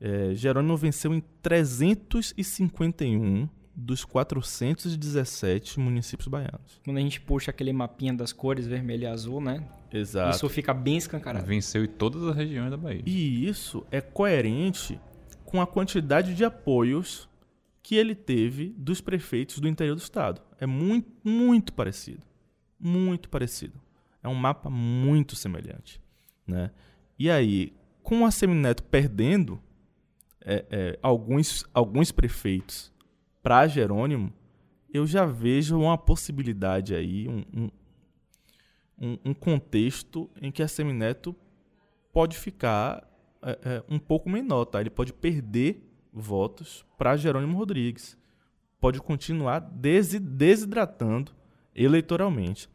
É, 0.00 0.32
Jerônimo 0.32 0.76
venceu 0.76 1.12
em 1.12 1.20
351 1.42 3.48
dos 3.80 4.04
417 4.04 5.78
municípios 5.78 6.26
baianos. 6.26 6.80
Quando 6.84 6.96
a 6.96 7.00
gente 7.00 7.20
puxa 7.20 7.52
aquele 7.52 7.72
mapinha 7.72 8.12
das 8.12 8.32
cores 8.32 8.66
vermelho 8.66 9.04
e 9.04 9.06
azul, 9.06 9.40
né? 9.40 9.64
Exato. 9.92 10.34
Isso 10.34 10.48
fica 10.48 10.74
bem 10.74 10.96
escancarado. 10.96 11.46
Venceu 11.46 11.84
em 11.84 11.86
todas 11.86 12.24
as 12.24 12.34
regiões 12.34 12.72
da 12.72 12.76
Bahia. 12.76 13.02
E 13.06 13.48
isso 13.48 13.86
é 13.92 14.00
coerente 14.00 15.00
com 15.44 15.60
a 15.60 15.66
quantidade 15.66 16.34
de 16.34 16.44
apoios 16.44 17.28
que 17.80 17.94
ele 17.94 18.16
teve 18.16 18.74
dos 18.76 19.00
prefeitos 19.00 19.60
do 19.60 19.68
interior 19.68 19.94
do 19.94 20.02
estado. 20.02 20.42
É 20.58 20.66
muito, 20.66 21.08
muito 21.22 21.72
parecido. 21.72 22.26
Muito 22.80 23.28
parecido. 23.28 23.80
É 24.20 24.28
um 24.28 24.34
mapa 24.34 24.68
muito 24.68 25.36
semelhante. 25.36 26.00
Né? 26.44 26.72
E 27.16 27.30
aí, 27.30 27.72
com 28.02 28.26
a 28.26 28.32
Semineto 28.32 28.82
perdendo 28.82 29.62
é, 30.44 30.64
é, 30.68 30.98
alguns, 31.00 31.64
alguns 31.72 32.10
prefeitos 32.10 32.92
para 33.48 33.66
Jerônimo, 33.66 34.30
eu 34.92 35.06
já 35.06 35.24
vejo 35.24 35.78
uma 35.78 35.96
possibilidade 35.96 36.94
aí, 36.94 37.26
um, 37.26 37.70
um, 39.00 39.18
um, 39.24 39.32
contexto 39.32 40.28
em 40.38 40.52
que 40.52 40.62
a 40.62 40.68
Semineto 40.68 41.34
pode 42.12 42.36
ficar 42.36 43.10
é, 43.40 43.58
é, 43.64 43.84
um 43.88 43.98
pouco 43.98 44.28
menor, 44.28 44.66
tá? 44.66 44.82
Ele 44.82 44.90
pode 44.90 45.14
perder 45.14 45.82
votos 46.12 46.84
para 46.98 47.16
Jerônimo 47.16 47.56
Rodrigues. 47.56 48.18
Pode 48.78 49.00
continuar 49.00 49.60
desi 49.60 50.18
desidratando 50.18 51.32
eleitoralmente. 51.74 52.68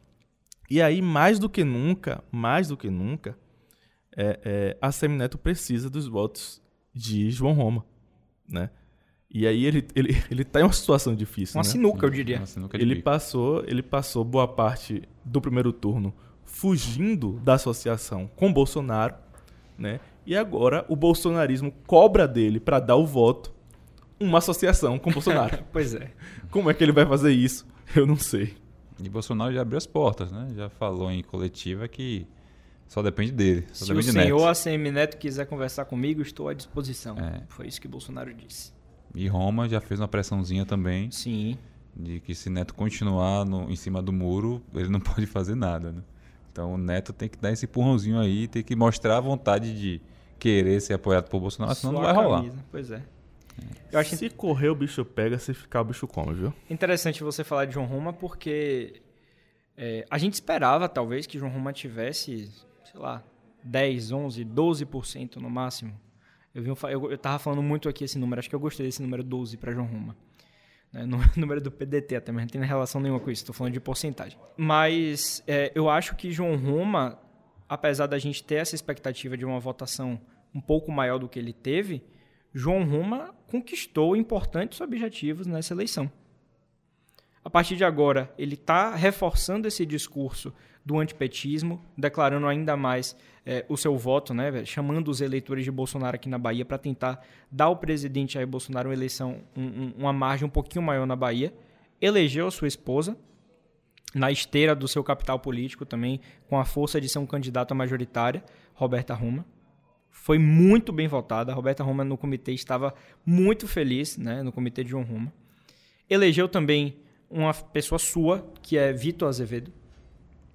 E 0.68 0.82
aí, 0.82 1.00
mais 1.00 1.38
do 1.38 1.48
que 1.48 1.62
nunca, 1.62 2.24
mais 2.32 2.66
do 2.66 2.76
que 2.76 2.90
nunca, 2.90 3.38
é, 4.16 4.40
é, 4.44 4.78
a 4.82 4.90
Semineto 4.90 5.38
precisa 5.38 5.88
dos 5.88 6.08
votos 6.08 6.60
de 6.92 7.30
João 7.30 7.52
Roma, 7.52 7.86
né? 8.48 8.70
E 9.34 9.48
aí 9.48 9.64
ele, 9.64 9.84
ele, 9.96 10.16
ele 10.30 10.44
tá 10.44 10.60
em 10.60 10.62
uma 10.62 10.72
situação 10.72 11.12
difícil, 11.14 11.58
Uma 11.58 11.64
né? 11.64 11.68
sinuca, 11.68 12.06
eu 12.06 12.10
diria. 12.10 12.38
Uma 12.38 12.46
sinuca 12.46 12.78
de 12.78 12.84
Ele 12.84 12.94
bico. 12.94 13.04
passou, 13.04 13.64
ele 13.66 13.82
passou 13.82 14.24
boa 14.24 14.46
parte 14.46 15.02
do 15.24 15.40
primeiro 15.40 15.72
turno 15.72 16.14
fugindo 16.44 17.32
da 17.42 17.54
associação 17.54 18.30
com 18.36 18.52
Bolsonaro, 18.52 19.16
né? 19.76 19.98
E 20.24 20.36
agora 20.36 20.86
o 20.88 20.94
bolsonarismo 20.94 21.72
cobra 21.86 22.28
dele 22.28 22.60
para 22.60 22.78
dar 22.78 22.96
o 22.96 23.04
voto 23.04 23.52
uma 24.20 24.38
associação 24.38 24.98
com 24.98 25.10
Bolsonaro. 25.10 25.64
pois 25.72 25.94
é. 25.94 26.12
Como 26.50 26.70
é 26.70 26.74
que 26.74 26.82
ele 26.84 26.92
vai 26.92 27.04
fazer 27.04 27.32
isso? 27.32 27.66
Eu 27.94 28.06
não 28.06 28.16
sei. 28.16 28.54
E 29.02 29.08
Bolsonaro 29.08 29.52
já 29.52 29.62
abriu 29.62 29.76
as 29.76 29.86
portas, 29.86 30.30
né? 30.30 30.48
Já 30.54 30.68
falou 30.70 31.10
em 31.10 31.22
coletiva 31.22 31.88
que 31.88 32.26
só 32.86 33.02
depende 33.02 33.32
dele. 33.32 33.66
Só 33.72 33.84
Se 33.86 33.92
o 33.92 33.94
depende 33.96 34.12
de 34.12 34.22
senhor 34.22 34.38
Neto. 34.46 34.48
ACM 34.68 34.90
Neto 34.92 35.18
quiser 35.18 35.46
conversar 35.46 35.84
comigo, 35.86 36.22
estou 36.22 36.48
à 36.48 36.54
disposição. 36.54 37.18
É. 37.18 37.42
Foi 37.48 37.66
isso 37.66 37.80
que 37.80 37.88
Bolsonaro 37.88 38.32
disse. 38.32 38.72
E 39.14 39.28
Roma 39.28 39.68
já 39.68 39.80
fez 39.80 40.00
uma 40.00 40.08
pressãozinha 40.08 40.66
também 40.66 41.10
Sim. 41.10 41.56
de 41.94 42.20
que 42.20 42.34
se 42.34 42.50
Neto 42.50 42.74
continuar 42.74 43.44
no, 43.44 43.70
em 43.70 43.76
cima 43.76 44.02
do 44.02 44.12
muro, 44.12 44.62
ele 44.74 44.88
não 44.88 45.00
pode 45.00 45.26
fazer 45.26 45.54
nada, 45.54 45.92
né? 45.92 46.02
Então 46.50 46.74
o 46.74 46.78
Neto 46.78 47.12
tem 47.12 47.28
que 47.28 47.38
dar 47.38 47.52
esse 47.52 47.64
empurrãozinho 47.64 48.18
aí, 48.18 48.46
tem 48.46 48.62
que 48.62 48.76
mostrar 48.76 49.16
a 49.16 49.20
vontade 49.20 49.78
de 49.78 50.00
querer 50.38 50.80
ser 50.80 50.94
apoiado 50.94 51.28
por 51.28 51.40
Bolsonaro, 51.40 51.74
senão 51.74 51.94
não 51.94 52.02
vai 52.02 52.12
rolar. 52.12 52.42
camisa. 52.42 52.64
Pois 52.70 52.90
é. 52.90 53.02
Eu 53.90 54.00
acho 54.00 54.16
Se 54.16 54.28
correr 54.30 54.68
o 54.68 54.74
bicho 54.74 55.04
pega, 55.04 55.38
se 55.38 55.54
ficar 55.54 55.80
o 55.80 55.84
bicho 55.84 56.06
come, 56.06 56.34
viu? 56.34 56.52
interessante 56.68 57.22
você 57.22 57.44
falar 57.44 57.66
de 57.66 57.74
João 57.74 57.86
Roma 57.86 58.12
porque 58.12 59.00
é, 59.76 60.04
a 60.10 60.18
gente 60.18 60.34
esperava, 60.34 60.88
talvez, 60.88 61.26
que 61.26 61.38
João 61.38 61.50
Roma 61.50 61.72
tivesse, 61.72 62.50
sei 62.84 63.00
lá, 63.00 63.22
10, 63.62 64.12
11, 64.12 64.44
12% 64.44 65.36
no 65.36 65.50
máximo. 65.50 65.98
Eu, 66.54 66.62
vi 66.62 66.70
eu, 66.70 67.10
eu 67.10 67.18
tava 67.18 67.38
falando 67.38 67.62
muito 67.62 67.88
aqui 67.88 68.04
esse 68.04 68.18
número, 68.18 68.38
acho 68.38 68.48
que 68.48 68.54
eu 68.54 68.60
gostei 68.60 68.86
desse 68.86 69.02
número 69.02 69.24
12 69.24 69.56
para 69.56 69.72
João 69.72 69.86
Roma. 69.86 70.16
Né? 70.92 71.04
No 71.06 71.18
número 71.36 71.60
do 71.60 71.72
PDT 71.72 72.14
até, 72.14 72.30
mas 72.30 72.44
não 72.44 72.48
tem 72.48 72.62
relação 72.62 73.00
nenhuma 73.00 73.18
com 73.18 73.28
isso, 73.28 73.42
estou 73.42 73.54
falando 73.54 73.72
de 73.72 73.80
porcentagem. 73.80 74.38
Mas 74.56 75.42
é, 75.46 75.72
eu 75.74 75.90
acho 75.90 76.14
que 76.14 76.30
João 76.30 76.56
Roma, 76.56 77.18
apesar 77.68 78.06
da 78.06 78.16
gente 78.16 78.44
ter 78.44 78.56
essa 78.56 78.76
expectativa 78.76 79.36
de 79.36 79.44
uma 79.44 79.58
votação 79.58 80.20
um 80.54 80.60
pouco 80.60 80.92
maior 80.92 81.18
do 81.18 81.28
que 81.28 81.36
ele 81.36 81.52
teve, 81.52 82.00
João 82.52 82.84
Roma 82.84 83.34
conquistou 83.48 84.14
importantes 84.14 84.80
objetivos 84.80 85.48
nessa 85.48 85.74
eleição. 85.74 86.10
A 87.44 87.50
partir 87.50 87.76
de 87.76 87.84
agora, 87.84 88.32
ele 88.38 88.54
está 88.54 88.94
reforçando 88.94 89.66
esse 89.66 89.84
discurso 89.84 90.54
do 90.84 90.98
antipetismo, 90.98 91.82
declarando 91.96 92.46
ainda 92.46 92.76
mais 92.76 93.16
eh, 93.46 93.64
o 93.68 93.76
seu 93.76 93.96
voto, 93.96 94.32
né, 94.34 94.64
chamando 94.64 95.08
os 95.08 95.20
eleitores 95.20 95.64
de 95.64 95.70
Bolsonaro 95.70 96.14
aqui 96.14 96.28
na 96.28 96.38
Bahia 96.38 96.64
para 96.64 96.78
tentar 96.78 97.22
dar 97.50 97.66
ao 97.66 97.76
presidente 97.76 98.34
Jair 98.34 98.46
Bolsonaro 98.46 98.88
uma 98.88 98.94
eleição, 98.94 99.42
um- 99.56 99.62
um- 99.62 99.94
uma 99.98 100.12
margem 100.12 100.46
um 100.46 100.50
pouquinho 100.50 100.82
maior 100.82 101.06
na 101.06 101.14
Bahia. 101.16 101.52
Elegeu 102.00 102.50
sua 102.50 102.68
esposa, 102.68 103.16
na 104.14 104.30
esteira 104.30 104.74
do 104.74 104.86
seu 104.88 105.02
capital 105.02 105.38
político 105.40 105.84
também, 105.84 106.20
com 106.48 106.58
a 106.58 106.64
força 106.64 107.00
de 107.00 107.08
ser 107.08 107.18
um 107.18 107.26
candidato 107.26 107.72
à 107.72 107.74
majoritária, 107.74 108.44
Roberta 108.74 109.12
Roma. 109.14 109.44
Foi 110.10 110.38
muito 110.38 110.92
bem 110.92 111.08
votada. 111.08 111.50
A 111.50 111.54
Roberta 111.54 111.82
Roma 111.82 112.04
no 112.04 112.16
comitê 112.16 112.52
estava 112.52 112.94
muito 113.26 113.66
feliz, 113.66 114.16
né, 114.16 114.42
no 114.42 114.52
comitê 114.52 114.84
de 114.84 114.90
João 114.90 115.02
Roma. 115.02 115.32
Elegeu 116.08 116.48
também 116.48 116.96
uma 117.28 117.52
pessoa 117.52 117.98
sua, 117.98 118.46
que 118.62 118.78
é 118.78 118.92
Vitor 118.92 119.28
Azevedo, 119.28 119.72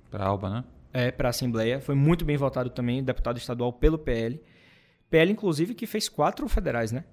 Pra 0.09 0.25
Alba, 0.25 0.49
né? 0.49 0.63
é, 0.93 1.11
para 1.11 1.29
a 1.29 1.31
Assembleia. 1.31 1.79
Foi 1.79 1.95
muito 1.95 2.25
bem 2.25 2.37
votado 2.37 2.69
também, 2.69 3.03
deputado 3.03 3.37
estadual 3.37 3.71
pelo 3.71 3.97
PL. 3.97 4.41
PL, 5.09 5.31
inclusive, 5.31 5.73
que 5.73 5.87
fez 5.87 6.07
quatro 6.09 6.47
federais, 6.47 6.91
né? 6.91 7.03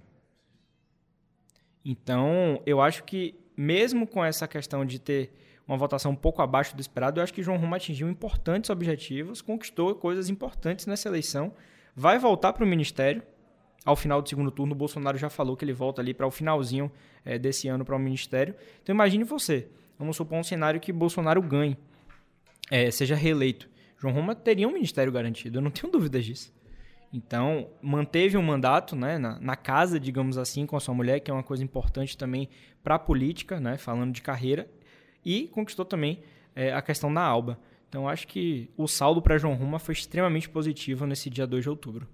Então, 1.84 2.60
eu 2.66 2.80
acho 2.80 3.04
que, 3.04 3.38
mesmo 3.56 4.06
com 4.06 4.24
essa 4.24 4.48
questão 4.48 4.84
de 4.84 4.98
ter 4.98 5.32
uma 5.66 5.76
votação 5.76 6.12
um 6.12 6.16
pouco 6.16 6.42
abaixo 6.42 6.74
do 6.76 6.80
esperado, 6.80 7.18
eu 7.18 7.24
acho 7.24 7.32
que 7.32 7.42
João 7.42 7.58
Roma 7.58 7.76
atingiu 7.76 8.08
importantes 8.08 8.70
objetivos, 8.70 9.40
conquistou 9.40 9.94
coisas 9.94 10.28
importantes 10.28 10.86
nessa 10.86 11.08
eleição. 11.08 11.52
Vai 11.94 12.18
voltar 12.18 12.52
para 12.52 12.64
o 12.64 12.66
ministério. 12.66 13.22
Ao 13.84 13.94
final 13.94 14.20
do 14.20 14.28
segundo 14.28 14.50
turno, 14.50 14.72
o 14.72 14.76
Bolsonaro 14.76 15.16
já 15.16 15.30
falou 15.30 15.56
que 15.56 15.64
ele 15.64 15.72
volta 15.72 16.02
ali 16.02 16.12
para 16.12 16.26
o 16.26 16.30
finalzinho 16.30 16.90
eh, 17.24 17.38
desse 17.38 17.68
ano 17.68 17.84
para 17.84 17.94
o 17.94 17.98
ministério. 17.98 18.54
Então, 18.82 18.92
imagine 18.92 19.22
você. 19.22 19.68
Vamos 19.96 20.16
supor 20.16 20.38
um 20.38 20.42
cenário 20.42 20.80
que 20.80 20.92
Bolsonaro 20.92 21.40
ganhe 21.40 21.78
é, 22.70 22.90
seja 22.90 23.14
reeleito. 23.14 23.68
João 23.98 24.14
Roma 24.14 24.34
teria 24.34 24.68
um 24.68 24.72
ministério 24.72 25.12
garantido, 25.12 25.58
eu 25.58 25.62
não 25.62 25.70
tenho 25.70 25.90
dúvidas 25.90 26.24
disso. 26.24 26.54
Então, 27.12 27.70
manteve 27.80 28.36
um 28.36 28.42
mandato 28.42 28.94
né, 28.94 29.16
na, 29.16 29.38
na 29.40 29.56
casa, 29.56 29.98
digamos 29.98 30.36
assim, 30.36 30.66
com 30.66 30.76
a 30.76 30.80
sua 30.80 30.94
mulher, 30.94 31.20
que 31.20 31.30
é 31.30 31.34
uma 31.34 31.42
coisa 31.42 31.62
importante 31.64 32.16
também 32.16 32.48
para 32.82 32.96
a 32.96 32.98
política, 32.98 33.58
né, 33.58 33.78
falando 33.78 34.12
de 34.12 34.20
carreira, 34.20 34.68
e 35.24 35.48
conquistou 35.48 35.84
também 35.84 36.22
é, 36.54 36.72
a 36.72 36.82
questão 36.82 37.12
da 37.12 37.22
Alba. 37.22 37.58
Então, 37.88 38.08
acho 38.08 38.26
que 38.26 38.68
o 38.76 38.86
saldo 38.86 39.22
para 39.22 39.38
João 39.38 39.54
Roma 39.54 39.78
foi 39.78 39.94
extremamente 39.94 40.48
positivo 40.48 41.06
nesse 41.06 41.30
dia 41.30 41.46
2 41.46 41.62
de 41.62 41.70
outubro. 41.70 42.06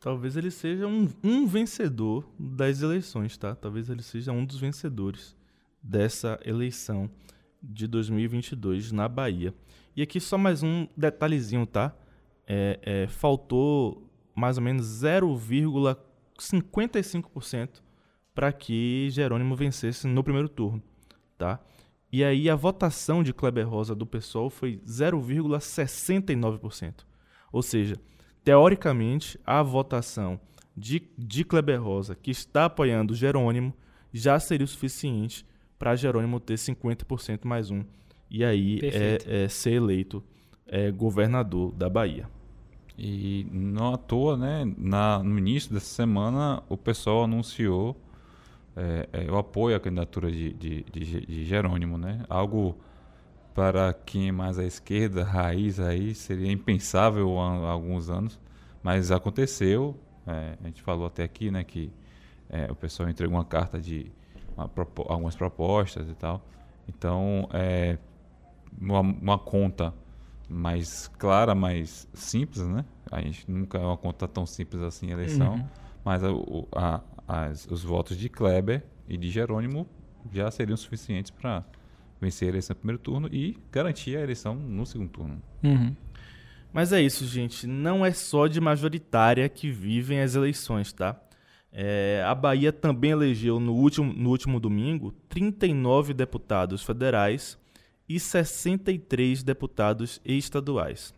Talvez 0.00 0.36
ele 0.36 0.50
seja 0.50 0.86
um, 0.86 1.08
um 1.22 1.46
vencedor 1.46 2.28
das 2.38 2.82
eleições, 2.82 3.36
tá? 3.36 3.54
Talvez 3.54 3.88
ele 3.90 4.02
seja 4.02 4.32
um 4.32 4.44
dos 4.44 4.58
vencedores 4.58 5.36
dessa 5.82 6.38
eleição 6.44 7.10
de 7.68 7.86
2022 7.86 8.90
na 8.92 9.06
Bahia. 9.08 9.54
E 9.94 10.00
aqui 10.02 10.18
só 10.20 10.38
mais 10.38 10.62
um 10.62 10.88
detalhezinho, 10.96 11.66
tá? 11.66 11.94
É, 12.46 12.78
é, 12.82 13.06
faltou 13.08 14.08
mais 14.34 14.56
ou 14.58 14.62
menos 14.62 14.86
0,55% 15.02 17.82
para 18.34 18.52
que 18.52 19.08
Jerônimo 19.10 19.56
vencesse 19.56 20.06
no 20.06 20.22
primeiro 20.22 20.48
turno, 20.48 20.80
tá? 21.36 21.60
E 22.12 22.22
aí 22.22 22.48
a 22.48 22.54
votação 22.54 23.20
de 23.22 23.32
Kleber 23.32 23.68
Rosa 23.68 23.92
do 23.94 24.06
PSOL 24.06 24.48
foi 24.48 24.80
0,69%. 24.86 27.04
Ou 27.50 27.62
seja, 27.62 27.96
teoricamente, 28.44 29.40
a 29.44 29.60
votação 29.62 30.38
de, 30.76 31.02
de 31.16 31.44
Kleber 31.44 31.82
Rosa, 31.82 32.14
que 32.14 32.30
está 32.30 32.66
apoiando 32.66 33.14
Jerônimo, 33.14 33.74
já 34.12 34.38
seria 34.38 34.64
o 34.64 34.68
suficiente 34.68 35.46
para 35.78 35.94
Jerônimo 35.94 36.40
ter 36.40 36.54
50% 36.54 37.44
mais 37.44 37.70
um. 37.70 37.84
E 38.30 38.44
aí 38.44 38.80
é, 38.82 39.44
é 39.44 39.48
ser 39.48 39.72
eleito 39.72 40.22
é, 40.66 40.90
governador 40.90 41.72
da 41.72 41.88
Bahia. 41.88 42.28
E 42.98 43.46
não 43.52 43.94
à 43.94 43.98
toa, 43.98 44.36
né? 44.36 44.64
Na, 44.76 45.22
no 45.22 45.38
início 45.38 45.72
dessa 45.72 45.86
semana, 45.86 46.62
o 46.68 46.76
pessoal 46.76 47.24
anunciou 47.24 47.96
é, 48.76 49.08
é, 49.10 49.28
eu 49.28 49.38
apoio 49.38 49.74
a 49.74 49.80
candidatura 49.80 50.30
de, 50.30 50.52
de, 50.52 50.84
de, 50.84 51.26
de 51.26 51.44
Jerônimo, 51.46 51.96
né? 51.96 52.22
Algo 52.28 52.76
para 53.54 53.94
quem 53.94 54.28
é 54.28 54.32
mais 54.32 54.58
à 54.58 54.64
esquerda, 54.64 55.24
raiz 55.24 55.80
aí, 55.80 56.14
seria 56.14 56.52
impensável 56.52 57.40
há, 57.40 57.70
alguns 57.70 58.10
anos, 58.10 58.38
mas 58.82 59.10
aconteceu. 59.10 59.98
É, 60.26 60.58
a 60.62 60.66
gente 60.66 60.82
falou 60.82 61.06
até 61.06 61.24
aqui, 61.24 61.50
né, 61.50 61.64
que 61.64 61.90
é, 62.50 62.70
o 62.70 62.74
pessoal 62.74 63.08
entregou 63.08 63.34
uma 63.38 63.44
carta 63.46 63.80
de 63.80 64.12
uma, 64.56 64.70
algumas 65.08 65.36
propostas 65.36 66.08
e 66.08 66.14
tal. 66.14 66.42
Então, 66.88 67.48
é 67.52 67.98
uma, 68.80 69.00
uma, 69.00 69.38
conta 69.38 69.92
mais 70.48 71.08
clara, 71.18 71.54
mais 71.54 72.08
simples, 72.14 72.66
né? 72.66 72.84
A 73.10 73.20
gente 73.20 73.50
nunca 73.50 73.78
é 73.78 73.82
uma 73.82 73.96
conta 73.96 74.26
tão 74.26 74.46
simples 74.46 74.82
assim, 74.82 75.10
a 75.10 75.12
eleição. 75.12 75.54
Uhum. 75.54 75.66
Mas 76.04 76.22
a, 76.22 76.28
a, 76.74 77.00
as, 77.26 77.66
os 77.66 77.82
votos 77.82 78.16
de 78.16 78.28
Kleber 78.28 78.84
e 79.08 79.16
de 79.16 79.30
Jerônimo 79.30 79.86
já 80.32 80.50
seriam 80.50 80.76
suficientes 80.76 81.30
para 81.30 81.64
vencer 82.20 82.46
a 82.46 82.50
eleição 82.50 82.74
no 82.74 82.78
primeiro 82.78 82.98
turno 83.02 83.28
e 83.32 83.56
garantir 83.70 84.16
a 84.16 84.22
eleição 84.22 84.54
no 84.54 84.86
segundo 84.86 85.10
turno. 85.10 85.42
Uhum. 85.62 85.94
Mas 86.72 86.92
é 86.92 87.00
isso, 87.00 87.24
gente. 87.26 87.66
Não 87.66 88.04
é 88.04 88.12
só 88.12 88.46
de 88.46 88.60
majoritária 88.60 89.48
que 89.48 89.70
vivem 89.70 90.20
as 90.20 90.34
eleições, 90.34 90.92
tá? 90.92 91.18
É, 91.78 92.24
a 92.26 92.34
Bahia 92.34 92.72
também 92.72 93.10
elegeu 93.10 93.60
no 93.60 93.74
último, 93.74 94.10
no 94.10 94.30
último 94.30 94.58
domingo 94.58 95.12
39 95.28 96.14
deputados 96.14 96.82
federais 96.82 97.58
e 98.08 98.18
63 98.18 99.42
deputados 99.42 100.18
estaduais. 100.24 101.12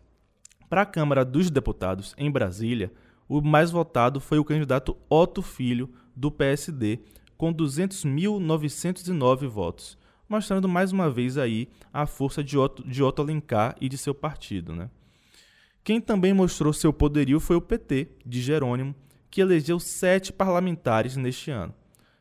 Para 0.69 0.81
a 0.81 0.85
Câmara 0.85 1.23
dos 1.23 1.49
Deputados 1.49 2.13
em 2.17 2.29
Brasília, 2.29 2.91
o 3.25 3.39
mais 3.41 3.71
votado 3.71 4.19
foi 4.19 4.37
o 4.37 4.43
candidato 4.43 4.97
Otto 5.09 5.41
Filho, 5.41 5.89
do 6.13 6.29
PSD, 6.29 6.99
com 7.37 7.53
200.909 7.53 9.47
votos, 9.47 9.97
mostrando 10.27 10.67
mais 10.67 10.91
uma 10.91 11.09
vez 11.09 11.37
aí 11.37 11.69
a 11.93 12.05
força 12.05 12.43
de 12.43 12.57
Otto, 12.57 12.85
de 12.85 13.01
Otto 13.01 13.21
Alencar 13.21 13.77
e 13.79 13.87
de 13.87 13.97
seu 13.97 14.13
partido. 14.13 14.75
Né? 14.75 14.89
Quem 15.85 16.01
também 16.01 16.33
mostrou 16.33 16.73
seu 16.73 16.91
poderio 16.91 17.39
foi 17.39 17.55
o 17.55 17.61
PT, 17.61 18.09
de 18.25 18.41
Jerônimo, 18.41 18.93
que 19.29 19.41
elegeu 19.41 19.79
sete 19.79 20.33
parlamentares 20.33 21.15
neste 21.15 21.51
ano, 21.51 21.73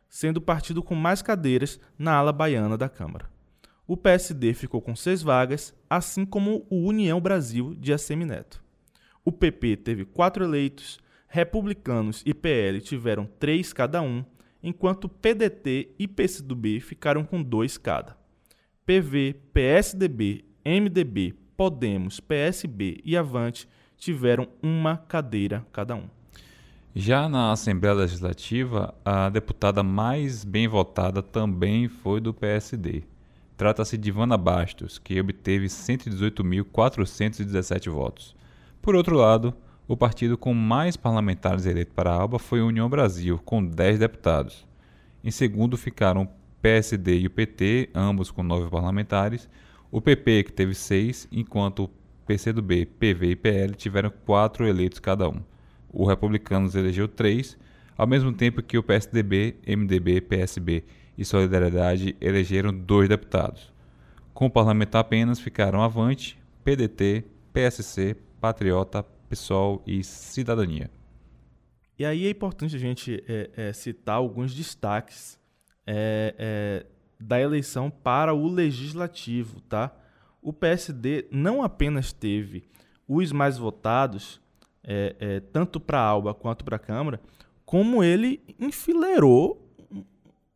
sendo 0.09 0.39
o 0.39 0.43
partido 0.43 0.83
com 0.83 0.95
mais 0.95 1.23
cadeiras 1.23 1.81
na 1.99 2.15
ala 2.15 2.33
baiana 2.33 2.77
da 2.77 2.89
Câmara. 2.89 3.31
O 3.87 3.97
PSD 3.97 4.53
ficou 4.53 4.83
com 4.83 4.95
seis 4.95 5.23
vagas, 5.23 5.75
assim 5.89 6.27
como 6.27 6.67
o 6.69 6.87
União 6.87 7.21
Brasil 7.21 7.75
de 7.75 7.93
Assemineto. 7.93 8.63
O 9.25 9.33
PP 9.33 9.77
teve 9.79 10.05
quatro 10.05 10.45
eleitos, 10.45 10.99
republicanos 11.27 12.23
e 12.27 12.35
PL 12.35 12.81
tiveram 12.81 13.27
três 13.39 13.73
cada 13.73 14.03
um, 14.03 14.25
enquanto 14.63 15.09
PDT 15.09 15.95
e 15.99 16.07
PCdoB 16.07 16.81
ficaram 16.81 17.25
com 17.25 17.43
dois 17.43 17.79
cada. 17.79 18.17
PV, 18.85 19.37
PSDB, 19.53 20.45
MDB, 20.65 21.35
Podemos, 21.57 22.21
PSB 22.21 23.01
e 23.05 23.17
Avante 23.17 23.69
tiveram 23.97 24.49
uma 24.63 24.97
cadeira 24.97 25.67
cada 25.73 25.95
um. 25.97 26.18
Já 26.95 27.29
na 27.29 27.53
Assembleia 27.53 27.95
Legislativa, 27.95 28.95
a 29.05 29.29
deputada 29.29 29.83
mais 29.83 30.43
bem 30.43 30.67
votada 30.67 31.23
também 31.23 31.87
foi 31.87 32.19
do 32.19 32.33
PSD. 32.33 33.03
Trata-se 33.59 33.99
de 33.99 34.09
Ivana 34.09 34.39
Bastos, 34.39 34.99
que 34.99 35.21
obteve 35.21 35.67
118.417 35.67 37.91
votos. 37.91 38.35
Por 38.81 38.97
outro 38.97 39.17
lado, 39.17 39.53
o 39.87 39.99
partido 39.99 40.39
com 40.39 40.55
mais 40.55 40.97
parlamentares 40.97 41.67
eleitos 41.67 41.93
para 41.95 42.11
a 42.11 42.15
Alba 42.15 42.39
foi 42.39 42.61
a 42.61 42.65
União 42.65 42.89
Brasil, 42.89 43.39
com 43.45 43.63
10 43.63 43.99
deputados. 43.99 44.67
Em 45.23 45.31
segundo 45.31 45.77
ficaram 45.77 46.23
o 46.23 46.29
PSD 46.63 47.19
e 47.19 47.27
o 47.27 47.31
PT, 47.31 47.91
ambos 47.95 48.31
com 48.31 48.43
9 48.43 48.71
parlamentares, 48.71 49.47
o 49.91 50.01
PP, 50.01 50.45
que 50.45 50.53
teve 50.53 50.75
6, 50.75 51.29
enquanto 51.31 51.85
o 51.85 51.91
PCdoB, 52.27 52.87
PV 52.87 53.31
e 53.31 53.37
PL 53.37 53.75
tiveram 53.75 54.11
4 54.25 54.67
eleitos 54.67 54.99
cada 54.99 55.29
um 55.29 55.43
o 55.93 56.07
Republicanos 56.07 56.75
elegeu 56.75 57.09
três, 57.09 57.59
ao 57.97 58.07
mesmo 58.07 58.33
tempo 58.33 58.63
que 58.63 58.79
o 58.79 58.83
PSDB, 58.83 59.57
MDB, 59.67 60.21
PSB 60.21 60.85
e 61.17 61.25
Solidariedade 61.25 62.17
elegeram 62.21 62.73
dois 62.73 63.09
deputados. 63.09 63.73
Com 64.33 64.47
o 64.47 64.51
parlamentar 64.51 65.01
apenas 65.01 65.41
ficaram 65.41 65.83
Avante, 65.83 66.39
PDT, 66.63 67.25
PSC, 67.53 68.17
Patriota, 68.41 69.03
PSOL 69.29 69.83
e 69.87 70.05
Cidadania. 70.05 70.91
E 71.99 72.05
aí 72.05 72.27
é 72.27 72.31
importante 72.31 72.77
a 72.77 72.79
gente 72.79 73.23
é, 73.27 73.51
é, 73.57 73.73
citar 73.73 74.17
alguns 74.17 74.55
destaques 74.55 75.39
é, 75.85 76.35
é 76.39 76.87
da 77.21 77.41
eleição 77.41 77.91
para 77.91 78.33
o 78.33 78.47
legislativo, 78.47 79.61
tá? 79.63 79.93
O 80.41 80.53
PSD 80.53 81.27
não 81.33 81.63
apenas 81.63 82.13
teve 82.13 82.63
os 83.09 83.33
mais 83.33 83.59
votados, 83.59 84.41
é, 84.91 85.15
é, 85.21 85.41
tanto 85.41 85.79
para 85.79 86.01
a 86.01 86.05
Alba 86.05 86.33
quanto 86.33 86.65
para 86.65 86.77
a 86.77 86.79
Câmara, 86.79 87.21
como 87.67 88.03
ele 88.03 88.41
enfileirou 88.59 89.71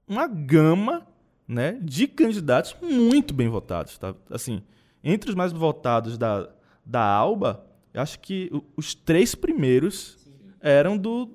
uma 0.08 0.26
gama 0.26 1.06
né, 1.46 1.78
de 1.82 2.08
candidatos 2.08 2.74
muito 2.80 3.34
bem 3.34 3.48
votados. 3.50 3.98
Tá? 3.98 4.14
Assim, 4.30 4.62
entre 5.04 5.28
os 5.28 5.36
mais 5.36 5.52
votados 5.52 6.16
da, 6.16 6.48
da 6.84 7.02
Alba, 7.02 7.66
acho 7.92 8.18
que 8.20 8.50
os 8.74 8.94
três 8.94 9.34
primeiros 9.34 10.16
eram 10.62 10.96
do, 10.96 11.30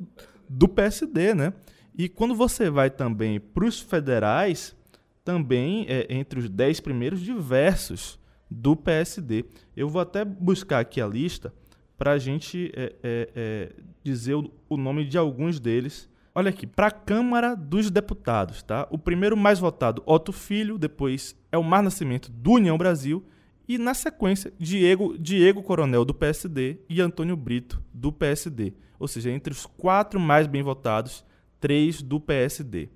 do 0.50 0.68
PSD, 0.68 1.36
né? 1.36 1.54
E 1.96 2.10
quando 2.10 2.34
você 2.34 2.70
vai 2.70 2.90
também 2.90 3.40
para 3.40 3.66
os 3.66 3.80
federais, 3.80 4.76
também 5.24 5.86
é, 5.88 6.08
entre 6.10 6.40
os 6.40 6.50
dez 6.50 6.80
primeiros, 6.80 7.22
diversos 7.22 8.20
do 8.50 8.76
PSD. 8.76 9.46
Eu 9.76 9.90
vou 9.90 10.02
até 10.02 10.24
buscar 10.26 10.80
aqui 10.80 11.02
a 11.02 11.08
lista 11.08 11.54
para 11.98 12.12
a 12.12 12.18
gente 12.18 12.72
é, 12.76 12.94
é, 13.04 13.30
é, 13.36 13.72
dizer 14.04 14.36
o, 14.36 14.52
o, 14.70 14.78
nome 14.78 15.06
de 15.06 15.18
alguns 15.18 15.60
deles. 15.60 16.10
Olha 16.34 16.50
aqui, 16.50 16.68
para 16.68 16.88
a 16.88 16.92
Câmara 16.92 17.56
dos 17.56 17.90
Deputados, 17.90 18.62
tá? 18.62 18.88
O 18.92 18.98
primeiro 18.98 19.36
mais 19.36 19.60
votado, 19.60 20.04
Otto 20.06 20.32
Filho, 20.32 20.78
depois 20.78 21.36
é 21.52 21.58
o 21.58 21.64
Mar 21.64 21.82
Nascimento 21.82 22.32
do 22.32 22.52
União 22.52 22.78
Brasil 22.78 23.26
e 23.68 23.78
na 23.78 23.94
sequência 23.94 24.54
Diego, 24.60 25.18
Diego 25.18 25.64
Coronel 25.64 26.06
do 26.06 26.14
PSD 26.14 26.78
e 26.88 27.02
Antônio 27.02 27.36
Brito 27.36 27.82
do 27.94 28.12
PSD. 28.12 28.74
Ou 29.00 29.08
seja, 29.08 29.32
entre 29.32 29.52
os 29.52 29.66
quatro 29.66 30.20
mais 30.20 30.48
bem 30.48 30.62
votados, 30.62 31.26
três 31.60 32.02
do 32.02 32.20
PSD. 32.20 32.90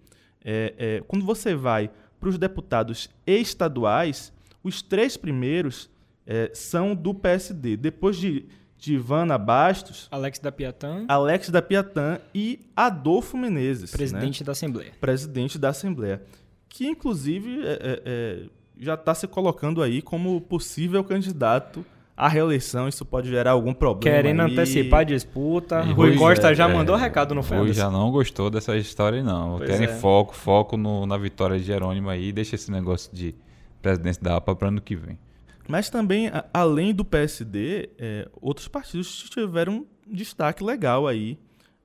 É, 0.43 0.73
é, 0.77 1.03
quando 1.07 1.25
você 1.25 1.55
vai 1.55 1.89
para 2.19 2.29
os 2.29 2.37
deputados 2.37 3.09
estaduais, 3.25 4.31
os 4.63 4.81
três 4.81 5.17
primeiros 5.17 5.89
é, 6.25 6.51
são 6.53 6.95
do 6.95 7.13
PSD. 7.13 7.75
Depois 7.75 8.17
de 8.17 8.45
de 8.81 8.95
Ivana 8.95 9.37
Bastos, 9.37 10.07
Alex 10.09 10.39
da 10.39 10.51
Piatã, 10.51 11.05
Alex 11.07 11.51
da 11.51 11.61
Piatã 11.61 12.17
e 12.33 12.59
Adolfo 12.75 13.37
Menezes, 13.37 13.91
presidente 13.91 14.41
né? 14.41 14.45
da 14.45 14.51
Assembleia. 14.53 14.91
Presidente 14.99 15.59
da 15.59 15.69
Assembleia, 15.69 16.23
que 16.67 16.87
inclusive 16.87 17.61
é, 17.63 17.71
é, 17.71 18.01
é 18.05 18.39
já 18.79 18.95
está 18.95 19.13
se 19.13 19.27
colocando 19.27 19.83
aí 19.83 20.01
como 20.01 20.41
possível 20.41 21.03
candidato 21.03 21.85
à 22.17 22.27
reeleição. 22.27 22.87
Isso 22.87 23.05
pode 23.05 23.29
gerar 23.29 23.51
algum 23.51 23.71
problema. 23.71 24.17
Querendo 24.17 24.41
aí. 24.41 24.51
antecipar 24.51 25.01
a 25.01 25.03
disputa. 25.03 25.83
E 25.83 25.91
Rui 25.91 26.17
Costa 26.17 26.55
já 26.55 26.67
é, 26.67 26.73
mandou 26.73 26.95
recado 26.95 27.35
no 27.35 27.41
Rui 27.41 27.73
já 27.73 27.91
não 27.91 28.09
gostou 28.09 28.49
dessa 28.49 28.75
história, 28.75 29.21
não. 29.21 29.59
Pois 29.59 29.69
Querem 29.69 29.85
é. 29.85 29.93
foco, 29.93 30.35
foco 30.35 30.75
no, 30.75 31.05
na 31.05 31.17
vitória 31.17 31.59
de 31.59 31.63
Jerônimo 31.63 32.09
aí. 32.09 32.31
Deixa 32.31 32.55
esse 32.55 32.71
negócio 32.71 33.13
de 33.13 33.35
presidência 33.79 34.23
da 34.23 34.37
APA 34.37 34.55
para 34.55 34.69
ano 34.69 34.81
que 34.81 34.95
vem. 34.95 35.19
Mas 35.67 35.89
também, 35.89 36.29
além 36.53 36.93
do 36.93 37.05
PSD, 37.05 37.89
é, 37.97 38.29
outros 38.41 38.67
partidos 38.67 39.29
tiveram 39.29 39.85
um 40.07 40.13
destaque 40.13 40.63
legal 40.63 41.07
aí 41.07 41.37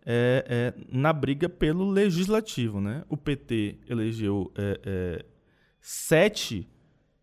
é, 0.04 0.44
é, 0.48 0.74
na 0.90 1.12
briga 1.12 1.48
pelo 1.48 1.90
legislativo. 1.90 2.80
Né? 2.80 3.02
O 3.08 3.16
PT 3.16 3.78
elegeu 3.88 4.52
é, 4.56 4.80
é, 4.84 5.24
sete, 5.80 6.68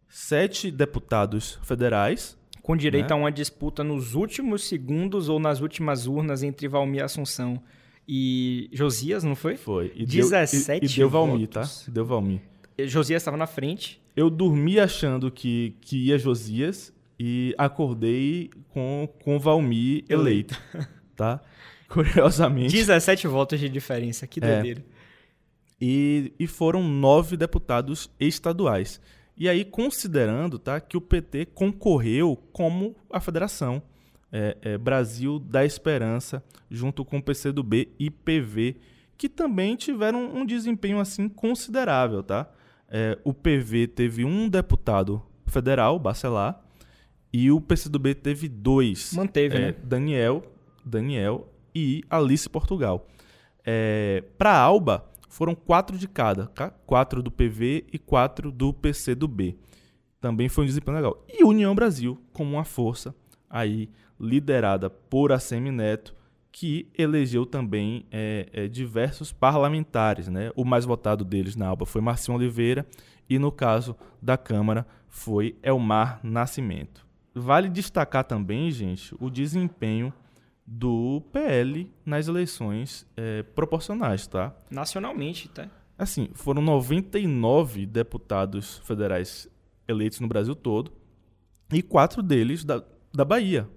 sete 0.10 0.70
deputados 0.70 1.60
federais. 1.64 2.38
Com 2.62 2.78
direito 2.78 3.10
né? 3.10 3.14
a 3.14 3.18
uma 3.18 3.32
disputa 3.32 3.84
nos 3.84 4.16
últimos 4.16 4.66
segundos 4.68 5.30
ou 5.30 5.39
nas 5.39 5.60
últimas 5.60 6.08
urnas 6.08 6.43
entre 6.43 6.68
Valmir 6.68 7.04
Assunção 7.04 7.62
e 8.08 8.70
Josias, 8.72 9.24
não 9.24 9.36
foi? 9.36 9.56
Foi. 9.58 9.91
E 9.95 10.06
17 10.06 10.66
deu, 10.66 10.89
e, 10.89 10.91
e 10.91 10.95
deu 10.95 11.10
Valmir, 11.10 11.47
tá? 11.47 11.64
Deu 11.88 12.06
Valmir. 12.06 12.41
Josias 12.86 13.22
estava 13.22 13.38
na 13.38 13.47
frente 13.47 14.03
eu 14.16 14.30
dormi 14.30 14.80
achando 14.80 15.32
que, 15.32 15.76
que 15.82 16.07
ia 16.07 16.18
Josias 16.18 16.93
e 17.20 17.53
acordei 17.57 18.49
com, 18.70 19.07
com 19.24 19.39
Valmir 19.39 20.03
eleito, 20.09 20.59
tá? 21.16 21.41
Curiosamente. 21.88 22.74
17 22.74 23.28
votos 23.28 23.59
de 23.59 23.70
diferença, 23.70 24.26
que 24.26 24.39
é. 24.43 24.53
doideira. 24.53 24.82
É. 24.82 25.03
E, 25.80 26.34
e 26.39 26.47
foram 26.47 26.84
nove 26.84 27.36
deputados 27.36 28.09
estaduais. 28.20 28.99
E 29.36 29.49
aí, 29.49 29.66
considerando 29.66 30.59
tá, 30.59 30.80
que 30.80 30.95
o 30.95 31.01
PT 31.01 31.47
concorreu 31.47 32.38
como 32.51 32.95
a 33.09 33.20
federação 33.20 33.82
é, 34.32 34.57
é, 34.61 34.78
Brasil 34.78 35.39
da 35.39 35.66
Esperança, 35.66 36.43
junto 36.70 37.03
com 37.03 37.18
o 37.18 37.24
PCdoB 37.24 37.89
e 37.99 38.09
PV, 38.09 38.78
que 39.18 39.30
também 39.30 39.76
tiveram 39.76 40.36
um 40.36 40.45
desempenho 40.45 40.99
assim 40.99 41.30
considerável, 41.30 42.24
tá? 42.24 42.49
É, 42.96 43.18
o 43.24 43.34
PV 43.34 43.88
teve 43.88 44.24
um 44.24 44.48
deputado 44.48 45.20
federal, 45.48 45.98
Bacelar, 45.98 46.62
e 47.34 47.50
o 47.50 47.60
PCdoB 47.60 48.14
teve 48.14 48.48
dois. 48.48 49.14
Manteve, 49.14 49.58
é, 49.58 49.60
né? 49.60 49.76
Daniel, 49.84 50.44
Daniel 50.86 51.52
e 51.74 52.04
Alice 52.08 52.48
Portugal. 52.48 53.08
É, 53.66 54.24
Para 54.38 54.56
Alba, 54.56 55.10
foram 55.28 55.56
quatro 55.56 55.98
de 55.98 56.08
cada, 56.08 56.46
tá? 56.46 56.70
quatro 56.86 57.24
do 57.24 57.32
PV 57.32 57.86
e 57.91 57.98
quatro 57.98 58.52
do 58.52 58.72
PCdoB. 58.72 59.58
Também 60.22 60.48
foi 60.48 60.64
um 60.64 60.68
desempenho 60.68 60.98
legal. 60.98 61.26
E 61.28 61.44
União 61.44 61.74
Brasil, 61.74 62.22
como 62.32 62.52
uma 62.52 62.64
força 62.64 63.16
aí 63.50 63.89
liderada 64.20 64.91
por 64.91 65.32
ACM 65.32 65.72
Neto, 65.72 66.14
que 66.54 66.88
elegeu 66.95 67.47
também 67.47 68.06
é, 68.12 68.47
é, 68.54 68.68
diversos 68.68 69.34
parlamentares. 69.34 70.28
Né? 70.28 70.51
O 70.56 70.64
mais 70.64 70.86
votado 70.86 71.26
deles 71.26 71.56
na 71.56 71.68
Alba 71.68 71.84
foi 71.84 71.99
Marcinho 71.99 72.38
Oliveira 72.38 72.86
e 73.28 73.39
no 73.39 73.51
caso 73.51 73.97
da 74.22 74.38
Câmara 74.38 74.86
foi 75.08 75.58
Elmar 75.64 76.20
Nascimento. 76.24 77.06
Vale 77.34 77.68
destacar 77.68 78.24
também, 78.24 78.70
gente, 78.70 79.16
o 79.20 79.32
desempenho 79.32 80.14
do 80.66 81.24
PL 81.32 81.91
nas 82.06 82.28
eleições 82.28 83.08
é, 83.18 83.41
proporcionais, 83.41 84.28
tá? 84.28 84.56
Nacionalmente, 84.70 85.49
tá? 85.49 85.68
Assim, 85.97 86.30
foram 86.36 86.62
99 86.62 87.88
deputados 87.88 88.78
federais 88.86 89.49
eleitos 89.88 90.20
no 90.20 90.28
Brasil 90.28 90.54
todo 90.54 90.93
e 91.72 91.82
quatro 91.82 92.22
deles 92.22 92.64
da, 92.64 92.84
da 93.12 93.26
Bahia, 93.26 93.68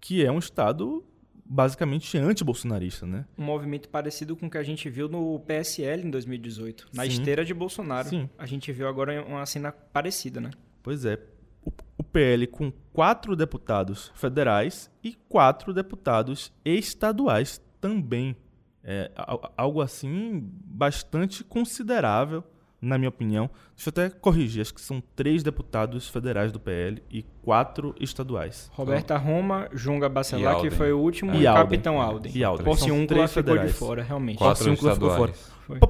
que 0.00 0.24
é 0.24 0.30
um 0.30 0.38
estado 0.38 1.04
basicamente 1.52 2.16
anti-bolsonarista, 2.16 3.04
né? 3.04 3.24
Um 3.36 3.42
movimento 3.42 3.88
parecido 3.88 4.36
com 4.36 4.46
o 4.46 4.50
que 4.50 4.56
a 4.56 4.62
gente 4.62 4.88
viu 4.88 5.08
no 5.08 5.40
PSL 5.40 6.06
em 6.06 6.10
2018, 6.10 6.90
na 6.94 7.02
Sim. 7.02 7.08
esteira 7.08 7.44
de 7.44 7.52
Bolsonaro. 7.52 8.08
Sim. 8.08 8.30
A 8.38 8.46
gente 8.46 8.70
viu 8.70 8.86
agora 8.86 9.24
uma 9.24 9.44
cena 9.44 9.72
parecida, 9.72 10.40
né? 10.40 10.52
Pois 10.80 11.04
é. 11.04 11.18
O, 11.64 11.72
o 11.98 12.04
PL 12.04 12.46
com 12.46 12.72
quatro 12.92 13.34
deputados 13.34 14.12
federais 14.14 14.88
e 15.02 15.14
quatro 15.28 15.74
deputados 15.74 16.52
estaduais 16.64 17.60
também. 17.80 18.36
É 18.84 19.10
algo 19.56 19.82
assim 19.82 20.48
bastante 20.64 21.42
considerável 21.42 22.44
na 22.80 22.96
minha 22.96 23.08
opinião. 23.08 23.50
Deixa 23.76 23.88
eu 23.88 23.90
até 23.90 24.10
corrigir, 24.10 24.62
acho 24.62 24.74
que 24.74 24.80
são 24.80 25.02
três 25.14 25.42
deputados 25.42 26.08
federais 26.08 26.50
do 26.50 26.58
PL 26.58 27.02
e 27.10 27.22
quatro 27.42 27.94
estaduais. 28.00 28.70
Roberta 28.72 29.16
Roma, 29.16 29.68
Junga 29.72 30.08
Bacelar, 30.08 30.60
que 30.60 30.70
foi 30.70 30.92
o 30.92 30.98
último, 30.98 31.34
e, 31.34 31.42
e 31.42 31.46
Alden. 31.46 31.64
Capitão 31.64 32.00
Alden. 32.00 32.32
E 32.34 32.42
Alden. 32.42 32.64
Porciúncula 32.64 33.28
ficou 33.28 33.42
federais. 33.42 33.72
de 33.72 33.76
fora, 33.76 34.02
realmente. 34.02 34.38
Porciúncula 34.38 34.94
ficou 34.94 35.10
fora. 35.10 35.32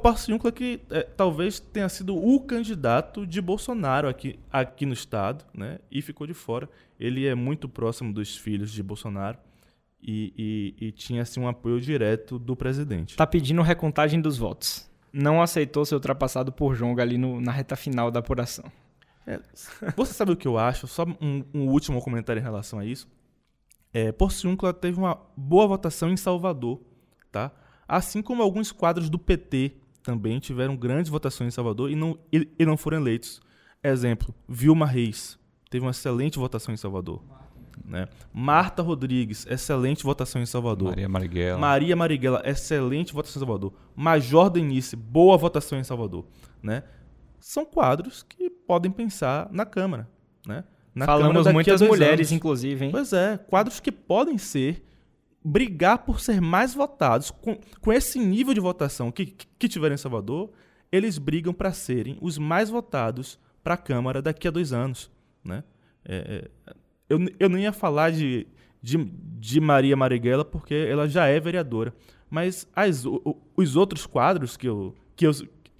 Porciúncula 0.02 0.52
que 0.52 0.80
é, 0.90 1.02
talvez 1.02 1.58
tenha 1.58 1.88
sido 1.88 2.14
o 2.14 2.40
candidato 2.40 3.26
de 3.26 3.40
Bolsonaro 3.40 4.08
aqui, 4.08 4.38
aqui 4.52 4.84
no 4.84 4.92
estado, 4.92 5.44
né? 5.54 5.78
E 5.90 6.02
ficou 6.02 6.26
de 6.26 6.34
fora. 6.34 6.68
Ele 6.98 7.26
é 7.26 7.34
muito 7.34 7.66
próximo 7.68 8.12
dos 8.12 8.36
filhos 8.36 8.70
de 8.70 8.82
Bolsonaro. 8.82 9.38
E, 10.02 10.74
e, 10.80 10.86
e 10.86 10.92
tinha 10.92 11.22
assim, 11.22 11.40
um 11.40 11.48
apoio 11.48 11.78
direto 11.78 12.38
do 12.38 12.56
presidente. 12.56 13.16
Tá 13.16 13.26
pedindo 13.26 13.60
recontagem 13.60 14.18
dos 14.18 14.38
votos 14.38 14.89
não 15.12 15.42
aceitou 15.42 15.84
ser 15.84 15.94
ultrapassado 15.94 16.52
por 16.52 16.76
Jonga 16.76 17.02
ali 17.02 17.18
no, 17.18 17.40
na 17.40 17.52
reta 17.52 17.76
final 17.76 18.10
da 18.10 18.20
apuração. 18.20 18.70
É, 19.26 19.40
você 19.96 20.12
sabe 20.12 20.32
o 20.32 20.36
que 20.36 20.48
eu 20.48 20.58
acho? 20.58 20.86
Só 20.86 21.04
um, 21.20 21.44
um 21.52 21.68
último 21.68 22.00
comentário 22.00 22.40
em 22.40 22.42
relação 22.42 22.78
a 22.78 22.84
isso. 22.84 23.08
É, 23.92 24.12
Porciúncula 24.12 24.72
teve 24.72 24.98
uma 24.98 25.20
boa 25.36 25.66
votação 25.66 26.10
em 26.10 26.16
Salvador, 26.16 26.80
tá? 27.30 27.50
Assim 27.86 28.22
como 28.22 28.42
alguns 28.42 28.70
quadros 28.70 29.10
do 29.10 29.18
PT 29.18 29.72
também 30.02 30.38
tiveram 30.38 30.76
grandes 30.76 31.10
votações 31.10 31.48
em 31.48 31.54
Salvador 31.54 31.90
e 31.90 31.96
não, 31.96 32.18
e, 32.32 32.48
e 32.58 32.64
não 32.64 32.76
foram 32.76 32.98
eleitos. 32.98 33.40
Exemplo, 33.82 34.34
Vilma 34.48 34.86
Reis 34.86 35.38
teve 35.68 35.84
uma 35.84 35.90
excelente 35.90 36.38
votação 36.38 36.72
em 36.72 36.76
Salvador. 36.76 37.22
Né? 37.90 38.08
Marta 38.32 38.82
Rodrigues, 38.82 39.44
excelente 39.50 40.04
votação 40.04 40.40
em 40.40 40.46
Salvador. 40.46 40.90
Maria 40.90 41.08
Marighella. 41.08 41.58
Maria 41.58 41.96
Marighella, 41.96 42.40
excelente 42.44 43.12
votação 43.12 43.40
em 43.40 43.44
Salvador. 43.44 43.72
Major 43.96 44.48
Denise, 44.48 44.94
boa 44.94 45.36
votação 45.36 45.76
em 45.76 45.82
Salvador. 45.82 46.24
Né? 46.62 46.84
São 47.40 47.64
quadros 47.64 48.22
que 48.22 48.48
podem 48.48 48.92
pensar 48.92 49.48
na 49.50 49.66
Câmara. 49.66 50.08
Né? 50.46 50.62
Na 50.94 51.04
Falamos 51.04 51.38
Câmara 51.38 51.52
muitas 51.52 51.82
mulheres, 51.82 52.28
anos. 52.28 52.32
inclusive. 52.32 52.84
Hein? 52.84 52.90
Pois 52.92 53.12
é, 53.12 53.36
quadros 53.36 53.80
que 53.80 53.90
podem 53.90 54.38
ser 54.38 54.84
brigar 55.44 55.98
por 55.98 56.20
ser 56.20 56.40
mais 56.40 56.72
votados 56.72 57.32
com, 57.32 57.58
com 57.80 57.92
esse 57.92 58.20
nível 58.20 58.54
de 58.54 58.60
votação 58.60 59.10
que, 59.10 59.26
que, 59.26 59.46
que 59.58 59.68
tiver 59.68 59.90
em 59.90 59.96
Salvador, 59.96 60.52
eles 60.92 61.18
brigam 61.18 61.52
para 61.52 61.72
serem 61.72 62.16
os 62.20 62.38
mais 62.38 62.70
votados 62.70 63.36
para 63.64 63.74
a 63.74 63.78
Câmara 63.78 64.22
daqui 64.22 64.46
a 64.46 64.50
dois 64.52 64.72
anos. 64.72 65.10
Né? 65.42 65.64
É, 66.04 66.48
é, 66.66 66.74
eu, 67.10 67.18
eu 67.38 67.48
não 67.48 67.58
ia 67.58 67.72
falar 67.72 68.12
de, 68.12 68.46
de, 68.80 68.96
de 69.38 69.60
Maria 69.60 69.96
Marighella 69.96 70.44
porque 70.44 70.74
ela 70.74 71.08
já 71.08 71.26
é 71.26 71.38
vereadora. 71.40 71.92
Mas 72.30 72.66
as, 72.74 73.04
o, 73.04 73.36
os 73.56 73.74
outros 73.74 74.06
quadros 74.06 74.56
que 74.56 74.68
eu, 74.68 74.94
que, 75.16 75.26
eu, 75.26 75.32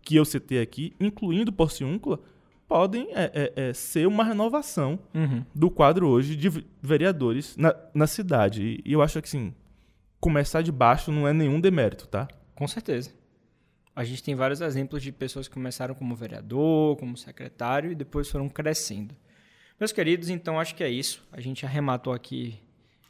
que 0.03 0.17
eu 0.17 0.25
citei 0.25 0.61
aqui, 0.61 0.93
incluindo 0.99 1.53
Porciúncula, 1.53 2.21
podem 2.67 3.09
é, 3.13 3.31
é, 3.33 3.53
é, 3.69 3.73
ser 3.73 4.07
uma 4.07 4.25
renovação 4.25 4.99
uhum. 5.15 5.45
do 5.55 5.71
quadro 5.71 6.09
hoje 6.09 6.35
de 6.35 6.65
vereadores 6.83 7.57
na, 7.57 7.75
na 7.95 8.07
cidade. 8.07 8.81
E 8.85 8.93
eu 8.93 9.01
acho 9.01 9.23
que, 9.23 9.29
assim, 9.29 9.55
começar 10.21 10.63
de 10.63 10.73
baixo 10.73 11.13
não 11.13 11.27
é 11.27 11.33
nenhum 11.33 11.61
demérito, 11.61 12.09
tá? 12.09 12.29
Com 12.55 12.67
certeza. 12.67 13.13
A 13.95 14.05
gente 14.05 14.23
tem 14.23 14.35
vários 14.35 14.61
exemplos 14.61 15.03
de 15.03 15.13
pessoas 15.13 15.47
que 15.47 15.55
começaram 15.55 15.95
como 15.95 16.15
vereador, 16.15 16.97
como 16.97 17.17
secretário 17.17 17.93
e 17.93 17.95
depois 17.95 18.29
foram 18.29 18.49
crescendo. 18.49 19.15
Meus 19.81 19.93
queridos, 19.93 20.29
então 20.29 20.61
acho 20.61 20.75
que 20.75 20.85
é 20.85 20.91
isso. 20.91 21.27
A 21.33 21.41
gente 21.41 21.65
arrematou 21.65 22.13
aqui 22.13 22.61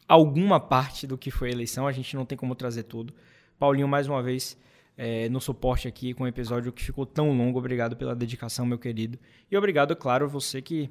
alguma 0.07 0.61
parte 0.61 1.05
do 1.05 1.19
que 1.19 1.29
foi 1.29 1.49
a 1.49 1.53
eleição, 1.53 1.85
a 1.85 1.91
gente 1.91 2.15
não 2.15 2.25
tem 2.25 2.39
como 2.39 2.55
trazer 2.55 2.85
tudo. 2.85 3.13
Paulinho, 3.59 3.89
mais 3.89 4.07
uma 4.07 4.23
vez, 4.23 4.57
é, 4.97 5.29
no 5.29 5.41
suporte 5.41 5.89
aqui 5.89 6.15
com 6.15 6.23
um 6.23 6.29
episódio 6.29 6.73
que 6.73 6.81
ficou 6.81 7.05
tão 7.05 7.37
longo. 7.37 7.59
Obrigado 7.59 7.97
pela 7.97 8.15
dedicação, 8.15 8.65
meu 8.65 8.79
querido. 8.79 9.19
E 9.51 9.57
obrigado, 9.57 9.97
claro, 9.97 10.29
você 10.29 10.63
que 10.63 10.89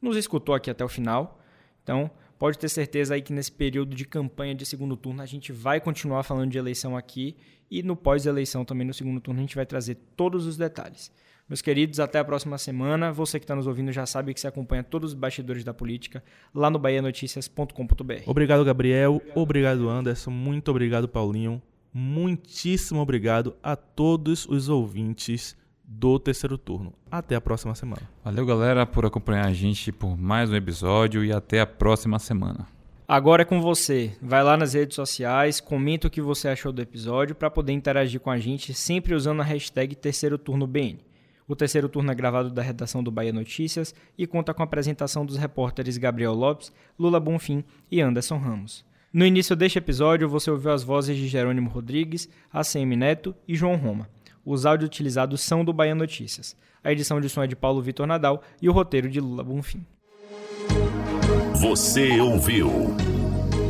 nos 0.00 0.16
escutou 0.16 0.54
aqui 0.54 0.70
até 0.70 0.84
o 0.84 0.88
final. 0.88 1.40
Então, 1.82 2.08
pode 2.38 2.56
ter 2.56 2.68
certeza 2.68 3.14
aí 3.14 3.20
que 3.20 3.32
nesse 3.32 3.50
período 3.50 3.96
de 3.96 4.04
campanha 4.04 4.54
de 4.54 4.64
segundo 4.64 4.96
turno 4.96 5.22
a 5.22 5.26
gente 5.26 5.50
vai 5.50 5.80
continuar 5.80 6.22
falando 6.22 6.52
de 6.52 6.58
eleição 6.58 6.96
aqui 6.96 7.36
e 7.68 7.82
no 7.82 7.96
pós-eleição 7.96 8.64
também 8.64 8.86
no 8.86 8.94
segundo 8.94 9.20
turno 9.20 9.40
a 9.40 9.42
gente 9.42 9.56
vai 9.56 9.66
trazer 9.66 9.96
todos 10.16 10.46
os 10.46 10.56
detalhes. 10.56 11.10
Meus 11.48 11.62
queridos, 11.62 12.00
até 12.00 12.18
a 12.18 12.24
próxima 12.24 12.58
semana. 12.58 13.12
Você 13.12 13.38
que 13.38 13.44
está 13.44 13.54
nos 13.54 13.68
ouvindo 13.68 13.92
já 13.92 14.04
sabe 14.04 14.34
que 14.34 14.40
se 14.40 14.48
acompanha 14.48 14.82
todos 14.82 15.12
os 15.12 15.14
bastidores 15.14 15.62
da 15.62 15.72
política 15.72 16.22
lá 16.52 16.68
no 16.68 16.78
bahianoticias.com.br. 16.78 18.22
Obrigado, 18.26 18.64
Gabriel. 18.64 19.22
Obrigado, 19.34 19.88
Anderson. 19.88 20.30
Muito 20.30 20.70
obrigado, 20.70 21.06
Paulinho. 21.06 21.62
Muitíssimo 21.94 23.00
obrigado 23.00 23.56
a 23.62 23.76
todos 23.76 24.44
os 24.46 24.68
ouvintes 24.68 25.56
do 25.86 26.18
terceiro 26.18 26.58
turno. 26.58 26.92
Até 27.08 27.36
a 27.36 27.40
próxima 27.40 27.74
semana. 27.76 28.02
Valeu, 28.24 28.44
galera, 28.44 28.84
por 28.84 29.06
acompanhar 29.06 29.46
a 29.46 29.52
gente 29.52 29.92
por 29.92 30.18
mais 30.18 30.50
um 30.50 30.56
episódio 30.56 31.24
e 31.24 31.32
até 31.32 31.60
a 31.60 31.66
próxima 31.66 32.18
semana. 32.18 32.66
Agora 33.06 33.42
é 33.42 33.44
com 33.44 33.60
você. 33.60 34.16
Vai 34.20 34.42
lá 34.42 34.56
nas 34.56 34.74
redes 34.74 34.96
sociais, 34.96 35.60
comenta 35.60 36.08
o 36.08 36.10
que 36.10 36.20
você 36.20 36.48
achou 36.48 36.72
do 36.72 36.82
episódio 36.82 37.36
para 37.36 37.48
poder 37.48 37.72
interagir 37.72 38.18
com 38.20 38.30
a 38.30 38.38
gente, 38.38 38.74
sempre 38.74 39.14
usando 39.14 39.42
a 39.42 39.44
hashtag 39.44 39.94
Terceiro 39.94 40.36
Turno 40.36 40.66
BN. 40.66 41.05
O 41.48 41.54
terceiro 41.54 41.88
turno 41.88 42.10
é 42.10 42.14
gravado 42.14 42.50
da 42.50 42.60
redação 42.60 43.02
do 43.02 43.10
Bahia 43.10 43.32
Notícias 43.32 43.94
e 44.18 44.26
conta 44.26 44.52
com 44.52 44.62
a 44.62 44.64
apresentação 44.64 45.24
dos 45.24 45.36
repórteres 45.36 45.96
Gabriel 45.96 46.34
Lopes, 46.34 46.72
Lula 46.98 47.20
Bonfim 47.20 47.62
e 47.90 48.00
Anderson 48.00 48.38
Ramos. 48.38 48.84
No 49.12 49.24
início 49.24 49.54
deste 49.54 49.78
episódio, 49.78 50.28
você 50.28 50.50
ouviu 50.50 50.72
as 50.72 50.82
vozes 50.82 51.16
de 51.16 51.28
Jerônimo 51.28 51.70
Rodrigues, 51.70 52.28
ACM 52.52 52.96
Neto 52.96 53.34
e 53.46 53.54
João 53.54 53.76
Roma. 53.76 54.08
Os 54.44 54.66
áudios 54.66 54.88
utilizados 54.88 55.40
são 55.40 55.64
do 55.64 55.72
Bahia 55.72 55.94
Notícias. 55.94 56.56
A 56.82 56.92
edição 56.92 57.20
de 57.20 57.28
som 57.28 57.42
é 57.42 57.46
de 57.46 57.56
Paulo 57.56 57.80
Vitor 57.80 58.06
Nadal 58.06 58.42
e 58.60 58.68
o 58.68 58.72
roteiro 58.72 59.08
de 59.08 59.20
Lula 59.20 59.42
Bonfim. 59.42 59.84
Você 61.60 62.20
ouviu 62.20 62.68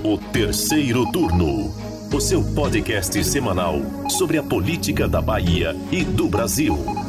o 0.02 0.18
terceiro 0.32 1.10
turno, 1.12 1.70
o 2.12 2.20
seu 2.20 2.42
podcast 2.54 3.22
semanal 3.22 3.76
sobre 4.10 4.38
a 4.38 4.42
política 4.42 5.06
da 5.06 5.22
Bahia 5.22 5.74
e 5.92 6.04
do 6.04 6.28
Brasil. 6.28 7.05